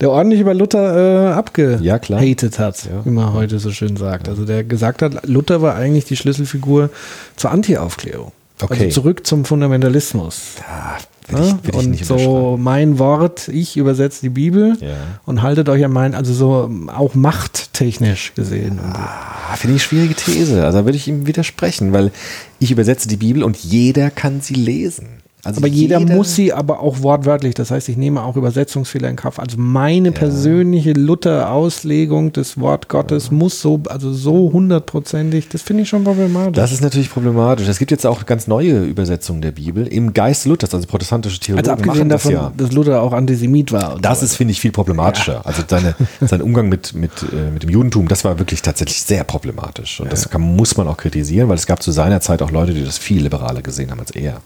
Der 0.00 0.10
ordentlich 0.10 0.40
über 0.40 0.54
Luther 0.54 1.30
äh, 1.32 1.32
abgehatet 1.34 1.84
Ja, 1.84 2.64
hat, 2.64 2.84
Ja. 2.84 3.04
wie 3.04 3.10
man 3.10 3.32
heute 3.34 3.58
so 3.58 3.72
schön 3.72 3.96
sagt. 3.96 4.28
Also 4.28 4.44
der 4.44 4.62
gesagt 4.62 5.02
hat, 5.02 5.26
Luther 5.26 5.60
war 5.60 5.74
eigentlich 5.74 6.04
die 6.04 6.16
Schlüsselfigur 6.16 6.88
zur 7.36 7.50
Anti-Aufklärung. 7.50 8.30
Okay. 8.62 8.84
Also 8.84 9.00
zurück 9.00 9.26
zum 9.26 9.44
Fundamentalismus. 9.44 10.56
Ah, 10.68 10.98
Will 11.32 11.56
ich- 11.64 11.74
will 11.74 11.94
ich 11.94 12.10
und 12.10 12.18
so 12.20 12.56
mein 12.60 12.98
Wort, 12.98 13.48
ich 13.48 13.76
übersetze 13.76 14.20
die 14.22 14.28
Bibel 14.30 14.76
Ja. 14.80 14.88
und 15.26 15.42
haltet 15.42 15.68
euch 15.68 15.84
an 15.84 15.92
mein, 15.92 16.14
also 16.14 16.32
so 16.32 16.70
auch 16.94 17.14
machttechnisch 17.14 18.34
gesehen. 18.34 18.78
Ah, 18.82 19.54
Finde 19.56 19.76
ich 19.76 19.82
schwierige 19.82 20.14
These. 20.14 20.64
Also 20.64 20.78
da 20.78 20.84
würde 20.84 20.96
ich 20.96 21.08
ihm 21.08 21.26
widersprechen, 21.26 21.92
weil 21.92 22.10
ich 22.58 22.70
übersetze 22.70 23.08
die 23.08 23.16
Bibel 23.16 23.42
und 23.42 23.56
jeder 23.56 24.10
kann 24.10 24.40
sie 24.40 24.54
lesen. 24.54 25.08
Also 25.42 25.58
Aber 25.58 25.68
jeder, 25.68 26.00
muss 26.00 26.34
sie 26.34 26.52
aber 26.52 26.80
auch 26.80 27.00
wortwörtlich. 27.00 27.54
Das 27.54 27.70
heißt, 27.70 27.88
ich 27.88 27.96
nehme 27.96 28.22
auch 28.22 28.36
Übersetzungsfehler 28.36 29.08
in 29.08 29.16
Kauf. 29.16 29.38
Also 29.38 29.56
meine 29.58 30.12
persönliche 30.12 30.92
Luther-Auslegung 30.92 32.32
des 32.32 32.60
Wort 32.60 32.88
Gottes 32.88 33.30
muss 33.30 33.60
so, 33.60 33.80
also 33.88 34.12
so 34.12 34.50
hundertprozentig, 34.52 35.48
das 35.48 35.62
finde 35.62 35.84
ich 35.84 35.88
schon 35.88 36.04
problematisch. 36.04 36.56
Das 36.56 36.72
ist 36.72 36.82
natürlich 36.82 37.10
problematisch. 37.10 37.68
Es 37.68 37.78
gibt 37.78 37.90
jetzt 37.90 38.06
auch 38.06 38.26
ganz 38.26 38.48
neue 38.48 38.84
Übersetzungen 38.84 39.40
der 39.40 39.52
Bibel 39.52 39.86
im 39.86 40.12
Geist 40.12 40.44
Luthers, 40.44 40.74
also 40.74 40.86
protestantische 40.86 41.40
Theologen 41.40 41.70
also 41.70 41.82
abgesehen 41.82 42.08
das 42.10 42.22
davon, 42.22 42.34
ja. 42.34 42.52
dass 42.56 42.72
Luther 42.72 43.02
auch 43.02 43.12
Antisemit 43.12 43.72
war. 43.72 43.98
Das 44.00 44.20
so 44.20 44.26
ist, 44.26 44.36
finde 44.36 44.52
ich, 44.52 44.60
viel 44.60 44.72
problematischer. 44.72 45.46
Also 45.46 45.62
seine, 45.66 45.94
sein 46.20 46.42
Umgang 46.42 46.68
mit, 46.68 46.94
mit, 46.94 47.12
äh, 47.32 47.50
mit 47.50 47.62
dem 47.62 47.70
Judentum, 47.70 48.08
das 48.08 48.24
war 48.24 48.38
wirklich 48.38 48.60
tatsächlich 48.60 49.00
sehr 49.00 49.24
problematisch. 49.24 50.00
Und 50.00 50.12
das 50.12 50.28
kann, 50.28 50.42
muss 50.42 50.76
man 50.76 50.86
auch 50.86 50.98
kritisieren, 50.98 51.48
weil 51.48 51.56
es 51.56 51.66
gab 51.66 51.82
zu 51.82 51.92
seiner 51.92 52.20
Zeit 52.20 52.42
auch 52.42 52.50
Leute, 52.50 52.74
die 52.74 52.84
das 52.84 52.98
viel 52.98 53.22
liberaler 53.22 53.62
gesehen 53.62 53.90
haben 53.90 54.00
als 54.00 54.10
er. 54.10 54.42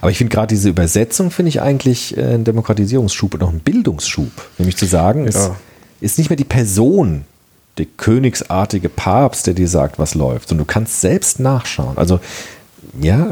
Aber 0.00 0.10
ich 0.10 0.16
finde 0.16 0.29
gerade 0.30 0.54
diese 0.54 0.68
Übersetzung, 0.70 1.30
finde 1.30 1.50
ich 1.50 1.60
eigentlich 1.60 2.16
äh, 2.16 2.22
einen 2.22 2.44
Demokratisierungsschub 2.44 3.34
und 3.34 3.42
auch 3.42 3.50
einen 3.50 3.60
Bildungsschub. 3.60 4.30
Nämlich 4.58 4.76
zu 4.76 4.86
sagen, 4.86 5.26
es 5.26 5.34
Ja. 5.34 5.56
ist 6.00 6.18
nicht 6.18 6.30
mehr 6.30 6.36
die 6.36 6.44
Person, 6.44 7.24
der 7.78 7.86
königsartige 7.96 8.88
Papst, 8.88 9.46
der 9.46 9.54
dir 9.54 9.68
sagt, 9.68 9.98
was 9.98 10.14
läuft, 10.14 10.48
sondern 10.48 10.66
du 10.66 10.72
kannst 10.72 11.00
selbst 11.00 11.40
nachschauen. 11.40 11.96
Also 11.96 12.20
ja, 13.00 13.28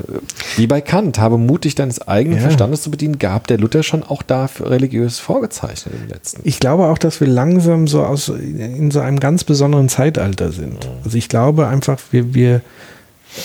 wie 0.57 0.67
bei 0.69 0.81
Kant, 0.81 1.19
habe 1.19 1.37
mutig 1.37 1.75
deines 1.75 2.07
eigenen 2.07 2.37
Ja. 2.39 2.45
Verstandes 2.45 2.83
zu 2.83 2.91
bedienen, 2.93 3.19
gab 3.19 3.49
der 3.49 3.59
Luther 3.59 3.83
schon 3.83 4.05
auch 4.05 4.23
dafür 4.23 4.71
religiös 4.71 5.19
vorgezeichnet 5.19 5.95
im 6.01 6.09
letzten. 6.09 6.43
Ich 6.45 6.61
glaube 6.61 6.87
auch, 6.87 6.99
dass 6.99 7.21
wir 7.21 7.27
langsam 7.27 7.89
so 7.89 8.05
aus 8.05 8.29
in 8.29 8.91
so 8.93 9.01
einem 9.01 9.19
ganz 9.19 9.43
besonderen 9.45 9.89
Zeitalter 9.89 10.53
sind. 10.53 10.77
Also 11.05 11.19
ich 11.19 11.29
glaube 11.29 11.67
einfach, 11.67 11.99
wir, 12.13 12.35
wir 12.35 12.61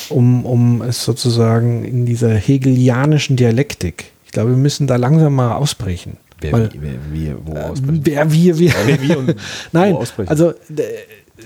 um, 0.10 0.46
um 0.46 0.82
es 0.82 1.04
sozusagen 1.04 1.84
in 1.84 2.06
dieser 2.06 2.34
hegelianischen 2.34 3.36
Dialektik, 3.36 4.06
ich 4.26 4.32
glaube, 4.32 4.52
wir 4.52 4.58
müssen 4.58 4.88
da 4.88 4.96
langsam 4.96 5.36
mal 5.36 5.54
ausbrechen. 5.56 6.18
Wer, 6.42 6.52
Weil, 6.52 6.70
wer, 6.74 6.92
wie, 7.12 7.34
wo 7.46 7.54
äh, 7.56 7.60
ausbrechen? 7.60 8.02
wer, 8.04 8.32
wir, 8.32 8.58
wir. 8.60 8.74
wer, 8.86 9.02
wie 9.02 9.16
und 9.16 9.36
Nein, 9.72 9.96
ausbrechen? 9.96 10.30
also 10.30 10.54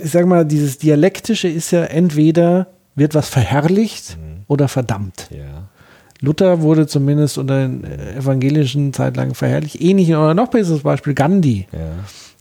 ich 0.03 0.11
sag 0.11 0.25
mal, 0.25 0.45
dieses 0.45 0.77
Dialektische 0.77 1.47
ist 1.47 1.71
ja 1.71 1.83
entweder 1.83 2.67
wird 2.95 3.13
was 3.13 3.29
verherrlicht 3.29 4.17
oder 4.47 4.67
verdammt. 4.67 5.29
Ja. 5.29 5.67
Luther 6.19 6.61
wurde 6.61 6.87
zumindest 6.87 7.37
unter 7.37 7.61
den 7.67 7.83
äh, 7.83 8.15
evangelischen 8.17 8.91
Zeit 8.91 9.17
lang 9.17 9.35
verherrlicht. 9.35 9.79
Ähnlich 9.79 10.09
oder 10.09 10.33
noch 10.33 10.47
besseres 10.49 10.81
Beispiel 10.81 11.13
Gandhi, 11.13 11.67
Ja. 11.71 11.79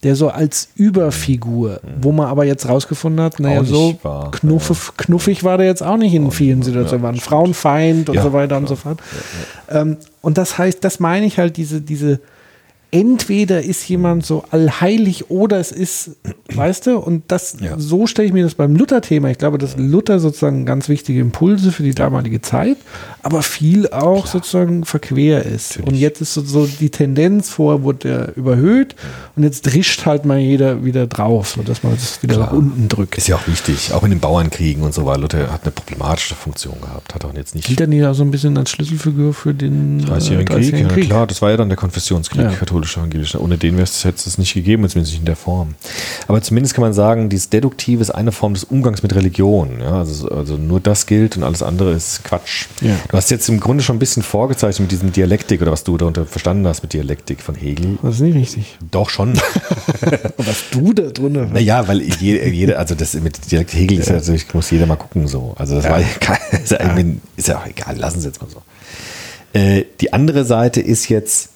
Der 0.02 0.14
so 0.14 0.28
als 0.28 0.68
Überfigur, 0.76 1.80
wo 2.00 2.12
man 2.12 2.26
aber 2.26 2.44
jetzt 2.44 2.68
rausgefunden 2.68 3.24
hat, 3.24 3.40
naja, 3.40 3.60
Auch 3.60 3.64
so 3.64 3.98
wahr, 4.02 4.30
knuffig, 4.30 4.96
knuffig 4.96 5.42
war 5.42 5.58
der 5.58 5.66
jetzt 5.66 5.82
auch 5.82 5.96
nicht 5.96 6.14
in 6.14 6.30
vielen 6.30 6.62
Situationen, 6.62 7.02
war 7.02 7.12
ein 7.12 7.20
Frauenfeind 7.20 8.08
und 8.10 8.14
Ja, 8.14 8.22
so 8.22 8.32
weiter 8.32 8.56
und 8.56 8.68
so 8.68 8.76
fort. 8.76 9.00
Ähm, 9.70 9.96
und 10.20 10.38
das 10.38 10.58
heißt, 10.58 10.84
das 10.84 11.00
meine 11.00 11.26
ich 11.26 11.38
halt, 11.38 11.56
diese, 11.56 11.80
diese 11.80 12.20
entweder 12.90 13.62
ist 13.62 13.86
jemand 13.88 14.24
so 14.24 14.44
allheilig 14.50 15.30
oder 15.30 15.58
es 15.58 15.72
ist, 15.72 16.12
weißt 16.54 16.86
du, 16.86 16.98
und 16.98 17.24
das, 17.28 17.56
Ja. 17.60 17.74
so 17.78 18.06
stelle 18.06 18.28
ich 18.28 18.32
mir 18.32 18.44
das 18.44 18.54
beim 18.54 18.76
Luther-Thema. 18.76 19.28
Ich 19.30 19.38
glaube, 19.38 19.58
dass 19.58 19.76
Luther 19.76 20.18
sozusagen 20.20 20.64
ganz 20.66 20.88
wichtige 20.88 21.20
Impulse 21.20 21.72
für 21.72 21.82
die 21.82 21.94
damalige 21.94 22.40
Zeit, 22.40 22.76
aber 23.22 23.42
viel 23.42 23.88
auch 23.88 24.26
sozusagen 24.26 24.84
verquer 24.84 25.44
ist. 25.44 25.78
Und 25.84 25.94
jetzt 25.96 26.20
ist 26.20 26.34
so, 26.34 26.42
so 26.42 26.66
die 26.66 26.90
Tendenz, 26.90 27.50
vorher 27.50 27.82
wurde 27.82 28.08
er 28.08 28.36
überhöht 28.36 28.94
und 29.34 29.42
jetzt 29.42 29.62
drischt 29.62 30.06
halt 30.06 30.24
mal 30.24 30.38
jeder 30.38 30.84
wieder 30.84 31.06
drauf, 31.06 31.48
sodass 31.56 31.82
man 31.82 31.94
das 31.94 32.22
wieder 32.22 32.38
nach 32.38 32.52
unten 32.52 32.88
drückt. 32.88 33.18
Ist 33.18 33.28
ja 33.28 33.36
auch 33.36 33.46
wichtig, 33.48 33.92
auch 33.92 34.04
in 34.04 34.10
den 34.10 34.20
Bauernkriegen 34.20 34.82
und 34.82 34.94
so 34.94 35.04
weiter. 35.06 35.20
Luther 35.20 35.52
hat 35.52 35.62
eine 35.64 35.72
problematische 35.72 36.34
Funktion 36.34 36.80
gehabt, 36.80 37.14
hat 37.14 37.24
auch 37.24 37.34
jetzt 37.34 37.54
nicht 37.54 37.66
Gilt 37.66 37.80
er 37.80 37.86
nicht 37.88 38.04
auch 38.04 38.14
so 38.14 38.22
ein 38.22 38.30
bisschen 38.30 38.56
als 38.56 38.70
Schlüsselfigur 38.70 39.34
für 39.34 39.52
den 39.54 40.00
äh, 40.00 40.02
30-jährigen 40.04 40.88
Krieg, 40.88 41.04
ja, 41.04 41.08
klar, 41.10 41.26
das 41.26 41.42
war 41.42 41.50
ja 41.50 41.56
dann 41.56 41.68
der 41.68 41.76
Konfessionskrieg, 41.76 42.42
Ja. 42.42 42.50
Katholisch, 42.76 42.96
evangelisch. 42.96 43.34
Ohne 43.36 43.58
den 43.58 43.74
wäre 43.74 43.84
es 43.84 44.04
hätte 44.04 44.22
es 44.26 44.38
nicht 44.38 44.54
gegeben, 44.54 44.88
zumindest 44.88 45.12
nicht 45.12 45.20
in 45.20 45.26
der 45.26 45.36
Form. 45.36 45.74
Aber 46.28 46.42
zumindest 46.42 46.74
kann 46.74 46.82
man 46.82 46.92
sagen, 46.92 47.28
dieses 47.28 47.48
Deduktive 47.50 48.00
ist 48.02 48.10
eine 48.10 48.32
Form 48.32 48.54
des 48.54 48.64
Umgangs 48.64 49.02
mit 49.02 49.14
Religion. 49.14 49.80
Ja, 49.80 49.98
also, 49.98 50.28
also 50.28 50.56
nur 50.56 50.80
das 50.80 51.06
gilt 51.06 51.36
und 51.36 51.42
alles 51.42 51.62
andere 51.62 51.92
ist 51.92 52.24
Quatsch. 52.24 52.66
Ja. 52.80 52.96
Du 53.08 53.16
hast 53.16 53.30
jetzt 53.30 53.48
im 53.48 53.60
Grunde 53.60 53.82
schon 53.82 53.96
ein 53.96 53.98
bisschen 53.98 54.22
vorgezeichnet 54.22 54.80
mit 54.80 54.92
diesem 54.92 55.12
Dialektik 55.12 55.62
oder 55.62 55.72
was 55.72 55.84
du 55.84 55.96
darunter 55.96 56.26
verstanden 56.26 56.66
hast 56.66 56.82
mit 56.82 56.92
Dialektik 56.92 57.40
von 57.40 57.54
Hegel. 57.54 57.98
Das 58.02 58.16
ist 58.16 58.20
nicht 58.20 58.36
richtig. 58.36 58.76
Doch 58.90 59.10
schon. 59.10 59.34
Was 60.36 60.64
du 60.70 60.92
da 60.92 61.02
drunter 61.04 61.46
Naja, 61.46 61.86
weil 61.88 62.02
jede, 62.02 62.48
jede, 62.48 62.78
also 62.78 62.94
das 62.94 63.14
mit 63.14 63.50
Dialekt 63.50 63.72
Hegel 63.74 63.98
ist 63.98 64.08
ja 64.08 64.16
natürlich, 64.16 64.52
muss 64.54 64.70
jeder 64.70 64.86
mal 64.86 64.96
gucken 64.96 65.26
so. 65.26 65.54
Also 65.58 65.76
das 65.76 65.84
war 65.84 66.00
ja, 66.00 66.06
kein- 66.20 66.38
ist 66.62 66.72
ja, 66.72 66.78
ist 67.36 67.48
ja 67.48 67.58
auch 67.58 67.66
egal, 67.66 67.96
lassen 67.96 68.20
Sie 68.20 68.26
jetzt 68.26 68.40
mal 68.40 68.48
so. 68.50 68.62
Äh, 69.52 69.84
die 70.00 70.12
andere 70.12 70.44
Seite 70.44 70.80
ist 70.80 71.08
jetzt 71.08 71.50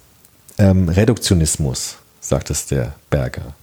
ähm, 0.60 0.88
Reduktionismus, 0.88 1.96
sagt 2.20 2.50
es 2.50 2.66
der 2.66 2.92
Berger. 3.08 3.54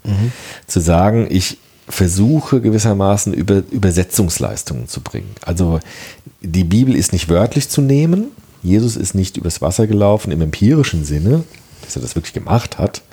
Zu 0.66 0.80
sagen, 0.80 1.28
ich 1.30 1.58
versuche 1.88 2.60
gewissermaßen 2.60 3.34
über 3.34 3.64
Übersetzungsleistungen 3.72 4.88
zu 4.88 5.02
bringen. 5.02 5.34
Also 5.46 5.80
die 6.42 6.66
Bibel 6.66 6.96
ist 6.96 7.14
nicht 7.14 7.30
wörtlich 7.30 7.70
zu 7.70 7.82
nehmen. 7.82 8.32
Jesus 8.64 8.98
ist 8.98 9.16
nicht 9.16 9.38
übers 9.38 9.62
Wasser 9.62 9.88
gelaufen 9.88 10.32
im 10.32 10.42
empirischen 10.42 11.06
Sinne, 11.06 11.44
dass 11.84 11.96
er 11.96 12.02
das 12.02 12.16
wirklich 12.16 12.34
gemacht 12.34 12.78
hat, 12.78 13.04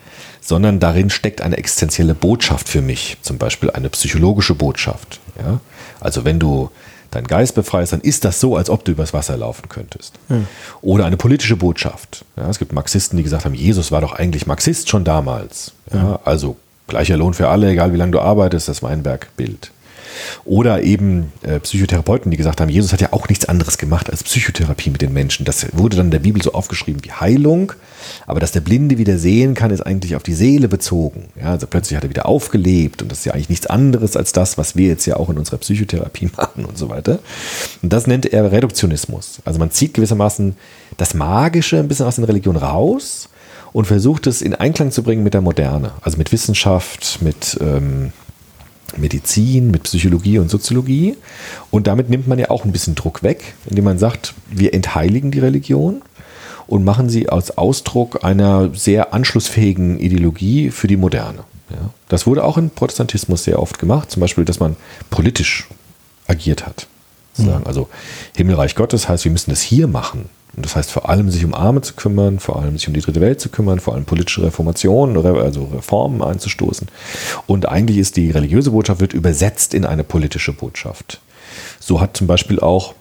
sondern 0.40 0.80
darin 0.80 1.10
steckt 1.10 1.42
eine 1.42 1.56
existenzielle 1.58 2.14
Botschaft 2.14 2.68
für 2.68 2.82
mich, 2.82 3.18
zum 3.22 3.38
Beispiel 3.38 3.70
eine 3.70 3.90
psychologische 3.90 4.54
Botschaft. 4.54 5.20
Ja? 5.38 5.60
Also 6.00 6.24
wenn 6.24 6.40
du 6.40 6.70
deinen 7.14 7.26
Geist 7.26 7.54
befreist, 7.54 7.92
dann 7.92 8.00
ist 8.00 8.24
das 8.24 8.40
so, 8.40 8.56
als 8.56 8.68
ob 8.70 8.84
du 8.84 8.92
übers 8.92 9.12
Wasser 9.12 9.36
laufen 9.36 9.68
könntest. 9.68 10.14
Oder 10.82 11.06
eine 11.06 11.16
politische 11.16 11.56
Botschaft. 11.56 12.24
Ja, 12.36 12.48
es 12.48 12.58
gibt 12.58 12.72
Marxisten, 12.72 13.16
die 13.16 13.22
gesagt 13.22 13.44
haben, 13.44 13.54
Jesus 13.54 13.92
war 13.92 14.00
doch 14.00 14.12
eigentlich 14.12 14.46
Marxist 14.46 14.88
schon 14.88 15.04
damals. 15.04 15.72
Ja, 15.92 16.20
Also 16.24 16.56
gleicher 16.86 17.16
Lohn 17.16 17.34
für 17.34 17.48
alle, 17.48 17.70
egal 17.70 17.92
wie 17.92 17.96
lange 17.96 18.12
du 18.12 18.20
arbeitest, 18.20 18.68
das 18.68 18.82
Weinberg-Bild. 18.82 19.70
Oder 20.44 20.82
eben 20.82 21.32
äh, 21.42 21.60
Psychotherapeuten, 21.60 22.30
die 22.30 22.36
gesagt 22.36 22.60
haben, 22.60 22.68
Jesus 22.68 22.92
hat 22.92 23.00
ja 23.00 23.12
auch 23.12 23.28
nichts 23.28 23.46
anderes 23.46 23.78
gemacht 23.78 24.10
als 24.10 24.24
Psychotherapie 24.24 24.90
mit 24.90 25.02
den 25.02 25.12
Menschen. 25.12 25.44
Das 25.44 25.66
wurde 25.72 25.96
dann 25.96 26.06
in 26.06 26.10
der 26.12 26.18
Bibel 26.18 26.42
so 26.42 26.52
aufgeschrieben 26.52 27.04
wie 27.04 27.12
Heilung, 27.12 27.72
aber 28.26 28.40
dass 28.40 28.52
der 28.52 28.60
Blinde 28.60 28.98
wieder 28.98 29.18
sehen 29.18 29.54
kann, 29.54 29.70
ist 29.70 29.80
eigentlich 29.80 30.16
auf 30.16 30.22
die 30.22 30.34
Seele 30.34 30.68
bezogen. 30.68 31.28
Ja, 31.40 31.50
also 31.50 31.66
plötzlich 31.66 31.96
hat 31.96 32.04
er 32.04 32.10
wieder 32.10 32.26
aufgelebt 32.26 33.02
und 33.02 33.10
das 33.10 33.20
ist 33.20 33.24
ja 33.24 33.32
eigentlich 33.32 33.48
nichts 33.48 33.66
anderes 33.66 34.16
als 34.16 34.32
das, 34.32 34.58
was 34.58 34.76
wir 34.76 34.88
jetzt 34.88 35.06
ja 35.06 35.16
auch 35.16 35.30
in 35.30 35.38
unserer 35.38 35.58
Psychotherapie 35.58 36.30
machen 36.36 36.64
und 36.64 36.78
so 36.78 36.88
weiter. 36.88 37.18
Und 37.82 37.92
das 37.92 38.06
nennt 38.06 38.26
er 38.26 38.50
Reduktionismus. 38.52 39.40
Also 39.44 39.58
man 39.58 39.70
zieht 39.70 39.94
gewissermaßen 39.94 40.56
das 40.96 41.14
Magische 41.14 41.78
ein 41.78 41.88
bisschen 41.88 42.06
aus 42.06 42.16
der 42.16 42.28
Religion 42.28 42.56
raus 42.56 43.28
und 43.72 43.86
versucht 43.86 44.26
es 44.26 44.40
in 44.40 44.54
Einklang 44.54 44.92
zu 44.92 45.02
bringen 45.02 45.24
mit 45.24 45.34
der 45.34 45.40
Moderne, 45.40 45.92
also 46.00 46.16
mit 46.16 46.30
Wissenschaft, 46.30 47.20
mit 47.20 47.58
ähm, 47.60 48.12
Medizin, 48.98 49.70
mit 49.70 49.84
Psychologie 49.84 50.38
und 50.38 50.50
Soziologie. 50.50 51.16
Und 51.70 51.86
damit 51.86 52.10
nimmt 52.10 52.26
man 52.26 52.38
ja 52.38 52.50
auch 52.50 52.64
ein 52.64 52.72
bisschen 52.72 52.94
Druck 52.94 53.22
weg, 53.22 53.54
indem 53.66 53.84
man 53.84 53.98
sagt, 53.98 54.34
wir 54.50 54.74
entheiligen 54.74 55.30
die 55.30 55.40
Religion 55.40 56.02
und 56.66 56.84
machen 56.84 57.08
sie 57.08 57.28
als 57.28 57.56
Ausdruck 57.56 58.24
einer 58.24 58.74
sehr 58.74 59.12
anschlussfähigen 59.12 59.98
Ideologie 59.98 60.70
für 60.70 60.86
die 60.86 60.96
Moderne. 60.96 61.44
Ja. 61.70 61.90
Das 62.08 62.26
wurde 62.26 62.44
auch 62.44 62.56
im 62.56 62.70
Protestantismus 62.70 63.44
sehr 63.44 63.60
oft 63.60 63.78
gemacht, 63.78 64.10
zum 64.10 64.20
Beispiel, 64.20 64.44
dass 64.44 64.60
man 64.60 64.76
politisch 65.10 65.68
agiert 66.26 66.66
hat. 66.66 66.86
Sagen, 67.36 67.66
also 67.66 67.88
Himmelreich 68.36 68.76
Gottes 68.76 69.08
heißt, 69.08 69.24
wir 69.24 69.32
müssen 69.32 69.50
das 69.50 69.60
hier 69.60 69.88
machen. 69.88 70.28
Und 70.56 70.64
das 70.64 70.76
heißt 70.76 70.92
vor 70.92 71.08
allem, 71.08 71.30
sich 71.30 71.44
um 71.44 71.54
Arme 71.54 71.80
zu 71.80 71.94
kümmern, 71.94 72.38
vor 72.38 72.60
allem 72.60 72.76
sich 72.78 72.86
um 72.86 72.94
die 72.94 73.00
dritte 73.00 73.20
Welt 73.20 73.40
zu 73.40 73.48
kümmern, 73.48 73.80
vor 73.80 73.94
allem 73.94 74.04
politische 74.04 74.42
Reformationen, 74.42 75.16
re- 75.16 75.42
also 75.42 75.64
Reformen 75.64 76.22
einzustoßen. 76.22 76.88
Und 77.46 77.68
eigentlich 77.68 77.98
ist 77.98 78.16
die 78.16 78.30
religiöse 78.30 78.70
Botschaft 78.70 79.00
wird 79.00 79.12
übersetzt 79.14 79.74
in 79.74 79.84
eine 79.84 80.04
politische 80.04 80.52
Botschaft. 80.52 81.20
So 81.80 82.00
hat 82.00 82.16
zum 82.16 82.26
Beispiel 82.26 82.60
auch 82.60 82.94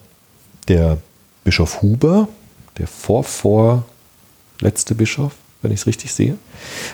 der 0.68 0.98
Bischof 1.44 1.82
Huber, 1.82 2.28
der 2.78 2.86
vorvorletzte 2.88 3.84
Bischof, 4.96 5.32
wenn 5.62 5.70
ich 5.70 5.80
es 5.80 5.86
richtig 5.86 6.12
sehe, 6.12 6.36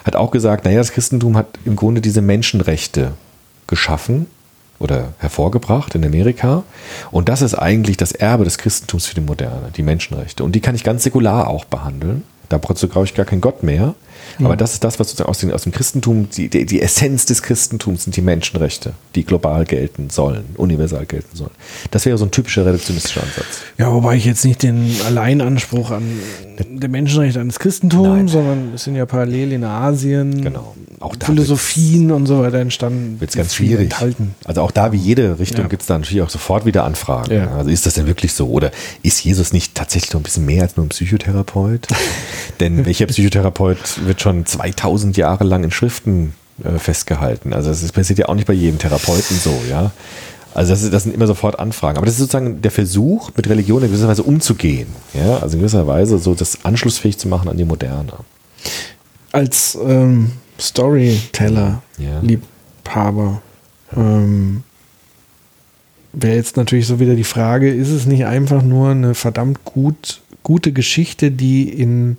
hat 0.04 0.16
auch 0.16 0.30
gesagt, 0.30 0.64
naja, 0.64 0.78
das 0.78 0.92
Christentum 0.92 1.36
hat 1.36 1.46
im 1.64 1.76
Grunde 1.76 2.00
diese 2.00 2.20
Menschenrechte 2.20 3.12
geschaffen 3.66 4.26
oder 4.80 5.12
hervorgebracht 5.18 5.94
in 5.94 6.04
Amerika. 6.04 6.64
Und 7.12 7.28
das 7.28 7.42
ist 7.42 7.54
eigentlich 7.54 7.96
das 7.96 8.10
Erbe 8.10 8.44
des 8.44 8.58
Christentums 8.58 9.06
für 9.06 9.14
die 9.14 9.20
Moderne, 9.20 9.70
die 9.76 9.82
Menschenrechte. 9.82 10.42
Und 10.42 10.52
die 10.52 10.60
kann 10.60 10.74
ich 10.74 10.82
ganz 10.82 11.04
säkular 11.04 11.46
auch 11.46 11.66
behandeln. 11.66 12.24
Da 12.48 12.58
brauche 12.58 13.04
ich 13.04 13.14
gar 13.14 13.26
keinen 13.26 13.42
Gott 13.42 13.62
mehr. 13.62 13.94
Aber 14.42 14.56
das 14.56 14.74
ist 14.74 14.84
das, 14.84 14.98
was 14.98 15.08
sozusagen 15.08 15.28
aus, 15.30 15.38
den, 15.38 15.52
aus 15.52 15.62
dem 15.62 15.72
Christentum, 15.72 16.28
die, 16.30 16.48
die, 16.48 16.80
Essenz 16.80 17.26
des 17.26 17.42
Christentums 17.42 18.04
sind 18.04 18.16
die 18.16 18.22
Menschenrechte, 18.22 18.92
die 19.14 19.24
global 19.24 19.64
gelten 19.64 20.10
sollen, 20.10 20.44
universal 20.56 21.06
gelten 21.06 21.36
sollen. 21.36 21.50
Das 21.90 22.06
wäre 22.06 22.16
so 22.18 22.24
ein 22.24 22.30
typischer 22.30 22.64
reduktionistischer 22.64 23.22
Ansatz. 23.22 23.62
Ja, 23.78 23.92
wobei 23.92 24.16
ich 24.16 24.24
jetzt 24.24 24.44
nicht 24.44 24.62
den 24.62 24.94
Alleinanspruch 25.06 25.90
an 25.90 26.02
der 26.58 26.88
Menschenrechte 26.88 27.40
eines 27.40 27.58
Christentums, 27.58 28.08
Nein. 28.08 28.28
sondern 28.28 28.72
es 28.74 28.84
sind 28.84 28.96
ja 28.96 29.06
parallel 29.06 29.52
in 29.52 29.64
Asien 29.64 30.42
Genau. 30.42 30.74
Auch 31.00 31.14
Philosophien 31.18 32.12
und 32.12 32.26
so 32.26 32.40
weiter 32.40 32.58
entstanden. 32.58 33.18
wird 33.20 33.30
es 33.30 33.36
ganz 33.36 33.54
schwierig. 33.54 33.84
Enthalten. 33.84 34.34
Also 34.44 34.60
auch 34.60 34.70
da, 34.70 34.92
wie 34.92 34.98
jede 34.98 35.38
Richtung, 35.38 35.62
Ja. 35.62 35.68
gibt 35.68 35.80
es 35.82 35.88
da 35.88 35.98
natürlich 35.98 36.22
auch 36.22 36.28
sofort 36.28 36.66
wieder 36.66 36.84
Anfragen. 36.84 37.32
Ja. 37.32 37.50
Also 37.56 37.70
ist 37.70 37.86
das 37.86 37.94
denn 37.94 38.06
wirklich 38.06 38.34
so? 38.34 38.48
Oder 38.48 38.70
ist 39.02 39.24
Jesus 39.24 39.54
nicht 39.54 39.74
tatsächlich 39.74 40.12
noch 40.12 40.20
ein 40.20 40.24
bisschen 40.24 40.44
mehr 40.44 40.62
als 40.62 40.76
nur 40.76 40.84
ein 40.84 40.90
Psychotherapeut? 40.90 41.86
Denn 42.60 42.84
welcher 42.84 43.06
Psychotherapeut 43.06 43.78
wird 44.10 44.20
schon 44.20 44.44
2000 44.44 45.16
Jahre 45.16 45.44
lang 45.44 45.64
in 45.64 45.70
Schriften 45.70 46.34
äh, 46.62 46.78
festgehalten? 46.78 47.54
Also 47.54 47.70
das 47.70 47.82
ist- 47.82 47.92
passiert 47.92 48.18
ja 48.18 48.28
auch 48.28 48.34
nicht 48.34 48.46
bei 48.46 48.52
jedem 48.52 48.78
Therapeuten 48.78 49.36
so, 49.38 49.58
ja. 49.70 49.90
Also 50.52 50.72
das, 50.72 50.90
das 50.90 51.04
sind 51.04 51.14
immer 51.14 51.28
sofort 51.28 51.58
Anfragen. 51.60 51.96
Aber 51.96 52.06
das 52.06 52.16
ist 52.16 52.20
sozusagen 52.20 52.60
der 52.60 52.72
Versuch, 52.72 53.30
mit 53.36 53.48
Religion 53.48 53.82
in 53.84 53.88
gewisser 53.88 54.08
Weise 54.08 54.24
umzugehen. 54.24 54.88
Ja? 55.14 55.38
Also 55.38 55.54
in 55.54 55.60
gewisser 55.60 55.86
Weise 55.86 56.18
so 56.18 56.34
das 56.34 56.64
anschlussfähig 56.64 57.16
zu 57.18 57.28
machen 57.28 57.48
an 57.48 57.56
die 57.56 57.64
Moderne. 57.64 58.12
Als 59.32 59.78
ähm, 59.80 60.32
Storyteller, 60.58 61.82
Ja. 61.98 62.18
Liebhaber, 62.20 63.40
ähm, 63.96 64.64
wäre 66.12 66.34
jetzt 66.34 66.56
natürlich 66.56 66.88
so 66.88 66.98
wieder 66.98 67.14
die 67.14 67.22
Frage, 67.24 67.72
ist 67.72 67.90
es 67.90 68.06
nicht 68.06 68.26
einfach 68.26 68.62
nur 68.62 68.90
eine 68.90 69.14
verdammt 69.14 69.64
gut, 69.64 70.20
gute 70.42 70.72
Geschichte, 70.72 71.30
die 71.30 71.68
in 71.68 72.16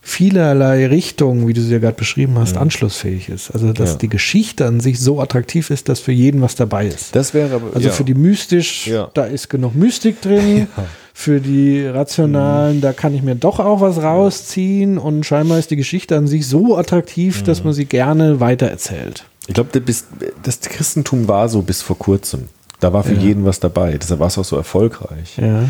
vielerlei 0.00 0.86
Richtungen, 0.86 1.46
wie 1.48 1.52
du 1.52 1.60
sie 1.60 1.72
ja 1.72 1.78
gerade 1.78 1.96
beschrieben 1.96 2.38
hast, 2.38 2.56
anschlussfähig 2.56 3.28
ist. 3.28 3.50
Also 3.50 3.72
dass 3.72 3.92
Ja. 3.92 3.96
die 3.98 4.08
Geschichte 4.08 4.66
an 4.66 4.80
sich 4.80 5.00
so 5.00 5.20
attraktiv 5.20 5.70
ist, 5.70 5.88
dass 5.88 6.00
für 6.00 6.12
jeden 6.12 6.40
was 6.40 6.54
dabei 6.54 6.86
ist. 6.86 7.14
Das 7.14 7.34
wäre 7.34 7.56
aber. 7.56 7.74
Also 7.74 7.88
ja. 7.88 7.92
für 7.94 8.04
die 8.04 8.14
mystisch, 8.14 8.86
Ja. 8.86 9.10
da 9.14 9.24
ist 9.24 9.48
genug 9.50 9.74
Mystik 9.74 10.20
drin. 10.22 10.66
Für 11.18 11.40
die 11.40 11.84
rationalen, 11.84 12.80
da 12.80 12.92
kann 12.92 13.12
ich 13.12 13.22
mir 13.24 13.34
doch 13.34 13.58
auch 13.58 13.80
was 13.80 14.00
rausziehen. 14.00 14.98
Und 14.98 15.26
scheinbar 15.26 15.58
ist 15.58 15.68
die 15.72 15.74
Geschichte 15.74 16.16
an 16.16 16.28
sich 16.28 16.46
so 16.46 16.76
attraktiv, 16.76 17.42
dass 17.42 17.64
man 17.64 17.72
sie 17.72 17.86
gerne 17.86 18.38
weitererzählt. 18.38 19.24
Ich 19.48 19.54
glaube, 19.54 19.70
das, 19.80 20.60
Christentum 20.60 21.26
war 21.26 21.48
so 21.48 21.62
bis 21.62 21.82
vor 21.82 21.98
kurzem. 21.98 22.44
Da 22.78 22.92
war 22.92 23.02
für 23.02 23.14
Ja. 23.14 23.20
jeden 23.20 23.44
was 23.44 23.58
dabei. 23.58 23.98
Deshalb 24.00 24.20
war 24.20 24.28
es 24.28 24.38
auch 24.38 24.44
so 24.44 24.54
erfolgreich. 24.56 25.36
Ja. 25.38 25.64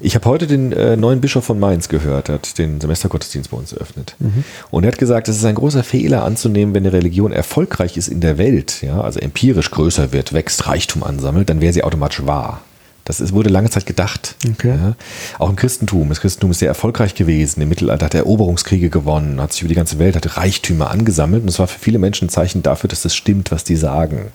Ich 0.00 0.14
habe 0.14 0.28
heute 0.28 0.46
den 0.46 0.72
äh, 0.72 0.96
neuen 0.96 1.20
Bischof 1.20 1.44
von 1.44 1.58
Mainz 1.58 1.88
gehört, 1.88 2.28
der 2.28 2.36
hat 2.36 2.58
den 2.58 2.80
Semestergottesdienst 2.80 3.50
bei 3.50 3.56
uns 3.56 3.72
eröffnet. 3.72 4.16
Mhm. 4.18 4.44
Und 4.70 4.84
er 4.84 4.88
hat 4.92 4.98
gesagt, 4.98 5.28
es 5.28 5.36
ist 5.36 5.44
ein 5.44 5.54
großer 5.54 5.84
Fehler 5.84 6.24
anzunehmen, 6.24 6.74
wenn 6.74 6.84
eine 6.84 6.92
Religion 6.92 7.32
erfolgreich 7.32 7.96
ist 7.96 8.08
in 8.08 8.20
der 8.20 8.38
Welt, 8.38 8.82
ja, 8.82 9.00
also 9.00 9.20
empirisch 9.20 9.70
größer 9.70 10.12
wird, 10.12 10.32
wächst, 10.32 10.66
Reichtum 10.66 11.02
ansammelt, 11.02 11.48
dann 11.48 11.60
wäre 11.60 11.72
sie 11.72 11.84
automatisch 11.84 12.26
wahr. 12.26 12.60
Das 13.04 13.20
ist, 13.20 13.34
wurde 13.34 13.50
lange 13.50 13.68
Zeit 13.68 13.84
gedacht. 13.84 14.36
Okay. 14.50 14.68
Ja. 14.76 14.94
Auch 15.38 15.50
im 15.50 15.56
Christentum. 15.56 16.08
Das 16.08 16.20
Christentum 16.20 16.52
ist 16.52 16.60
sehr 16.60 16.68
erfolgreich 16.68 17.14
gewesen. 17.14 17.60
Im 17.60 17.68
Mittelalter 17.68 18.06
hat 18.06 18.14
er 18.14 18.20
Eroberungskriege 18.20 18.88
gewonnen, 18.88 19.42
hat 19.42 19.52
sich 19.52 19.60
über 19.60 19.68
die 19.68 19.74
ganze 19.74 19.98
Welt, 19.98 20.16
hatte 20.16 20.38
Reichtümer 20.38 20.90
angesammelt. 20.90 21.42
Und 21.42 21.48
es 21.48 21.58
war 21.58 21.66
für 21.66 21.78
viele 21.78 21.98
Menschen 21.98 22.26
ein 22.26 22.30
Zeichen 22.30 22.62
dafür, 22.62 22.88
dass 22.88 23.02
das 23.02 23.14
stimmt, 23.14 23.50
was 23.50 23.62
die 23.62 23.76
sagen. 23.76 24.32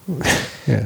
Ja. 0.67 0.81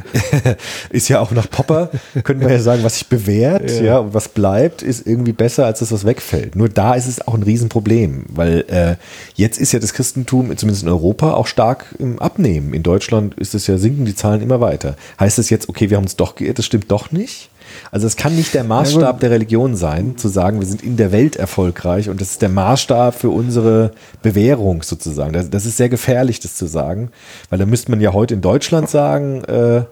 ist 0.91 1.09
ja 1.09 1.19
auch 1.19 1.31
nach 1.31 1.49
Popper, 1.49 1.89
können 2.23 2.39
wir 2.39 2.51
ja 2.51 2.59
sagen, 2.59 2.83
was 2.83 2.99
sich 2.99 3.07
bewährt, 3.07 3.69
ja. 3.69 3.83
Ja. 3.83 3.97
und 3.97 4.13
was 4.13 4.29
bleibt, 4.29 4.81
ist 4.81 5.05
irgendwie 5.05 5.33
besser, 5.33 5.65
als 5.65 5.79
das, 5.79 5.91
was 5.91 6.05
wegfällt. 6.05 6.55
Nur 6.55 6.69
da 6.69 6.93
ist 6.93 7.07
es 7.07 7.27
auch 7.27 7.33
ein 7.33 7.43
Riesenproblem, 7.43 8.27
weil 8.29 8.63
äh, 8.69 8.95
jetzt 9.35 9.59
ist 9.59 9.73
ja 9.73 9.79
das 9.79 9.93
Christentum, 9.93 10.55
zumindest 10.55 10.83
in 10.83 10.89
Europa, 10.89 11.33
auch 11.33 11.47
stark 11.47 11.95
im 11.99 12.19
Abnehmen. 12.19 12.73
In 12.73 12.83
Deutschland 12.83 13.35
ist 13.35 13.55
es 13.55 13.67
ja, 13.67 13.77
sinken 13.77 14.05
die 14.05 14.15
Zahlen 14.15 14.41
immer 14.41 14.61
weiter. 14.61 14.95
Heißt 15.19 15.37
es 15.37 15.49
jetzt, 15.49 15.67
okay, 15.67 15.89
wir 15.89 15.97
haben 15.97 16.05
uns 16.05 16.15
doch 16.15 16.35
geirrt, 16.35 16.59
das 16.59 16.65
stimmt 16.65 16.89
doch 16.89 17.11
nicht? 17.11 17.49
Also 17.93 18.07
es 18.07 18.15
kann 18.15 18.35
nicht 18.35 18.55
der 18.55 18.63
Maßstab 18.63 19.19
der 19.19 19.29
Religion 19.29 19.75
sein, 19.75 20.17
zu 20.17 20.27
sagen, 20.27 20.59
wir 20.59 20.65
sind 20.65 20.81
in 20.81 20.97
der 20.97 21.11
Welt 21.11 21.35
erfolgreich 21.35 22.09
und 22.09 22.19
das 22.19 22.31
ist 22.31 22.41
der 22.41 22.49
Maßstab 22.49 23.13
für 23.13 23.29
unsere 23.29 23.91
Bewährung 24.23 24.81
sozusagen. 24.81 25.31
Das, 25.31 25.51
das 25.51 25.67
ist 25.67 25.77
sehr 25.77 25.89
gefährlich, 25.89 26.39
das 26.39 26.55
zu 26.55 26.65
sagen, 26.65 27.11
weil 27.51 27.59
da 27.59 27.67
müsste 27.67 27.91
man 27.91 28.01
ja 28.01 28.11
heute 28.11 28.33
in 28.33 28.41
Deutschland 28.41 28.89
sagen, 28.89 29.43
äh, 29.43 29.83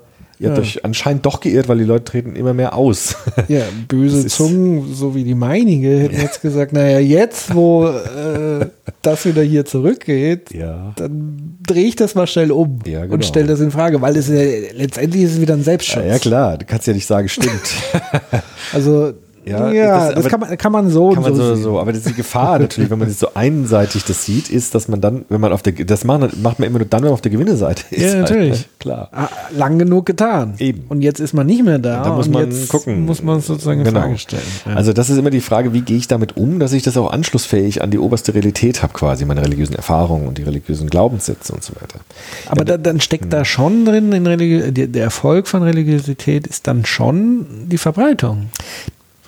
ihr 0.41 0.49
habt 0.49 0.57
Ja. 0.57 0.63
euch 0.63 0.83
anscheinend 0.83 1.25
doch 1.25 1.39
geirrt, 1.39 1.67
weil 1.69 1.77
die 1.77 1.83
Leute 1.85 2.03
treten 2.05 2.35
immer 2.35 2.53
mehr 2.53 2.75
aus. 2.75 3.15
Ja, 3.47 3.61
böse 3.87 4.25
Zungen, 4.27 4.93
so 4.93 5.13
wie 5.15 5.23
die 5.23 5.35
meinige, 5.35 5.99
hätten 5.99 6.19
jetzt 6.21 6.41
gesagt, 6.41 6.73
naja, 6.73 6.99
jetzt, 6.99 7.53
wo 7.55 7.85
äh, 7.87 8.65
das 9.01 9.25
wieder 9.25 9.41
hier 9.43 9.65
zurückgeht, 9.65 10.53
Ja. 10.53 10.93
dann 10.97 11.57
drehe 11.65 11.85
ich 11.85 11.95
das 11.95 12.15
mal 12.15 12.27
schnell 12.27 12.51
um 12.51 12.79
Ja, 12.85 13.01
genau. 13.03 13.13
und 13.15 13.25
stelle 13.25 13.47
das 13.47 13.59
in 13.59 13.71
Frage, 13.71 14.01
weil 14.01 14.17
es 14.17 14.27
ja, 14.27 14.41
letztendlich 14.75 15.23
ist 15.23 15.33
es 15.33 15.41
wieder 15.41 15.53
ein 15.53 15.63
Selbstschutz. 15.63 16.03
ja 16.05 16.19
klar, 16.19 16.57
du 16.57 16.65
kannst 16.65 16.87
ja 16.87 16.93
nicht 16.93 17.05
sagen, 17.07 17.29
stimmt. 17.29 17.51
Also, 18.73 19.13
Ja, 19.43 19.71
ja, 19.71 20.07
das- 20.11 20.23
das, 20.23 20.27
kann, 20.31 20.39
man, 20.39 20.57
kann 20.57 20.71
man 20.71 20.89
so 20.89 21.09
Kann 21.11 21.23
man 21.23 21.35
so, 21.35 21.55
so, 21.55 21.55
so, 21.55 21.79
aber 21.79 21.91
das 21.93 22.01
ist 22.01 22.09
die 22.09 22.13
Gefahr 22.13 22.59
natürlich, 22.59 22.89
wenn 22.91 22.99
man 22.99 23.07
das 23.07 23.19
so 23.19 23.29
einseitig 23.33 24.03
das 24.05 24.23
sieht, 24.25 24.49
ist, 24.51 24.75
dass 24.75 24.87
man 24.87 25.01
dann, 25.01 25.25
wenn 25.29 25.41
man 25.41 25.51
auf 25.51 25.63
der, 25.63 25.73
das 25.73 26.03
macht, 26.03 26.37
macht 26.41 26.59
man 26.59 26.67
immer 26.69 26.77
nur 26.79 26.87
dann, 26.87 27.01
wenn 27.01 27.07
man 27.07 27.13
auf 27.13 27.21
der 27.21 27.31
Gewinnerseite 27.31 27.83
ist. 27.89 28.01
Ja, 28.01 28.09
halt, 28.09 28.19
natürlich. 28.21 28.59
ne? 28.59 28.65
Klar. 28.79 29.09
Ah, 29.11 29.29
Lang 29.57 29.79
genug 29.79 30.05
getan. 30.05 30.53
Eben. 30.59 30.83
Und 30.89 31.01
jetzt 31.01 31.19
ist 31.19 31.33
man 31.33 31.47
nicht 31.47 31.63
mehr 31.63 31.79
da. 31.79 32.03
Da 32.03 32.13
muss 32.15 32.29
man 32.29 32.49
jetzt 32.51 32.69
gucken. 32.69 33.05
Muss 33.05 33.23
man 33.23 33.41
sozusagen 33.41 33.79
in 33.79 33.85
Genau. 33.85 34.01
Frage 34.01 34.17
stellen. 34.19 34.41
Ja. 34.67 34.75
Also 34.75 34.93
das 34.93 35.09
ist 35.09 35.17
immer 35.17 35.31
die 35.31 35.41
Frage, 35.41 35.73
wie 35.73 35.81
gehe 35.81 35.97
ich 35.97 36.07
damit 36.07 36.37
um, 36.37 36.59
dass 36.59 36.71
ich 36.73 36.83
das 36.83 36.95
auch 36.97 37.11
anschlussfähig 37.11 37.81
an 37.81 37.89
die 37.89 37.97
oberste 37.99 38.33
Realität 38.35 38.83
habe, 38.83 38.93
quasi 38.93 39.25
meine 39.25 39.41
religiösen 39.43 39.75
Erfahrungen 39.75 40.27
und 40.27 40.37
die 40.37 40.43
religiösen 40.43 40.89
Glaubenssätze 40.89 41.51
und 41.53 41.63
so 41.63 41.73
weiter. 41.75 41.99
Aber 42.47 42.63
da, 42.63 42.77
dann 42.77 42.99
steckt 43.01 43.23
Hm. 43.25 43.29
da 43.31 43.45
schon 43.45 43.85
drin, 43.85 44.11
in 44.11 44.27
Religi 44.27 44.71
der, 44.71 44.87
der 44.87 45.03
Erfolg 45.03 45.47
von 45.47 45.63
Religiosität 45.63 46.45
ist 46.47 46.67
dann 46.67 46.85
schon 46.85 47.45
die 47.67 47.77
Verbreitung. 47.77 48.47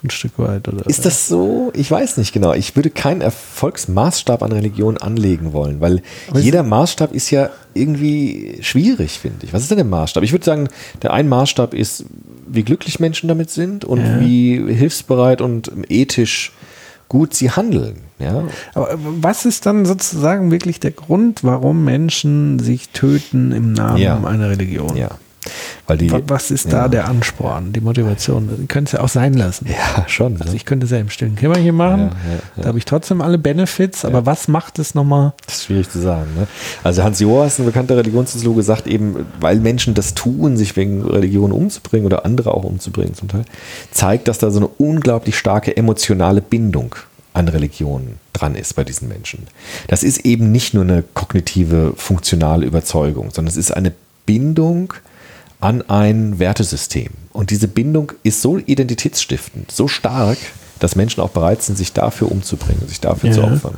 Ein 0.03 0.09
Stück 0.09 0.33
weit, 0.37 0.67
oder? 0.67 0.85
Ist 0.85 1.05
das 1.05 1.27
so? 1.29 1.71
Ich 1.75 1.89
weiß 1.89 2.17
nicht 2.17 2.33
genau. 2.33 2.53
Ich 2.53 2.75
würde 2.75 2.89
keinen 2.89 3.21
Erfolgsmaßstab 3.21 4.43
an 4.43 4.51
Religion 4.51 4.97
anlegen 4.97 5.53
wollen, 5.53 5.79
weil 5.79 6.01
jeder 6.35 6.61
Maßstab 6.63 7.13
ist 7.13 7.29
ja 7.31 7.49
irgendwie 7.73 8.57
schwierig, 8.61 9.19
finde 9.19 9.45
ich. 9.45 9.53
Was 9.53 9.61
ist 9.61 9.71
denn 9.71 9.77
der 9.77 9.85
Maßstab? 9.85 10.23
Ich 10.23 10.33
würde 10.33 10.43
sagen, 10.43 10.67
der 11.01 11.13
ein 11.13 11.29
Maßstab 11.29 11.73
ist, 11.73 12.05
wie 12.47 12.63
glücklich 12.63 12.99
Menschen 12.99 13.29
damit 13.29 13.49
sind 13.49 13.85
und 13.85 13.99
Ja. 14.01 14.19
wie 14.19 14.61
hilfsbereit 14.73 15.39
und 15.41 15.71
ethisch 15.87 16.51
gut 17.07 17.33
sie 17.33 17.51
handeln. 17.51 17.95
Ja, 18.19 18.43
Aber 18.73 18.97
was 18.97 19.45
ist 19.45 19.65
dann 19.65 19.85
sozusagen 19.85 20.51
wirklich 20.51 20.79
der 20.79 20.91
Grund, 20.91 21.43
warum 21.43 21.83
Menschen 21.85 22.59
sich 22.59 22.89
töten 22.89 23.51
im 23.51 23.71
Namen 23.73 23.97
Ja. 23.97 24.21
einer 24.23 24.49
Religion? 24.49 24.97
ja. 24.97 25.09
Weil 25.87 25.97
die, 25.97 26.11
Wa- 26.11 26.21
Was 26.27 26.51
ist 26.51 26.65
ja. 26.65 26.71
da 26.71 26.87
der 26.87 27.07
Ansporn, 27.07 27.73
die 27.73 27.81
Motivation? 27.81 28.49
Die 28.61 28.65
können 28.67 28.85
es 28.85 28.93
ja 28.93 29.01
auch 29.01 29.09
sein 29.09 29.33
lassen. 29.33 29.67
Ja, 29.69 30.07
schon. 30.07 30.37
Also 30.39 30.51
ne? 30.51 30.55
ich 30.55 30.65
könnte 30.65 30.85
es 30.85 30.91
ja 30.91 30.97
im 30.99 31.09
stillen 31.09 31.35
Kämmerchen 31.35 31.75
machen. 31.75 32.11
Ja. 32.55 32.61
Da 32.63 32.67
habe 32.69 32.77
ich 32.77 32.85
trotzdem 32.85 33.21
alle 33.21 33.37
Benefits. 33.37 34.05
Aber 34.05 34.25
was 34.25 34.47
macht 34.47 34.79
es 34.79 34.95
nochmal? 34.95 35.33
Das 35.45 35.55
ist 35.55 35.65
schwierig 35.65 35.89
zu 35.89 35.99
sagen. 35.99 36.27
Ne? 36.37 36.47
Also 36.83 37.03
Hans 37.03 37.19
Joas, 37.19 37.59
ein 37.59 37.65
bekannter 37.65 37.97
Religionssoziologe, 37.97 38.63
sagt 38.63 38.87
eben, 38.87 39.25
weil 39.39 39.57
Menschen 39.57 39.93
das 39.93 40.13
tun, 40.13 40.57
sich 40.57 40.75
wegen 40.75 41.03
Religion 41.03 41.51
umzubringen 41.51 42.05
oder 42.05 42.25
andere 42.25 42.53
auch 42.53 42.63
umzubringen 42.63 43.13
zum 43.13 43.27
Teil, 43.27 43.45
zeigt, 43.91 44.27
dass 44.27 44.37
da 44.37 44.51
so 44.51 44.59
eine 44.59 44.67
unglaublich 44.67 45.37
starke 45.37 45.75
emotionale 45.75 46.41
Bindung 46.41 46.95
an 47.33 47.47
Religion 47.47 48.13
dran 48.31 48.55
ist 48.55 48.75
bei 48.75 48.83
diesen 48.83 49.07
Menschen. 49.07 49.47
Das 49.87 50.03
ist 50.03 50.19
eben 50.25 50.51
nicht 50.51 50.73
nur 50.73 50.83
eine 50.83 51.03
kognitive, 51.13 51.93
funktionale 51.95 52.65
Überzeugung, 52.65 53.31
sondern 53.31 53.49
es 53.49 53.57
ist 53.57 53.71
eine 53.71 53.91
Bindung 54.25 54.93
an 55.63 55.81
ein 55.89 56.39
Wertesystem. 56.39 57.09
Und 57.31 57.49
diese 57.49 57.67
Bindung 57.67 58.11
ist 58.23 58.41
so 58.41 58.57
identitätsstiftend, 58.57 59.71
so 59.71 59.87
stark, 59.87 60.37
dass 60.79 60.95
Menschen 60.95 61.21
auch 61.21 61.29
bereit 61.29 61.61
sind, 61.63 61.77
sich 61.77 61.93
dafür 61.93 62.31
umzubringen, 62.31 62.87
sich 62.87 62.99
dafür 62.99 63.31
zu 63.31 63.41
Ja. 63.41 63.51
opfern. 63.53 63.75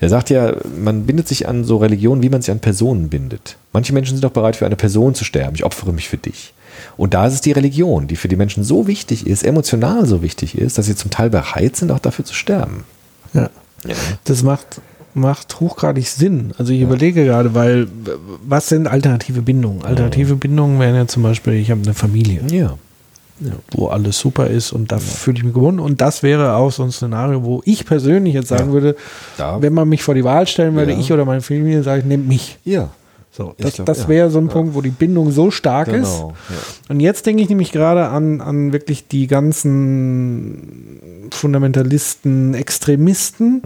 Er 0.00 0.08
sagt 0.08 0.30
ja, 0.30 0.54
man 0.78 1.06
bindet 1.06 1.26
sich 1.26 1.48
an 1.48 1.64
so 1.64 1.78
Religionen, 1.78 2.22
wie 2.22 2.28
man 2.28 2.40
sich 2.42 2.50
an 2.52 2.60
Personen 2.60 3.08
bindet. 3.08 3.56
Manche 3.72 3.92
Menschen 3.92 4.16
sind 4.16 4.24
auch 4.24 4.30
bereit, 4.32 4.54
für 4.56 4.66
eine 4.66 4.76
Person 4.76 5.14
zu 5.14 5.24
sterben. 5.24 5.56
Ich 5.56 5.64
opfere 5.64 5.92
mich 5.92 6.08
für 6.08 6.18
dich. 6.18 6.52
Und 6.96 7.14
da 7.14 7.26
ist 7.26 7.32
es 7.34 7.40
die 7.40 7.50
Religion, 7.52 8.06
die 8.06 8.14
für 8.14 8.28
die 8.28 8.36
Menschen 8.36 8.62
so 8.62 8.86
wichtig 8.86 9.26
ist, 9.26 9.42
emotional 9.42 10.06
so 10.06 10.22
wichtig 10.22 10.56
ist, 10.56 10.78
dass 10.78 10.86
sie 10.86 10.94
zum 10.94 11.10
Teil 11.10 11.30
bereit 11.30 11.74
sind, 11.74 11.90
auch 11.90 11.98
dafür 11.98 12.24
zu 12.24 12.34
sterben. 12.34 12.84
Ja. 13.32 13.50
Das 14.24 14.42
macht, 14.44 14.80
macht 15.14 15.60
hochgradig 15.60 16.08
Sinn. 16.08 16.52
Also 16.58 16.72
ich 16.72 16.80
überlege 16.80 17.24
gerade, 17.24 17.54
weil 17.54 17.88
was 18.46 18.68
sind 18.68 18.86
alternative 18.86 19.42
Bindungen? 19.42 19.84
Alternative 19.84 20.36
Bindungen 20.36 20.78
wären 20.80 20.94
ja 20.94 21.06
zum 21.06 21.22
Beispiel, 21.22 21.54
ich 21.54 21.70
habe 21.70 21.80
eine 21.82 21.94
Familie, 21.94 22.40
Ja. 22.50 22.76
ja, 23.40 23.52
wo 23.72 23.88
alles 23.88 24.18
super 24.18 24.48
ist 24.48 24.72
und 24.72 24.92
da 24.92 24.98
fühle 24.98 25.38
ich 25.38 25.44
mich 25.44 25.54
gebunden. 25.54 25.80
Und 25.80 26.00
das 26.00 26.22
wäre 26.22 26.54
auch 26.54 26.70
so 26.72 26.82
ein 26.84 26.92
Szenario, 26.92 27.42
wo 27.44 27.62
ich 27.64 27.84
persönlich 27.86 28.34
jetzt 28.34 28.48
sagen 28.48 28.68
Ja. 28.68 28.72
würde, 28.72 28.96
Da- 29.36 29.60
wenn 29.62 29.72
man 29.74 29.88
mich 29.88 30.02
vor 30.02 30.14
die 30.14 30.24
Wahl 30.24 30.46
stellen 30.46 30.74
würde, 30.76 30.92
Ja. 30.92 30.98
ich 30.98 31.12
oder 31.12 31.24
meine 31.24 31.40
Familie, 31.40 31.82
sage 31.82 32.00
ich, 32.00 32.04
nehmt 32.06 32.28
mich. 32.28 32.58
Ja. 32.64 32.90
So, 33.30 33.54
das, 33.58 33.74
glaub, 33.74 33.86
das 33.86 34.02
ja. 34.02 34.08
wäre 34.08 34.30
so 34.30 34.38
ein 34.40 34.46
Ja. 34.46 34.52
Punkt, 34.52 34.74
wo 34.74 34.80
die 34.80 34.90
Bindung 34.90 35.30
so 35.30 35.50
stark 35.52 35.88
ist. 35.88 36.16
Genau. 36.16 36.34
Ja. 36.48 36.56
Und 36.88 36.98
jetzt 37.00 37.24
denke 37.26 37.42
ich 37.42 37.48
nämlich 37.48 37.70
gerade 37.70 38.08
an, 38.08 38.40
an 38.40 38.72
wirklich 38.72 39.06
die 39.06 39.28
ganzen 39.28 41.28
Fundamentalisten, 41.30 42.54
Extremisten, 42.54 43.62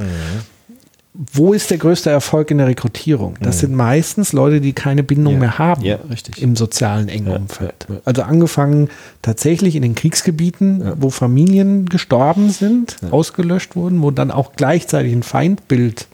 wo 1.15 1.53
ist 1.53 1.71
der 1.71 1.77
größte 1.77 2.09
Erfolg 2.09 2.51
in 2.51 2.57
der 2.59 2.69
Rekrutierung? 2.69 3.37
Das 3.43 3.59
sind 3.61 3.75
meistens 3.75 4.33
Leute, 4.33 4.63
die 4.63 4.73
keine 4.73 5.03
Bindung 5.03 5.35
Ja. 5.35 5.39
mehr 5.41 5.59
haben 5.59 5.83
Ja, 5.85 5.97
richtig. 6.11 6.41
im 6.41 6.57
sozialen 6.57 7.09
engen 7.11 7.31
Ja, 7.31 7.37
Umfeld. 7.37 7.87
Also 8.07 8.23
angefangen 8.23 8.89
tatsächlich 9.21 9.77
in 9.77 9.83
den 9.83 9.95
Kriegsgebieten, 9.95 10.83
wo 10.97 11.11
Familien 11.11 11.85
gestorben 11.87 12.49
sind, 12.51 12.97
ausgelöscht 13.11 13.77
wurden, 13.77 14.01
wo 14.01 14.11
dann 14.11 14.31
auch 14.31 14.53
gleichzeitig 14.57 15.13
ein 15.13 15.23
Feindbild 15.23 16.07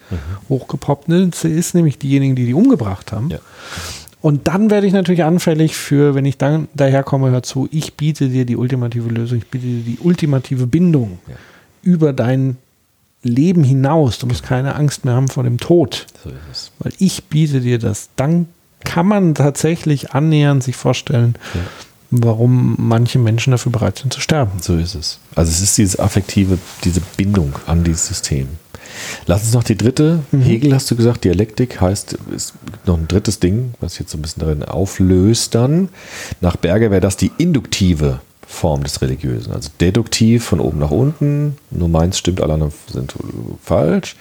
hochgepoppt 0.49 1.09
ist, 1.09 1.75
nämlich 1.75 1.99
diejenigen, 1.99 2.35
die 2.35 2.47
die 2.47 2.55
umgebracht 2.55 3.13
haben. 3.13 3.31
Und 4.21 4.49
dann 4.49 4.69
werde 4.69 4.89
ich 4.89 4.93
natürlich 4.93 5.23
anfällig 5.23 5.77
für, 5.77 6.17
wenn 6.17 6.25
ich 6.25 6.39
dann 6.39 6.67
daherkomme, 6.75 7.31
hör 7.31 7.45
zu, 7.45 7.69
ich 7.71 7.95
biete 7.95 8.29
dir 8.31 8.45
die 8.45 8.57
ultimative 8.57 9.09
Lösung, 9.11 9.39
ich 9.39 9.47
biete 9.47 9.65
dir 9.67 9.83
die 9.85 9.99
ultimative 10.03 10.67
Bindung 10.67 11.21
über 11.83 12.13
dein 12.13 12.57
Leben 13.23 13.65
hinaus. 13.65 14.19
Du 14.19 14.27
musst 14.27 14.43
keine 14.43 14.75
Angst 14.77 15.05
mehr 15.05 15.15
haben 15.15 15.29
vor 15.29 15.43
dem 15.45 15.59
Tod, 15.59 16.07
So 16.23 16.31
ist 16.31 16.37
es. 16.53 16.71
weil 16.79 16.93
ich 16.99 17.25
biete 17.25 17.61
dir 17.61 17.79
das. 17.79 18.09
Dann 18.17 18.47
kann 18.85 19.07
man 19.07 19.35
tatsächlich 19.35 20.13
annähernd 20.13 20.63
sich 20.63 20.77
vorstellen, 20.77 21.35
Ja. 21.55 21.61
warum 22.11 22.77
manche 22.79 23.19
Menschen 23.19 23.51
dafür 23.51 23.73
bereit 23.73 23.99
sind 23.99 24.13
zu 24.13 24.21
sterben. 24.21 24.53
So 24.61 24.77
ist 24.77 24.95
es. 24.95 25.19
Also 25.35 25.51
es 25.51 25.61
ist 25.61 25.77
dieses 25.79 25.99
affektive, 25.99 26.59
diese 26.85 27.01
Bindung 27.17 27.55
an 27.67 27.85
dieses 27.85 28.07
System. 28.07 28.49
Lass 29.27 29.43
uns 29.45 29.53
noch 29.53 29.65
die 29.65 29.77
dritte, 29.77 30.21
Hegel 30.33 30.75
hast 30.75 30.91
du 30.91 30.97
gesagt, 30.97 31.23
Dialektik 31.25 31.81
heißt, 31.81 32.17
es 32.35 32.55
gibt 32.67 32.87
noch 32.87 32.97
ein 32.97 33.07
drittes 33.07 33.39
Ding, 33.39 33.75
was 33.81 33.99
jetzt 33.99 34.11
so 34.11 34.19
ein 34.19 34.23
bisschen 34.23 34.41
darin 34.41 34.63
auflöst 34.65 35.55
dann. 35.55 35.89
Nach 36.41 36.57
Berger 36.57 36.91
wäre 36.91 37.01
das 37.01 37.17
die 37.17 37.31
induktive 37.39 38.21
Form 38.49 38.83
des 38.83 39.03
Religiösen. 39.03 39.53
Also 39.53 39.71
deduktiv 39.79 40.45
von 40.45 40.59
oben 40.59 40.79
nach 40.79 40.91
unten, 40.91 41.59
nur 41.71 41.89
meins 41.89 42.19
stimmt, 42.19 42.41
alle 42.41 42.55
anderen 42.55 42.73
sind 42.91 43.15
falsch. 43.63 44.17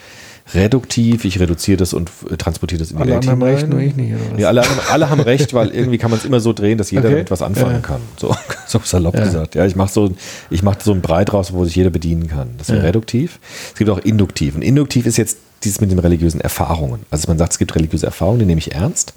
Reduktiv, 0.53 1.25
ich 1.25 1.39
reduziere 1.39 1.77
das 1.77 1.93
und 1.93 2.09
äh, 2.31 2.37
transportiere 2.37 2.79
das 2.79 2.91
in 2.91 2.97
die 2.97 3.03
Alle 3.03 3.13
Welt 3.13 3.27
haben 3.27 3.41
recht, 3.43 3.67
nur 3.67 3.79
ich 3.79 3.95
nicht, 3.95 4.13
oder? 4.13 4.39
Ja, 4.39 4.47
alle, 4.49 4.61
haben- 4.61 4.79
alle 4.91 5.09
haben 5.09 5.21
recht, 5.21 5.53
weil 5.53 5.69
irgendwie 5.69 5.97
kann 5.97 6.09
man 6.11 6.19
es 6.19 6.25
immer 6.25 6.39
so 6.39 6.53
drehen, 6.53 6.77
dass 6.77 6.91
jeder 6.91 7.05
Okay. 7.05 7.11
damit 7.13 7.31
was 7.31 7.41
anfangen 7.41 7.73
Ja. 7.75 7.79
kann. 7.79 8.01
So, 8.19 8.33
so 8.67 8.79
salopp 8.83 9.15
Ja. 9.15 9.23
gesagt. 9.25 9.55
Ja, 9.55 9.65
ich 9.65 9.75
mache 9.75 9.91
so, 9.91 10.11
ich 10.49 10.63
mach 10.63 10.79
so 10.79 10.93
ein 10.93 11.01
Brei 11.01 11.25
draus, 11.25 11.53
wo 11.53 11.65
sich 11.65 11.75
jeder 11.75 11.89
bedienen 11.89 12.27
kann. 12.27 12.49
Das 12.57 12.69
ist 12.69 12.75
Ja. 12.75 12.81
reduktiv. 12.81 13.39
Es 13.73 13.77
gibt 13.77 13.89
auch 13.89 13.99
induktiv. 13.99 14.55
Und 14.55 14.61
induktiv 14.61 15.05
ist 15.05 15.17
jetzt 15.17 15.37
dieses 15.63 15.81
mit 15.81 15.89
den 15.91 15.97
religiösen 15.99 16.39
Erfahrungen. 16.39 16.99
Also 17.09 17.27
man 17.27 17.37
sagt, 17.39 17.53
es 17.53 17.57
gibt 17.57 17.73
religiöse 17.75 18.05
Erfahrungen, 18.05 18.39
die 18.39 18.45
nehme 18.45 18.59
ich 18.59 18.73
ernst. 18.73 19.13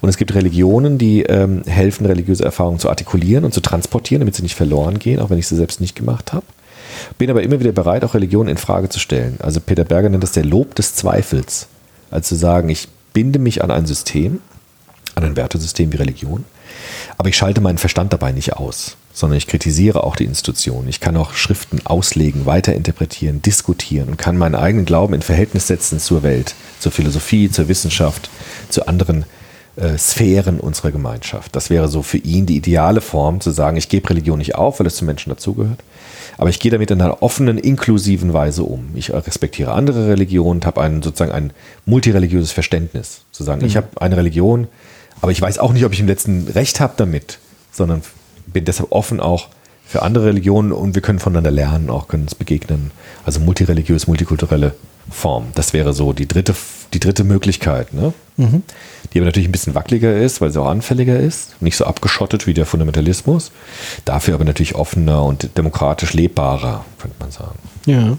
Und 0.00 0.08
es 0.08 0.16
gibt 0.16 0.34
Religionen, 0.34 0.98
die 0.98 1.22
ähm, 1.24 1.62
helfen, 1.66 2.06
religiöse 2.06 2.44
Erfahrungen 2.44 2.78
zu 2.78 2.88
artikulieren 2.88 3.44
und 3.44 3.52
zu 3.52 3.60
transportieren, 3.60 4.20
damit 4.20 4.36
sie 4.36 4.42
nicht 4.42 4.54
verloren 4.54 4.98
gehen, 5.00 5.18
auch 5.18 5.30
wenn 5.30 5.38
ich 5.38 5.48
sie 5.48 5.56
selbst 5.56 5.80
nicht 5.80 5.96
gemacht 5.96 6.32
habe. 6.32 6.46
Bin 7.18 7.30
aber 7.30 7.42
immer 7.42 7.60
wieder 7.60 7.72
bereit, 7.72 8.04
auch 8.04 8.14
Religionen 8.14 8.48
in 8.48 8.56
Frage 8.56 8.88
zu 8.88 8.98
stellen. 8.98 9.38
Also 9.40 9.60
Peter 9.60 9.84
Berger 9.84 10.08
nennt 10.08 10.22
das 10.22 10.32
der 10.32 10.44
Lob 10.44 10.74
des 10.74 10.94
Zweifels. 10.94 11.66
Also 12.10 12.28
zu 12.28 12.34
sagen, 12.36 12.68
ich 12.68 12.88
binde 13.12 13.38
mich 13.38 13.62
an 13.62 13.70
ein 13.70 13.86
System, 13.86 14.40
an 15.14 15.24
ein 15.24 15.36
Wertesystem 15.36 15.92
wie 15.92 15.96
Religion, 15.96 16.44
aber 17.18 17.28
ich 17.28 17.36
schalte 17.36 17.60
meinen 17.60 17.78
Verstand 17.78 18.12
dabei 18.12 18.32
nicht 18.32 18.54
aus, 18.54 18.96
sondern 19.12 19.36
ich 19.36 19.46
kritisiere 19.46 20.04
auch 20.04 20.16
die 20.16 20.24
Institution. 20.24 20.88
Ich 20.88 21.00
kann 21.00 21.16
auch 21.16 21.34
Schriften 21.34 21.80
auslegen, 21.84 22.46
weiterinterpretieren, 22.46 23.42
diskutieren 23.42 24.08
und 24.08 24.16
kann 24.16 24.38
meinen 24.38 24.54
eigenen 24.54 24.86
Glauben 24.86 25.14
in 25.14 25.22
Verhältnis 25.22 25.66
setzen 25.66 25.98
zur 25.98 26.22
Welt, 26.22 26.54
zur 26.78 26.92
Philosophie, 26.92 27.50
zur 27.50 27.68
Wissenschaft, 27.68 28.30
zu 28.68 28.86
anderen 28.86 29.24
äh, 29.76 29.98
Sphären 29.98 30.60
unserer 30.60 30.90
Gemeinschaft. 30.92 31.54
Das 31.54 31.70
wäre 31.70 31.88
so 31.88 32.02
für 32.02 32.18
ihn 32.18 32.46
die 32.46 32.56
ideale 32.56 33.00
Form, 33.00 33.40
zu 33.40 33.50
sagen, 33.50 33.76
ich 33.76 33.88
gebe 33.88 34.10
Religion 34.10 34.38
nicht 34.38 34.54
auf, 34.54 34.80
weil 34.80 34.86
es 34.86 34.96
zum 34.96 35.06
Menschen 35.06 35.30
dazugehört, 35.30 35.80
aber 36.40 36.48
ich 36.48 36.58
gehe 36.58 36.70
damit 36.70 36.90
in 36.90 37.02
einer 37.02 37.22
offenen, 37.22 37.58
inklusiven 37.58 38.32
Weise 38.32 38.64
um. 38.64 38.88
Ich 38.94 39.12
respektiere 39.12 39.72
andere 39.72 40.08
Religionen, 40.08 40.64
habe 40.64 40.80
ein, 40.80 41.02
sozusagen 41.02 41.32
ein 41.32 41.52
multireligiöses 41.84 42.50
Verständnis. 42.50 43.26
Zu 43.30 43.44
sagen, 43.44 43.62
ich 43.62 43.76
habe 43.76 43.88
eine 44.00 44.16
Religion, 44.16 44.66
aber 45.20 45.32
ich 45.32 45.42
weiß 45.42 45.58
auch 45.58 45.74
nicht, 45.74 45.84
ob 45.84 45.92
ich 45.92 46.00
im 46.00 46.06
letzten 46.06 46.48
Recht 46.48 46.80
habe 46.80 46.94
damit, 46.96 47.40
sondern 47.70 48.00
bin 48.46 48.64
deshalb 48.64 48.90
offen 48.90 49.20
auch 49.20 49.48
für 49.86 50.00
andere 50.00 50.28
Religionen 50.28 50.72
und 50.72 50.94
wir 50.94 51.02
können 51.02 51.18
voneinander 51.18 51.50
lernen, 51.50 51.90
auch 51.90 52.08
können 52.08 52.22
uns 52.22 52.34
begegnen. 52.34 52.90
Also 53.26 53.40
multireligiös, 53.40 54.06
multikulturelle 54.06 54.72
Form. 55.10 55.48
Das 55.54 55.74
wäre 55.74 55.92
so 55.92 56.14
die 56.14 56.26
dritte, 56.26 56.54
die 56.92 57.00
dritte 57.00 57.24
Möglichkeit, 57.24 57.92
ne? 57.94 58.12
die 59.12 59.18
aber 59.18 59.26
natürlich 59.26 59.48
ein 59.48 59.52
bisschen 59.52 59.74
wackeliger 59.74 60.16
ist, 60.16 60.40
weil 60.40 60.50
sie 60.50 60.60
auch 60.60 60.68
anfälliger 60.68 61.18
ist, 61.18 61.60
nicht 61.60 61.76
so 61.76 61.84
abgeschottet 61.84 62.46
wie 62.46 62.54
der 62.54 62.64
Fundamentalismus, 62.64 63.52
dafür 64.04 64.34
aber 64.34 64.44
natürlich 64.44 64.74
offener 64.74 65.22
und 65.24 65.56
demokratisch 65.58 66.14
lebbarer, 66.14 66.84
könnte 66.98 67.16
man 67.20 67.30
sagen. 67.30 67.58
Ja. 67.86 68.16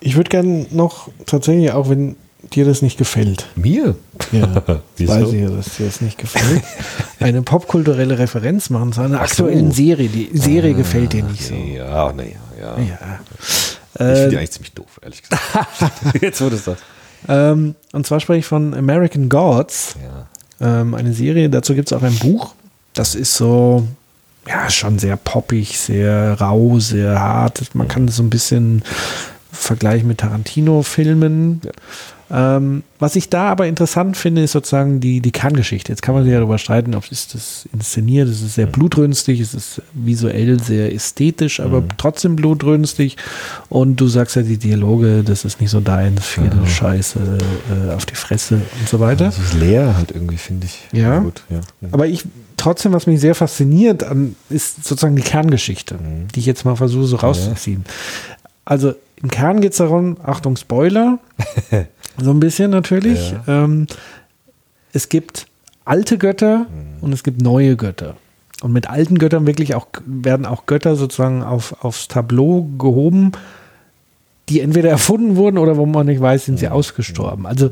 Ich 0.00 0.16
würde 0.16 0.30
gerne 0.30 0.66
noch 0.70 1.08
tatsächlich, 1.26 1.70
auch 1.72 1.88
wenn 1.88 2.16
dir 2.52 2.64
das 2.64 2.82
nicht 2.82 2.98
gefällt, 2.98 3.46
Mir? 3.56 3.96
ja, 4.32 4.62
ich 4.98 5.08
ja, 5.08 5.48
dass 5.48 5.76
dir 5.76 5.86
das 5.86 6.00
nicht 6.00 6.18
gefällt, 6.18 6.62
eine 7.20 7.42
popkulturelle 7.42 8.18
Referenz 8.18 8.70
machen 8.70 8.92
zu 8.92 9.00
einer 9.00 9.20
Ach 9.20 9.28
so. 9.28 9.44
aktuellen 9.44 9.72
Serie. 9.72 10.08
Die 10.08 10.30
Serie 10.32 10.74
gefällt 10.74 11.12
dir 11.12 11.22
nicht 11.24 11.44
so. 11.44 11.54
Ja, 11.54 12.12
naja, 12.12 12.30
ja. 12.60 12.78
Ja. 12.78 13.20
Ich 13.40 13.98
finde 13.98 14.28
die 14.28 14.34
Äh, 14.34 14.38
eigentlich 14.38 14.50
ziemlich 14.50 14.72
doof, 14.72 15.00
ehrlich 15.02 15.22
gesagt. 15.22 15.46
Jetzt 16.20 16.40
wurde 16.40 16.56
es 16.56 16.64
das. 16.64 16.78
Ähm, 17.28 17.74
und 17.92 18.06
zwar 18.06 18.20
spreche 18.20 18.40
ich 18.40 18.46
von 18.46 18.74
American 18.74 19.28
Gods, 19.28 19.96
Ja. 20.60 20.80
ähm, 20.80 20.94
eine 20.94 21.12
Serie. 21.12 21.48
Dazu 21.50 21.74
gibt 21.74 21.90
es 21.90 21.96
auch 21.96 22.02
ein 22.02 22.18
Buch. 22.18 22.54
Das 22.92 23.14
ist 23.14 23.34
so, 23.34 23.86
ja, 24.48 24.68
schon 24.70 24.98
sehr 24.98 25.16
poppig, 25.16 25.78
sehr 25.78 26.40
rau, 26.40 26.78
sehr 26.78 27.18
hart. 27.20 27.74
Man 27.74 27.88
kann 27.88 28.06
das 28.06 28.16
so 28.16 28.22
ein 28.22 28.30
bisschen 28.30 28.82
vergleichen 29.54 30.08
mit 30.08 30.18
Tarantino-Filmen. 30.18 31.60
Ähm, 32.30 32.82
was 32.98 33.16
ich 33.16 33.28
da 33.28 33.48
aber 33.48 33.66
interessant 33.66 34.16
finde, 34.16 34.42
ist 34.42 34.52
sozusagen 34.52 34.98
die, 34.98 35.20
die 35.20 35.30
Kerngeschichte. 35.30 35.92
Jetzt 35.92 36.00
kann 36.00 36.14
man 36.14 36.24
sich 36.24 36.32
ja 36.32 36.38
darüber 36.38 36.56
streiten, 36.56 36.94
ob 36.94 37.10
ist 37.12 37.34
das 37.34 37.68
inszeniert, 37.72 38.28
es 38.28 38.40
ist 38.40 38.54
sehr 38.54 38.66
blutrünstig, 38.66 39.40
es 39.40 39.52
ist 39.52 39.82
visuell 39.92 40.58
sehr 40.58 40.92
ästhetisch, 40.92 41.60
aber 41.60 41.84
trotzdem 41.98 42.34
blutrünstig. 42.34 43.18
Und 43.68 43.96
du 44.00 44.08
sagst 44.08 44.36
ja, 44.36 44.42
die 44.42 44.56
Dialoge, 44.56 45.22
das 45.22 45.44
ist 45.44 45.60
nicht 45.60 45.70
so 45.70 45.80
dein, 45.80 46.16
viel 46.18 46.50
Scheiße 46.66 47.18
äh, 47.88 47.92
auf 47.92 48.06
die 48.06 48.14
Fresse 48.16 48.54
und 48.80 48.88
so 48.88 49.00
weiter. 49.00 49.26
Das 49.26 49.38
ist 49.38 49.54
leer 49.54 49.94
halt 49.96 50.10
irgendwie, 50.10 50.38
finde 50.38 50.66
ich. 50.66 50.80
Ja. 50.98 51.18
Gut, 51.18 51.42
ja. 51.50 51.60
Aber 51.92 52.06
ich 52.06 52.24
trotzdem, 52.56 52.92
was 52.92 53.06
mich 53.06 53.20
sehr 53.20 53.34
fasziniert 53.34 54.04
ist 54.48 54.84
sozusagen 54.84 55.16
die 55.16 55.22
Kerngeschichte, 55.22 55.96
Mhm. 55.96 56.28
die 56.34 56.40
ich 56.40 56.46
jetzt 56.46 56.64
mal 56.64 56.76
versuche 56.76 57.04
so 57.04 57.16
rauszuziehen. 57.16 57.84
Also 58.64 58.94
im 59.24 59.30
Kern 59.30 59.60
geht 59.60 59.72
es 59.72 59.78
darum, 59.78 60.16
Achtung, 60.22 60.56
Spoiler, 60.56 61.18
so 62.22 62.30
ein 62.30 62.38
bisschen 62.40 62.70
natürlich. 62.70 63.34
Ähm, 63.48 63.86
es 64.92 65.08
gibt 65.08 65.46
alte 65.84 66.18
Götter 66.18 66.58
Mhm. 66.68 67.02
und 67.02 67.12
es 67.12 67.24
gibt 67.24 67.42
neue 67.42 67.76
Götter. 67.76 68.16
Und 68.62 68.72
mit 68.72 68.88
alten 68.88 69.18
Göttern 69.18 69.46
wirklich 69.46 69.74
auch 69.74 69.88
werden 70.06 70.46
auch 70.46 70.66
Götter 70.66 70.94
sozusagen 70.96 71.42
auf, 71.42 71.84
aufs 71.84 72.06
Tableau 72.08 72.68
gehoben, 72.78 73.32
die 74.48 74.60
entweder 74.60 74.90
erfunden 74.90 75.36
wurden 75.36 75.58
oder 75.58 75.76
wo 75.76 75.86
man 75.86 76.06
nicht 76.06 76.20
weiß, 76.20 76.44
sind 76.44 76.58
sie 76.58 76.68
ausgestorben. 76.68 77.46
Also 77.46 77.70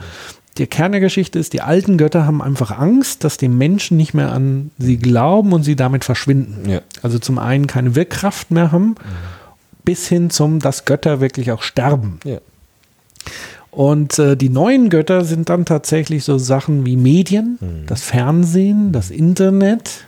die 0.58 0.66
Kern 0.66 0.92
der 0.92 1.00
Geschichte 1.00 1.38
ist, 1.38 1.52
die 1.54 1.62
alten 1.62 1.96
Götter 1.96 2.26
haben 2.26 2.42
einfach 2.42 2.70
Angst, 2.78 3.24
dass 3.24 3.36
die 3.38 3.48
Menschen 3.48 3.96
nicht 3.96 4.12
mehr 4.12 4.32
an 4.32 4.70
sie 4.78 4.98
glauben 4.98 5.52
und 5.52 5.62
sie 5.62 5.76
damit 5.76 6.04
verschwinden. 6.04 6.68
Ja. 6.68 6.80
Also 7.02 7.18
zum 7.18 7.38
einen 7.38 7.66
keine 7.66 7.94
Wirkkraft 7.94 8.50
mehr 8.50 8.70
haben, 8.72 8.96
bis 9.84 10.08
hin 10.08 10.30
zum, 10.30 10.60
dass 10.60 10.84
Götter 10.84 11.20
wirklich 11.20 11.52
auch 11.52 11.62
sterben. 11.62 12.20
Ja. 12.24 12.38
Und 13.70 14.18
äh, 14.18 14.36
die 14.36 14.50
neuen 14.50 14.90
Götter 14.90 15.24
sind 15.24 15.48
dann 15.48 15.64
tatsächlich 15.64 16.24
so 16.24 16.36
Sachen 16.36 16.84
wie 16.84 16.96
Medien, 16.96 17.58
das 17.86 18.02
Fernsehen, 18.02 18.92
das 18.92 19.10
Internet, 19.10 20.04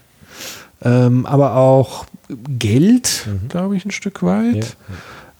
ähm, 0.82 1.24
aber 1.24 1.56
auch 1.56 2.04
Geld, 2.58 3.26
glaube 3.48 3.76
ich, 3.76 3.86
ein 3.86 3.90
Stück 3.90 4.22
weit. 4.22 4.76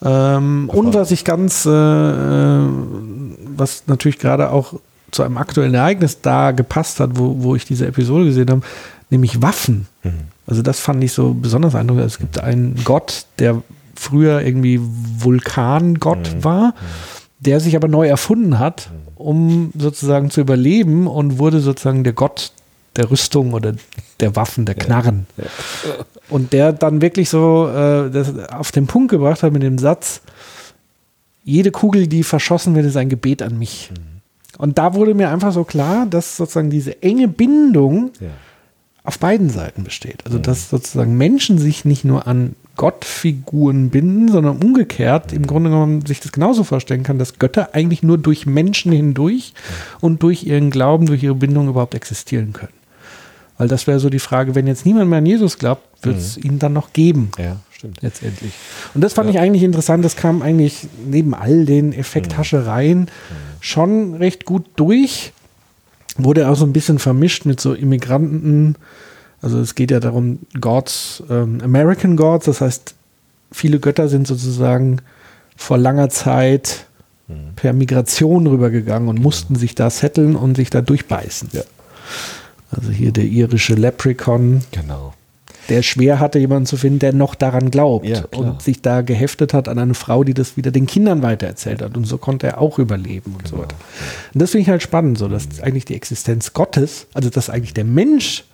Ähm, 0.03 0.70
und 0.72 0.95
was 0.95 1.11
ich 1.11 1.24
ganz, 1.24 1.66
äh, 1.66 1.70
äh, 1.70 2.66
was 3.57 3.85
natürlich 3.89 4.18
gerade 4.18 4.51
auch 4.51 4.74
zu 5.11 5.22
einem 5.22 5.37
aktuellen 5.37 5.74
Ereignis 5.74 6.22
da 6.22 6.53
gepasst 6.53 7.01
hat, 7.01 7.11
wo, 7.14 7.43
wo 7.43 7.55
ich 7.55 7.66
diese 7.66 7.87
Episode 7.87 8.24
gesehen 8.24 8.51
habe, 8.51 8.62
nämlich 9.11 9.43
Waffen. 9.43 9.87
Also 10.47 10.62
das 10.62 10.80
fand 10.80 11.05
ich 11.05 11.12
so 11.12 11.35
besonders 11.35 11.74
eindrucksvoll. 11.74 12.07
Es 12.07 12.18
gibt 12.18 12.39
einen 12.41 12.80
Gott, 12.85 13.26
der 13.39 13.62
früher 13.97 14.41
irgendwie 14.43 14.81
Vulkangott 14.83 16.43
war, 16.45 16.75
der 17.41 17.61
sich 17.61 17.77
aber 17.77 17.89
neu 17.89 18.07
erfunden 18.09 18.59
hat, 18.59 18.91
um 19.17 19.71
sozusagen 19.79 20.31
zu 20.31 20.41
überleben 20.41 21.07
und 21.07 21.39
wurde 21.39 21.61
sozusagen 21.61 22.05
der 22.05 22.13
Gott 22.13 22.53
der 22.97 23.11
Rüstung 23.11 23.53
oder 23.55 23.75
der 24.21 24.37
Waffen, 24.37 24.67
der 24.67 24.77
Knarren. 24.77 25.27
Und 26.31 26.53
der 26.53 26.73
dann 26.73 27.03
wirklich 27.03 27.29
so 27.29 27.69
äh, 27.69 28.09
das 28.11 28.33
auf 28.51 28.71
den 28.73 28.87
Punkt 28.87 29.11
gebracht 29.11 29.43
hat 29.43 29.53
mit 29.53 29.63
dem 29.65 29.79
Satz, 29.79 30.21
jede 31.43 31.71
Kugel, 31.71 32.07
die 32.07 32.23
verschossen 32.23 32.75
wird, 32.75 32.87
ist 32.87 32.97
ein 32.97 33.09
Gebet 33.09 33.43
an 33.43 33.59
mich. 33.59 33.91
Und 34.57 34.79
da 34.79 34.95
wurde 34.95 35.15
mir 35.15 35.31
einfach 35.31 35.53
so 35.53 35.65
klar, 35.65 36.07
dass 36.07 36.37
sozusagen 36.37 36.71
diese 36.71 37.03
enge 37.03 37.29
Bindung 37.29 38.13
Ja. 38.21 38.29
auf 39.03 39.19
beiden 39.19 39.51
Seiten 39.51 39.85
besteht. 39.85 40.25
Also 40.25 40.39
dass 40.39 40.71
sozusagen 40.71 41.17
Menschen 41.19 41.59
sich 41.59 41.85
nicht 41.85 42.05
nur 42.05 42.27
an 42.27 42.55
Gottfiguren 42.77 43.91
binden, 43.91 44.31
sondern 44.31 44.59
umgekehrt 44.59 45.33
im 45.33 45.47
Grunde 45.47 45.70
genommen 45.70 46.05
sich 46.07 46.20
das 46.20 46.33
genauso 46.33 46.64
vorstellen 46.64 47.03
kann, 47.05 47.18
dass 47.18 47.39
Götter 47.39 47.70
eigentlich 47.75 48.03
nur 48.03 48.18
durch 48.18 48.47
Menschen 48.47 48.93
hindurch 48.93 49.55
und 50.01 50.22
durch 50.22 50.45
ihren 50.45 50.70
Glauben, 50.70 51.07
durch 51.07 51.22
ihre 51.22 51.35
Bindung 51.37 51.68
überhaupt 51.68 51.95
existieren 51.95 52.53
können. 52.53 52.72
Weil 53.57 53.68
das 53.68 53.87
wäre 53.87 54.01
so 54.01 54.11
die 54.11 54.18
Frage, 54.18 54.55
wenn 54.57 54.66
jetzt 54.66 54.85
niemand 54.85 55.09
mehr 55.11 55.18
an 55.18 55.27
Jesus 55.27 55.59
glaubt, 55.59 55.83
wird 56.05 56.18
es 56.18 56.37
ihn 56.37 56.59
dann 56.59 56.72
noch 56.72 56.93
geben 56.93 57.31
Ja, 57.39 57.61
stimmt. 57.70 58.03
letztendlich. 58.03 58.53
Und 58.95 59.01
das 59.01 59.12
fand 59.12 59.31
ich 59.31 59.39
eigentlich 59.39 59.62
interessant. 59.62 60.05
Das 60.05 60.16
kam 60.16 60.43
eigentlich 60.43 60.89
neben 61.07 61.35
all 61.35 61.64
den 61.64 61.93
Effekthaschereien 61.93 63.09
schon 63.61 64.14
recht 64.14 64.45
gut 64.45 64.66
durch. 64.77 65.33
Wurde 66.16 66.49
auch 66.49 66.57
so 66.57 66.64
ein 66.66 66.72
bisschen 66.72 66.99
vermischt 66.99 67.45
mit 67.45 67.61
so 67.61 67.75
Immigranten. 67.75 68.77
Also 69.45 69.61
es 69.61 69.75
geht 69.75 69.91
ja 69.91 70.01
darum, 70.01 70.39
Gods, 70.59 71.23
ähm, 71.29 71.59
American 71.63 72.17
Gods, 72.17 72.47
das 72.47 72.63
heißt, 72.63 72.95
viele 73.53 73.79
Götter 73.79 74.09
sind 74.09 74.27
sozusagen 74.27 75.03
vor 75.57 75.77
langer 75.79 76.09
Zeit 76.09 76.87
per 77.57 77.73
Migration 77.73 78.47
rübergegangen 78.47 79.09
und 79.09 79.19
mussten 79.21 79.55
sich 79.57 79.75
da 79.75 79.89
setteln 79.91 80.35
und 80.37 80.57
sich 80.57 80.69
da 80.71 80.81
durchbeißen. 80.83 81.49
Ja. 81.53 81.63
Also 82.71 82.91
hier 82.91 83.13
der 83.13 83.25
irische 83.25 83.75
Leprechaun, 83.75 84.63
Genau. 84.73 85.15
der 85.71 85.83
schwer 85.83 86.21
hatte, 86.21 86.39
jemanden 86.39 86.67
zu 86.67 86.77
finden, 86.77 86.99
der 86.99 87.13
noch 87.15 87.35
daran 87.35 87.71
glaubt 87.71 88.07
Ja, 88.07 88.25
und 88.37 88.61
sich 88.63 88.83
da 88.83 89.01
geheftet 89.03 89.55
hat 89.55 89.69
an 89.69 89.79
eine 89.79 89.95
Frau, 89.95 90.23
die 90.25 90.35
das 90.35 90.57
wieder 90.59 90.71
den 90.71 90.87
Kindern 90.87 91.23
weitererzählt 91.23 91.81
hat. 91.83 91.97
Und 91.97 92.05
so 92.07 92.19
konnte 92.19 92.47
er 92.47 92.61
auch 92.61 92.79
überleben 92.79 93.33
und 93.35 93.45
Genau. 93.45 93.57
so 93.57 93.63
weiter. 93.63 93.77
Und 94.35 94.43
das 94.43 94.51
finde 94.51 94.63
ich 94.63 94.69
halt 94.69 94.83
spannend, 94.83 95.17
so 95.19 95.29
dass 95.29 95.61
eigentlich 95.63 95.85
die 95.87 95.95
Existenz 95.95 96.53
Gottes, 96.53 97.07
also 97.15 97.31
dass 97.31 97.49
eigentlich 97.49 97.73
der 97.75 97.85
Mensch 97.85 98.45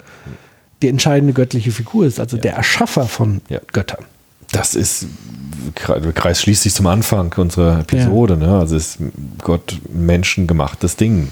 die 0.82 0.88
entscheidende 0.88 1.32
göttliche 1.32 1.72
Figur 1.72 2.06
ist, 2.06 2.20
also 2.20 2.36
der 2.36 2.54
Erschaffer 2.54 3.06
von 3.06 3.40
Ja. 3.48 3.60
Göttern. 3.72 4.04
Das 4.52 4.74
ist, 4.74 5.06
der 5.86 6.12
Kreis 6.12 6.40
schließt 6.42 6.62
sich 6.62 6.74
zum 6.74 6.86
Anfang 6.86 7.32
unserer 7.36 7.80
Episode. 7.80 8.36
Ne? 8.36 8.58
Also 8.58 8.76
ist 8.76 8.98
Gott 9.42 9.78
menschengemachtes 9.92 10.96
Ding. 10.96 11.30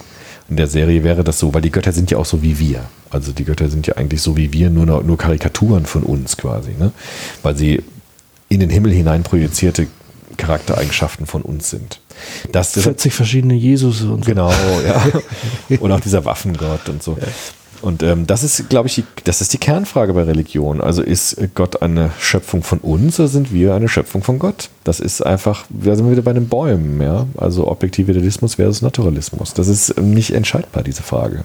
In 0.48 0.56
der 0.56 0.68
Serie 0.68 1.02
wäre 1.02 1.24
das 1.24 1.38
so, 1.38 1.52
weil 1.52 1.60
die 1.60 1.70
Götter 1.70 1.92
sind 1.92 2.10
ja 2.10 2.18
auch 2.18 2.24
so 2.24 2.42
wie 2.42 2.58
wir. 2.58 2.84
Also 3.10 3.32
die 3.32 3.44
Götter 3.44 3.68
sind 3.68 3.86
ja 3.86 3.96
eigentlich 3.96 4.22
so 4.22 4.36
wie 4.36 4.52
wir, 4.52 4.70
nur, 4.70 4.86
nur 5.02 5.18
Karikaturen 5.18 5.84
von 5.84 6.04
uns 6.04 6.36
quasi. 6.36 6.72
Ne? 6.78 6.92
Weil 7.42 7.56
sie 7.56 7.82
in 8.48 8.60
den 8.60 8.70
Himmel 8.70 8.92
hinein 8.92 9.24
projizierte 9.24 9.88
Charaktereigenschaften 10.36 11.26
von 11.26 11.42
uns 11.42 11.70
sind. 11.70 12.00
Das, 12.52 12.72
40 12.72 13.12
verschiedene 13.12 13.54
Jesus 13.54 14.02
und 14.02 14.24
so. 14.24 14.30
Genau, 14.30 14.50
ja. 14.86 15.02
Und 15.80 15.92
auch 15.92 16.00
dieser 16.00 16.24
Waffengott 16.24 16.88
und 16.88 17.02
so. 17.02 17.16
Und 17.82 18.02
ähm, 18.02 18.26
das 18.26 18.42
ist, 18.42 18.68
glaube 18.68 18.88
ich, 18.88 18.96
die, 18.96 19.04
das 19.24 19.40
ist 19.40 19.52
die 19.52 19.58
Kernfrage 19.58 20.12
bei 20.12 20.22
Religion. 20.22 20.80
Also 20.80 21.02
ist 21.02 21.36
Gott 21.54 21.82
eine 21.82 22.10
Schöpfung 22.18 22.62
von 22.62 22.78
uns 22.78 23.18
oder 23.18 23.28
sind 23.28 23.52
wir 23.52 23.74
eine 23.74 23.88
Schöpfung 23.88 24.22
von 24.22 24.38
Gott? 24.38 24.70
Das 24.84 25.00
ist 25.00 25.22
einfach, 25.22 25.64
da 25.68 25.94
sind 25.94 26.06
wir 26.06 26.12
wieder 26.12 26.22
bei 26.22 26.32
den 26.32 26.48
Bäumen, 26.48 27.00
ja. 27.00 27.26
Also 27.36 27.68
Objektivitätismus 27.68 28.56
versus 28.56 28.82
Naturalismus. 28.82 29.54
Das 29.54 29.68
ist 29.68 29.98
nicht 30.00 30.32
entscheidbar, 30.32 30.82
diese 30.82 31.02
Frage. 31.02 31.44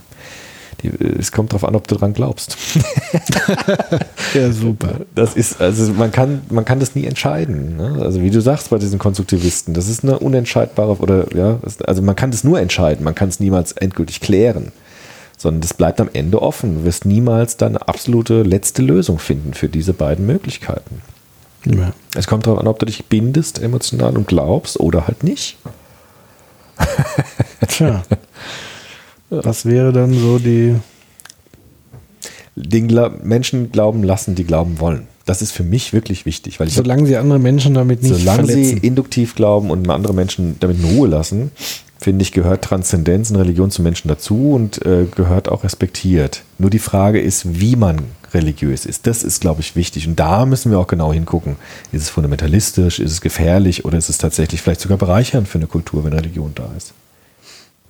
Die, 0.81 0.88
äh, 0.88 1.19
es 1.19 1.31
kommt 1.31 1.51
darauf 1.51 1.65
an, 1.65 1.75
ob 1.75 1.88
du 1.88 1.95
dran 1.95 2.13
glaubst. 2.13 2.57
Ja, 4.34 4.51
super. 4.51 5.01
Das 5.13 5.36
ist, 5.36 5.61
also 5.61 5.93
man 5.93 6.11
kann, 6.11 6.41
man 6.49 6.65
kann 6.65 6.79
das 6.79 6.95
nie 6.95 7.05
entscheiden. 7.05 7.77
Ne? 7.77 7.99
Also 8.01 8.21
wie 8.23 8.31
du 8.31 8.41
sagst 8.41 8.71
bei 8.71 8.79
diesen 8.79 8.97
Konstruktivisten, 8.97 9.75
das 9.75 9.88
ist 9.88 10.03
eine 10.03 10.17
unentscheidbare, 10.17 10.97
oder 10.97 11.27
ja, 11.36 11.59
also 11.86 12.01
man 12.01 12.15
kann 12.15 12.31
das 12.31 12.43
nur 12.43 12.59
entscheiden, 12.59 13.03
man 13.03 13.13
kann 13.13 13.29
es 13.29 13.39
niemals 13.39 13.73
endgültig 13.73 14.21
klären. 14.21 14.71
Sondern 15.43 15.59
das 15.59 15.73
bleibt 15.73 15.99
am 15.99 16.09
Ende 16.13 16.41
offen. 16.41 16.77
Du 16.79 16.85
wirst 16.85 17.05
niemals 17.05 17.57
dann 17.57 17.75
eine 17.75 17.85
absolute 17.89 18.43
letzte 18.43 18.81
Lösung 18.81 19.19
finden 19.19 19.53
für 19.53 19.67
diese 19.67 19.91
beiden 19.91 20.25
Möglichkeiten. 20.25 21.01
Ja. 21.65 21.91
Es 22.15 22.27
kommt 22.27 22.47
darauf 22.47 22.59
an, 22.59 22.67
ob 22.67 22.79
du 22.79 22.85
dich 22.85 23.03
bindest 23.07 23.61
emotional 23.61 24.15
und 24.15 24.25
glaubst 24.25 24.79
oder 24.79 25.05
halt 25.05 25.23
nicht. 25.23 25.57
Tja. 27.67 28.03
Was 29.29 29.65
wäre 29.65 29.91
dann 29.91 30.13
so 30.13 30.39
die. 30.39 30.75
Den 32.55 32.87
Gla 32.87 33.09
Menschen 33.09 33.71
glauben 33.71 34.03
lassen, 34.03 34.35
die 34.35 34.43
glauben 34.45 34.79
wollen. 34.79 35.07
Das 35.25 35.41
ist 35.41 35.51
für 35.51 35.63
mich 35.63 35.91
wirklich 35.91 36.25
wichtig, 36.25 36.59
weil 36.59 36.67
ich 36.67 36.77
hab- 36.77 36.85
Solange 36.85 37.05
sie 37.07 37.17
andere 37.17 37.39
Menschen 37.39 37.73
damit 37.73 38.03
nicht 38.03 38.15
Solange 38.15 38.45
sie 38.45 38.53
verletzen. 38.53 38.77
induktiv 38.77 39.35
glauben 39.35 39.71
und 39.71 39.89
andere 39.89 40.13
Menschen 40.13 40.57
damit 40.59 40.77
in 40.79 40.85
Ruhe 40.85 41.07
lassen, 41.07 41.51
finde 42.03 42.23
ich, 42.23 42.31
gehört 42.31 42.63
Transzendenz 42.63 43.29
in 43.29 43.37
Religion 43.37 43.71
zu 43.71 43.81
Menschen 43.81 44.09
dazu 44.09 44.51
und 44.51 44.85
äh, 44.85 45.05
gehört 45.05 45.49
auch 45.49 45.63
respektiert. 45.63 46.43
Nur 46.57 46.69
die 46.69 46.79
Frage 46.79 47.21
ist, 47.21 47.59
wie 47.59 47.75
man 47.75 48.01
religiös 48.33 48.85
ist. 48.85 49.07
Das 49.07 49.23
ist, 49.23 49.41
glaube 49.41 49.61
ich, 49.61 49.75
wichtig. 49.75 50.07
Und 50.07 50.19
da 50.19 50.45
müssen 50.45 50.71
wir 50.71 50.79
auch 50.79 50.87
genau 50.87 51.13
hingucken. 51.13 51.55
Ist 51.91 52.01
es 52.03 52.09
fundamentalistisch, 52.09 52.99
ist 52.99 53.11
es 53.11 53.21
gefährlich 53.21 53.85
oder 53.85 53.97
ist 53.97 54.09
es 54.09 54.17
tatsächlich 54.17 54.61
vielleicht 54.61 54.81
sogar 54.81 54.97
bereichernd 54.97 55.47
für 55.47 55.57
eine 55.57 55.67
Kultur, 55.67 56.03
wenn 56.03 56.13
Religion 56.13 56.51
da 56.55 56.69
ist? 56.75 56.93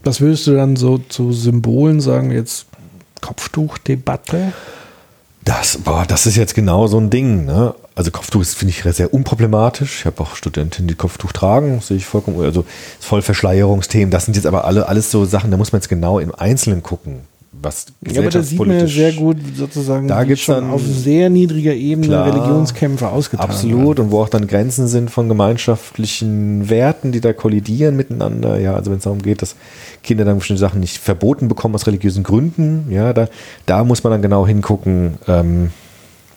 Was 0.03 0.22
würdest 0.22 0.47
du 0.47 0.53
dann 0.53 0.76
so 0.76 0.97
zu 0.97 1.32
Symbolen 1.32 2.01
sagen? 2.01 2.32
Jetzt 2.32 2.66
Kopftuchdebatte? 3.22 4.53
Das, 5.45 5.78
boah, 5.78 6.05
das 6.07 6.26
ist 6.26 6.36
jetzt 6.36 6.55
genau 6.55 6.88
so 6.88 6.99
ein 6.99 7.09
Ding. 7.09 7.45
Ne? 7.45 7.74
Also 7.96 8.10
Kopftuch 8.10 8.41
ist, 8.41 8.56
finde 8.56 8.74
ich, 8.76 8.96
sehr 8.96 9.14
unproblematisch. 9.14 10.00
Ich 10.00 10.06
habe 10.06 10.22
auch 10.22 10.36
Studentinnen, 10.36 10.88
die 10.88 10.96
Kopftuch 10.96 11.32
tragen, 11.32 11.80
sehe 11.82 11.98
ich 11.98 12.06
vollkommen. 12.06 12.41
Also 12.41 12.66
voll 13.00 13.22
Verschleierungsthemen, 13.22 14.10
das 14.10 14.26
sind 14.26 14.36
jetzt 14.36 14.48
aber 14.48 14.66
alle 14.66 14.88
alles 14.89 15.12
so 15.12 15.26
Sachen, 15.26 15.52
da 15.52 15.58
muss 15.58 15.72
man 15.72 15.80
jetzt 15.82 15.89
genau 15.89 16.18
im 16.18 16.34
Einzelnen 16.34 16.82
gucken, 16.82 17.20
was 17.52 17.86
Ja, 18.02 18.22
aber 18.22 18.32
da 18.32 18.41
sieht 18.41 18.58
man 18.58 18.72
ja 18.72 18.88
sehr 18.88 19.14
gut 19.14 19.38
sozusagen, 19.56 20.08
Da 20.08 20.24
gibt's 20.24 20.41
schon 20.44 20.56
dann- 20.56 20.72
auf 20.72 20.82
sehr 20.82 21.30
niedriger 21.30 21.74
Ebene 21.76 22.08
Klar. 22.08 22.26
Religionskämpfe 22.34 23.08
ausgetragen 23.10 23.52
Absolut, 23.52 24.00
und 24.00 24.10
wo 24.10 24.22
auch 24.24 24.30
dann 24.30 24.48
Grenzen 24.48 24.88
sind 24.88 25.12
von 25.12 25.30
gemeinschaftlichen 25.30 26.70
Werten, 26.70 27.12
die 27.12 27.22
da 27.22 27.32
kollidieren 27.32 27.96
miteinander. 27.96 28.60
Ja, 28.60 28.74
also 28.74 28.89
wenn 28.89 28.98
es 28.98 29.04
darum 29.04 29.22
geht, 29.22 29.41
dass 29.44 29.56
Kinder 30.04 30.26
dann 30.26 30.39
bestimmte 30.39 30.60
Sachen 30.62 30.80
nicht 30.80 30.98
verboten 30.98 31.48
bekommen 31.48 31.76
aus 31.76 31.86
religiösen 31.86 32.24
Gründen, 32.24 32.88
ja, 32.89 33.14
da, 33.14 33.28
da 33.68 33.84
muss 33.84 34.04
man 34.04 34.12
dann 34.12 34.22
genau 34.24 34.48
hingucken, 34.48 35.20
ähm, 35.28 35.70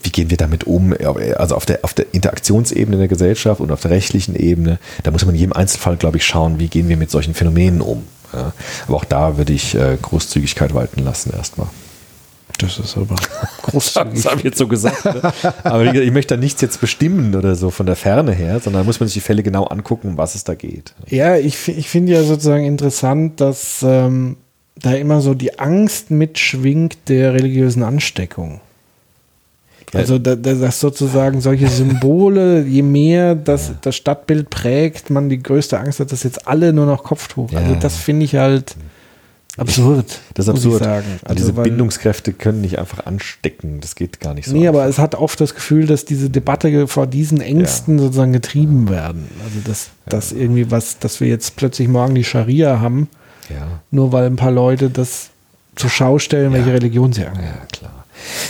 wie 0.02 0.10
gehen 0.10 0.30
wir 0.30 0.36
damit 0.36 0.64
um, 0.64 0.94
also 1.36 1.56
auf 1.56 1.66
der, 1.66 1.80
auf 1.82 1.94
der 1.94 2.06
Interaktionsebene 2.12 2.96
der 2.96 3.08
Gesellschaft 3.08 3.60
und 3.60 3.70
auf 3.70 3.80
der 3.80 3.90
rechtlichen 3.90 4.36
Ebene. 4.36 4.78
Da 5.02 5.10
muss 5.10 5.24
man 5.24 5.34
in 5.34 5.40
jedem 5.40 5.52
Einzelfall, 5.52 5.96
glaube 5.96 6.18
ich, 6.18 6.26
schauen, 6.26 6.58
wie 6.58 6.68
gehen 6.68 6.88
wir 6.88 6.96
mit 6.96 7.10
solchen 7.10 7.34
Phänomenen 7.34 7.80
um. 7.80 8.04
Ja. 8.32 8.52
Aber 8.86 8.96
auch 8.96 9.04
da 9.04 9.38
würde 9.38 9.52
ich 9.52 9.74
äh, 9.74 9.96
Großzügigkeit 10.00 10.74
walten 10.74 11.02
lassen 11.02 11.32
erstmal. 11.34 11.68
Das 12.58 12.78
ist 12.78 12.96
aber 12.96 13.16
großzügig. 13.62 14.14
Das 14.14 14.26
habe 14.26 14.38
ich 14.38 14.44
jetzt 14.44 14.58
so 14.58 14.66
gesagt. 14.66 15.04
Ne? 15.04 15.32
Aber 15.64 15.80
gesagt, 15.84 15.98
ich 15.98 16.12
möchte 16.12 16.34
da 16.34 16.40
nichts 16.40 16.60
jetzt 16.62 16.80
bestimmen 16.80 17.34
oder 17.34 17.54
so 17.54 17.70
von 17.70 17.86
der 17.86 17.96
Ferne 17.96 18.32
her, 18.32 18.60
sondern 18.60 18.82
da 18.82 18.86
muss 18.86 19.00
man 19.00 19.08
sich 19.08 19.14
die 19.14 19.20
Fälle 19.20 19.42
genau 19.42 19.64
angucken, 19.64 20.10
um 20.10 20.18
was 20.18 20.34
es 20.34 20.44
da 20.44 20.54
geht. 20.54 20.94
Ja, 21.08 21.36
ich, 21.36 21.68
ich 21.68 21.88
finde 21.88 22.12
ja 22.12 22.22
sozusagen 22.22 22.64
interessant, 22.64 23.40
dass 23.40 23.82
ähm, 23.82 24.36
da 24.76 24.92
immer 24.92 25.20
so 25.20 25.34
die 25.34 25.58
Angst 25.58 26.10
mitschwingt 26.10 26.96
der 27.08 27.34
religiösen 27.34 27.82
Ansteckung. 27.82 28.60
Ja. 29.92 30.00
Also, 30.00 30.18
da, 30.18 30.34
da, 30.34 30.54
dass 30.54 30.80
sozusagen 30.80 31.40
solche 31.40 31.68
Symbole, 31.68 32.64
je 32.64 32.82
mehr 32.82 33.34
das, 33.34 33.72
das 33.80 33.94
Stadtbild 33.94 34.50
prägt, 34.50 35.10
man 35.10 35.28
die 35.28 35.42
größte 35.42 35.78
Angst 35.78 36.00
hat, 36.00 36.10
dass 36.10 36.22
jetzt 36.24 36.48
alle 36.48 36.72
nur 36.72 36.86
noch 36.86 37.04
Kopftuch. 37.04 37.52
Ja. 37.52 37.60
Also, 37.60 37.76
das 37.76 37.96
finde 37.96 38.24
ich 38.24 38.34
halt 38.34 38.76
absurd. 39.56 40.20
Das 40.34 40.46
ist 40.46 40.50
absurd. 40.50 40.82
Also 40.82 41.34
diese 41.34 41.56
weil- 41.56 41.64
Bindungskräfte 41.64 42.32
können 42.32 42.60
nicht 42.60 42.78
einfach 42.78 43.06
anstecken. 43.06 43.80
Das 43.80 43.94
geht 43.94 44.20
gar 44.20 44.34
nicht 44.34 44.46
so. 44.46 44.52
Nee, 44.52 44.68
einfach. 44.68 44.80
aber 44.80 44.88
es 44.88 44.98
hat 44.98 45.14
oft 45.14 45.40
das 45.40 45.54
Gefühl, 45.54 45.86
dass 45.86 46.04
diese 46.04 46.30
Debatte 46.30 46.86
vor 46.88 47.06
diesen 47.06 47.40
Ängsten 47.40 47.98
sozusagen 47.98 48.32
getrieben 48.32 48.88
werden. 48.88 49.28
Also 49.44 49.60
dass, 49.64 49.90
dass 50.06 50.32
irgendwie 50.32 50.70
was, 50.70 50.98
dass 50.98 51.20
wir 51.20 51.28
jetzt 51.28 51.56
plötzlich 51.56 51.88
morgen 51.88 52.14
die 52.14 52.24
Scharia 52.24 52.80
haben, 52.80 53.08
ja. 53.48 53.80
nur 53.90 54.12
weil 54.12 54.26
ein 54.26 54.36
paar 54.36 54.52
Leute 54.52 54.90
das 54.90 55.30
zur 55.74 55.90
Schau 55.90 56.18
stellen, 56.18 56.52
welche 56.52 56.72
Religion 56.72 57.12
sie 57.12 57.24
angehören. 57.24 57.56
Ja, 57.60 57.66
klar. 57.66 58.05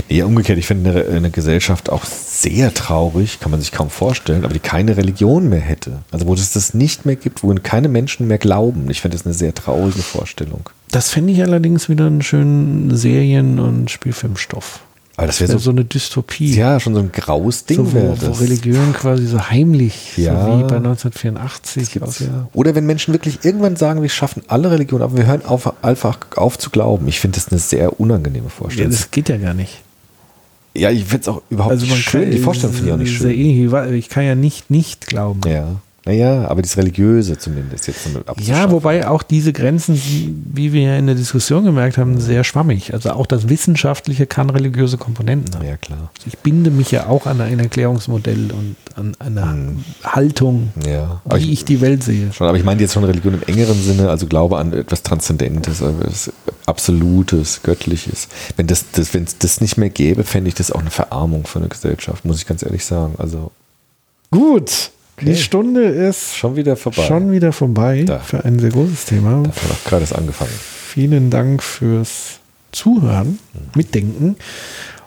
Nee, 0.09 0.23
umgekehrt, 0.23 0.59
ich 0.59 0.67
finde 0.67 0.91
eine, 0.91 1.17
eine 1.17 1.31
Gesellschaft 1.31 1.91
auch 1.91 2.05
sehr 2.05 2.73
traurig, 2.75 3.41
kann 3.41 3.51
man 3.51 3.61
sich 3.61 3.73
kaum 3.73 3.91
vorstellen, 3.91 4.45
aber 4.45 4.55
die 4.55 4.61
keine 4.61 4.97
Religion 4.97 5.49
mehr 5.49 5.61
hätte. 5.61 5.99
Also 6.11 6.27
wo 6.27 6.35
es 6.35 6.53
das 6.53 6.75
nicht 6.75 7.07
mehr 7.07 7.17
gibt, 7.17 7.43
wo 7.43 7.55
keine 7.63 7.89
Menschen 7.89 8.27
mehr 8.27 8.39
glauben. 8.39 8.91
Ich 8.91 9.01
finde 9.01 9.17
das 9.17 9.27
eine 9.27 9.35
sehr 9.35 9.55
traurige 9.55 10.03
Vorstellung. 10.03 10.69
Das 10.91 11.11
fände 11.11 11.33
ich 11.33 11.43
allerdings 11.43 11.89
wieder 11.89 12.07
einen 12.07 12.23
schönen 12.23 12.97
Serien- 12.97 13.59
und 13.59 13.91
Spielfilmstoff. 13.91 14.81
Aber 15.19 15.27
das 15.29 15.41
Wäre 15.41 15.53
so, 15.53 15.59
so, 15.59 15.71
eine 15.71 15.85
Dystopie. 15.85 16.55
ja, 16.55 16.79
schon 16.79 16.95
so 16.95 17.01
ein 17.01 17.11
graues 17.11 17.65
Ding 17.65 17.79
so, 17.79 17.95
wäre 17.95 18.09
wo, 18.09 18.21
wo 18.21 18.27
das. 18.29 18.41
Religion 18.41 18.93
quasi 18.93 19.27
so 19.27 19.41
heimlich, 19.49 20.17
Ja. 20.19 20.45
so 20.45 20.59
wie 20.59 20.63
bei 20.65 20.77
1984 20.77 21.91
Gibt's 21.91 22.09
aussieht. 22.09 22.29
ja. 22.29 22.49
Oder 22.53 22.75
wenn 22.75 22.85
Menschen 22.85 23.15
wirklich 23.15 23.39
irgendwann 23.43 23.77
sagen, 23.77 24.03
wir 24.03 24.11
schaffen 24.11 24.43
alle 24.49 24.71
Religionen, 24.71 25.03
aber 25.05 25.17
wir 25.17 25.27
hören 25.27 25.45
auf, 25.47 25.83
einfach 25.83 26.19
auf 26.37 26.59
zu 26.59 26.69
glauben. 26.69 27.09
Ich 27.09 27.19
finde 27.21 27.37
das 27.39 27.49
eine 27.49 27.59
sehr 27.59 27.99
unangenehme 27.99 28.45
Ja, 28.47 28.51
Vorstellung. 28.51 28.91
das 28.91 29.11
geht 29.11 29.31
ja 29.31 29.39
gar 29.39 29.55
nicht. 29.55 29.81
Ja, 30.75 30.91
ich 30.91 31.05
finde 31.05 31.23
es 31.23 31.29
auch 31.29 31.41
überhaupt 31.49 31.71
Also 31.73 31.87
man 31.87 31.97
nicht 31.97 32.11
schön. 32.11 32.23
kann, 32.25 32.31
Die 32.33 32.39
Vorstellung 32.39 32.75
finde 32.75 32.89
ich 32.89 32.95
auch 32.95 32.99
nicht 32.99 33.13
ja 33.13 33.19
schön. 33.19 33.31
ähnlich 33.31 33.95
Ich 33.99 34.09
kann 34.11 34.25
ja 34.25 34.35
nicht 34.35 34.71
nicht 34.71 35.07
glauben. 35.07 35.41
Ja. 35.47 35.77
Naja, 36.07 36.47
aber 36.47 36.63
das 36.63 36.77
Religiöse 36.77 37.37
zumindest 37.37 37.89
jetzt 37.89 38.09
Ja, 38.39 38.71
wobei 38.71 39.09
auch 39.09 39.25
diese 39.25 39.53
Grenzen, 39.53 40.01
wie 40.55 40.73
wir 40.73 40.83
ja 40.83 40.97
in 40.97 41.07
der 41.07 41.17
Diskussion 41.17 41.65
gemerkt 41.65 41.99
haben, 41.99 42.21
sehr 42.21 42.45
schwammig. 42.45 42.95
Also 42.95 43.11
auch 43.11 43.27
das 43.27 43.49
Wissenschaftliche 43.49 44.25
kann 44.27 44.49
religiöse 44.49 44.99
Komponenten 44.99 45.53
haben. 45.57 45.67
Ja, 45.67 45.77
klar. 45.77 46.13
Ich 46.25 46.39
binde 46.39 46.71
mich 46.71 46.93
ja 46.93 47.09
auch 47.09 47.27
an 47.27 47.41
ein 47.41 47.59
Erklärungsmodell 47.59 48.53
und 48.53 48.77
an 48.95 49.17
eine 49.19 49.77
Haltung, 50.05 50.69
Ja, 50.89 51.21
wie 51.35 51.39
ich, 51.39 51.51
ich 51.51 51.65
die 51.65 51.81
Welt 51.81 52.05
sehe. 52.05 52.33
schon, 52.33 52.47
aber 52.47 52.57
ich 52.57 52.65
meine 52.65 52.81
jetzt 52.81 52.95
schon 52.95 53.03
Religion 53.03 53.35
im 53.35 53.43
engeren 53.43 53.83
Sinne, 53.83 54.09
also 54.09 54.27
Glaube 54.27 54.59
an 54.59 54.73
etwas 54.73 55.03
Transzendentes, 55.03 55.83
also 55.83 55.99
etwas 56.01 56.33
Absolutes, 56.67 57.63
Göttliches. 57.65 58.29
Wenn 58.57 58.69
das, 58.69 58.85
das, 58.93 59.13
wenn 59.13 59.25
es 59.25 59.39
das 59.39 59.61
nicht 59.61 59.77
mehr 59.77 59.91
gäbe, 59.91 60.23
fände 60.23 60.49
ich 60.49 60.55
das 60.55 60.71
auch 60.71 60.81
eine 60.81 60.91
Verarmung 60.91 61.47
von 61.49 61.63
der 61.63 61.69
Gesellschaft, 61.69 62.25
muss 62.25 62.39
ich 62.39 62.47
ganz 62.47 62.63
ehrlich 62.63 62.85
sagen. 62.85 63.15
Also 63.19 63.51
Gut, 64.31 64.91
die 65.21 65.31
Okay. 65.31 65.37
Stunde 65.37 65.85
ist 65.85 66.37
schon 66.37 66.57
wieder 66.57 66.77
vorbei. 66.77 67.03
schon 67.07 67.33
wieder 67.33 67.53
vorbei 67.53 68.05
Da. 68.07 68.19
für 68.19 68.45
ein 68.45 68.59
sehr 68.59 68.71
großes 68.71 69.07
Thema. 69.07 69.43
Dafür 69.45 69.69
noch 69.71 69.85
gerade 69.85 70.03
erst 70.03 70.15
angefangen. 70.17 70.51
Vielen 70.89 71.31
Dank 71.31 71.63
fürs 71.63 72.41
Zuhören, 72.73 73.39
Mitdenken. 73.75 74.37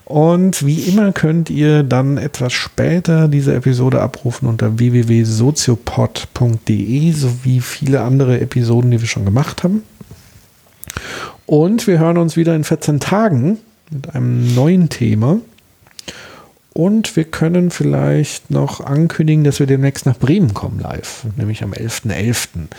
Und 0.05 0.65
wie 0.65 0.79
immer 0.85 1.11
könnt 1.11 1.49
ihr 1.51 1.83
dann 1.83 2.17
etwas 2.17 2.53
später 2.53 3.27
diese 3.27 3.53
Episode 3.53 4.01
abrufen 4.01 4.47
unter 4.47 4.79
www.soziopod.de 4.79 7.11
sowie 7.11 7.61
viele 7.61 8.01
andere 8.01 8.39
Episoden, 8.39 8.89
die 8.91 8.99
wir 9.01 9.07
schon 9.07 9.25
gemacht 9.25 9.63
haben. 9.63 9.83
Und 11.45 11.85
wir 11.87 11.99
hören 11.99 12.17
uns 12.17 12.35
wieder 12.35 12.55
in 12.55 12.63
14 12.63 12.99
Tagen 12.99 13.59
mit 13.91 14.15
einem 14.15 14.53
neuen 14.55 14.89
Thema. 14.89 15.37
Und 16.79 17.17
wir 17.17 17.25
können 17.25 17.71
vielleicht 17.71 18.51
noch 18.51 18.79
ankündigen, 18.79 19.43
dass 19.43 19.59
wir 19.59 19.67
demnächst 19.67 20.05
nach 20.05 20.17
Bremen 20.17 20.53
kommen 20.53 20.79
live, 20.79 21.25
nämlich 21.35 21.61
am 21.61 21.73
11.11. 21.73 22.69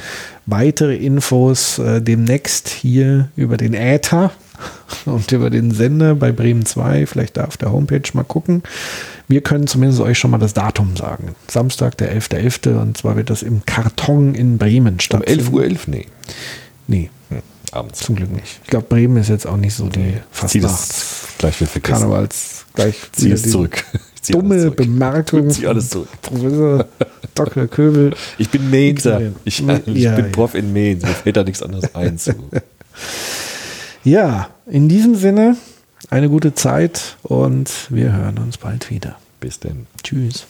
Weitere 0.47 0.97
Infos 0.97 1.79
äh, 1.79 2.01
demnächst 2.01 2.71
hier 2.71 3.29
über 3.37 3.59
den 3.59 3.75
Äther 3.75 4.33
und 5.05 5.31
über 5.33 5.51
den 5.51 5.71
Sender 5.71 6.15
bei 6.15 6.33
Bremen 6.33 6.65
2, 6.65 7.05
vielleicht 7.05 7.37
da 7.37 7.45
auf 7.45 7.59
der 7.59 7.73
Homepage 7.73 8.01
mal 8.15 8.25
gucken. 8.25 8.63
Wir 9.29 9.43
können 9.43 9.67
zumindest 9.67 10.01
euch 10.01 10.19
schon 10.19 10.31
mal 10.31 10.39
das 10.39 10.55
Datum 10.55 10.97
sagen. 10.97 11.35
Samstag, 11.47 11.99
der 11.99 12.19
11.11. 12.19 12.81
und 12.81 12.97
zwar 12.97 13.17
wird 13.17 13.29
das 13.29 13.43
im 13.43 13.67
Karton 13.67 14.35
in 14.35 14.57
Bremen 14.57 14.95
Um 14.95 15.01
stattfinden. 15.01 15.45
11.11 15.45 15.53
Uhr? 15.53 15.63
11? 15.63 15.89
Nee. 15.89 16.07
Nee, 16.87 17.11
abends. 17.73 18.01
zum 18.01 18.16
Glück 18.16 18.31
nicht. 18.31 18.61
Ich 18.64 18.71
glaube, 18.71 18.87
Bremen 18.89 19.16
ist 19.16 19.29
jetzt 19.29 19.47
auch 19.47 19.57
nicht 19.57 19.75
so 19.75 19.89
die 19.89 20.14
Fastnachts 20.31 21.29
gleich 21.39 21.61
wieder 21.61 21.71
vergessen. 21.71 22.01
Karnevals 22.01 22.64
gleich 22.75 22.97
Zieh 23.12 23.31
es 23.31 23.51
zurück. 23.51 23.85
Zieh 24.23 24.33
Dumme 24.33 24.59
zurück. 24.61 24.77
Bemerkung. 24.77 25.51
Zieh 25.51 25.66
alles 25.66 25.91
zurück. 25.91 26.09
Professor 26.23 26.87
Dr. 27.35 27.66
Köbel. 27.68 28.14
Ich 28.39 28.51
bin 28.51 28.71
Mainzer. 28.71 29.21
Ich, 29.45 29.61
ich 29.66 29.66
Ja, 30.03 30.14
bin 30.14 30.27
ja. 30.27 30.31
Prof 30.33 30.55
in 30.55 30.73
Mainz. 30.73 31.03
Mir 31.03 31.09
fällt 31.09 31.37
da 31.37 31.45
nichts 31.45 31.62
anderes 31.62 31.95
ein 31.95 32.18
zu. 32.18 32.35
Ja, 34.05 34.51
in 34.66 34.89
diesem 34.89 35.14
Sinne 35.14 35.57
eine 36.11 36.29
gute 36.29 36.55
Zeit 36.55 37.16
und 37.23 37.71
wir 37.91 38.12
hören 38.12 38.39
uns 38.39 38.59
bald 38.59 38.91
wieder. 38.91 39.16
Bis 39.41 39.61
denn. 39.61 39.87
Tschüss. 40.03 40.47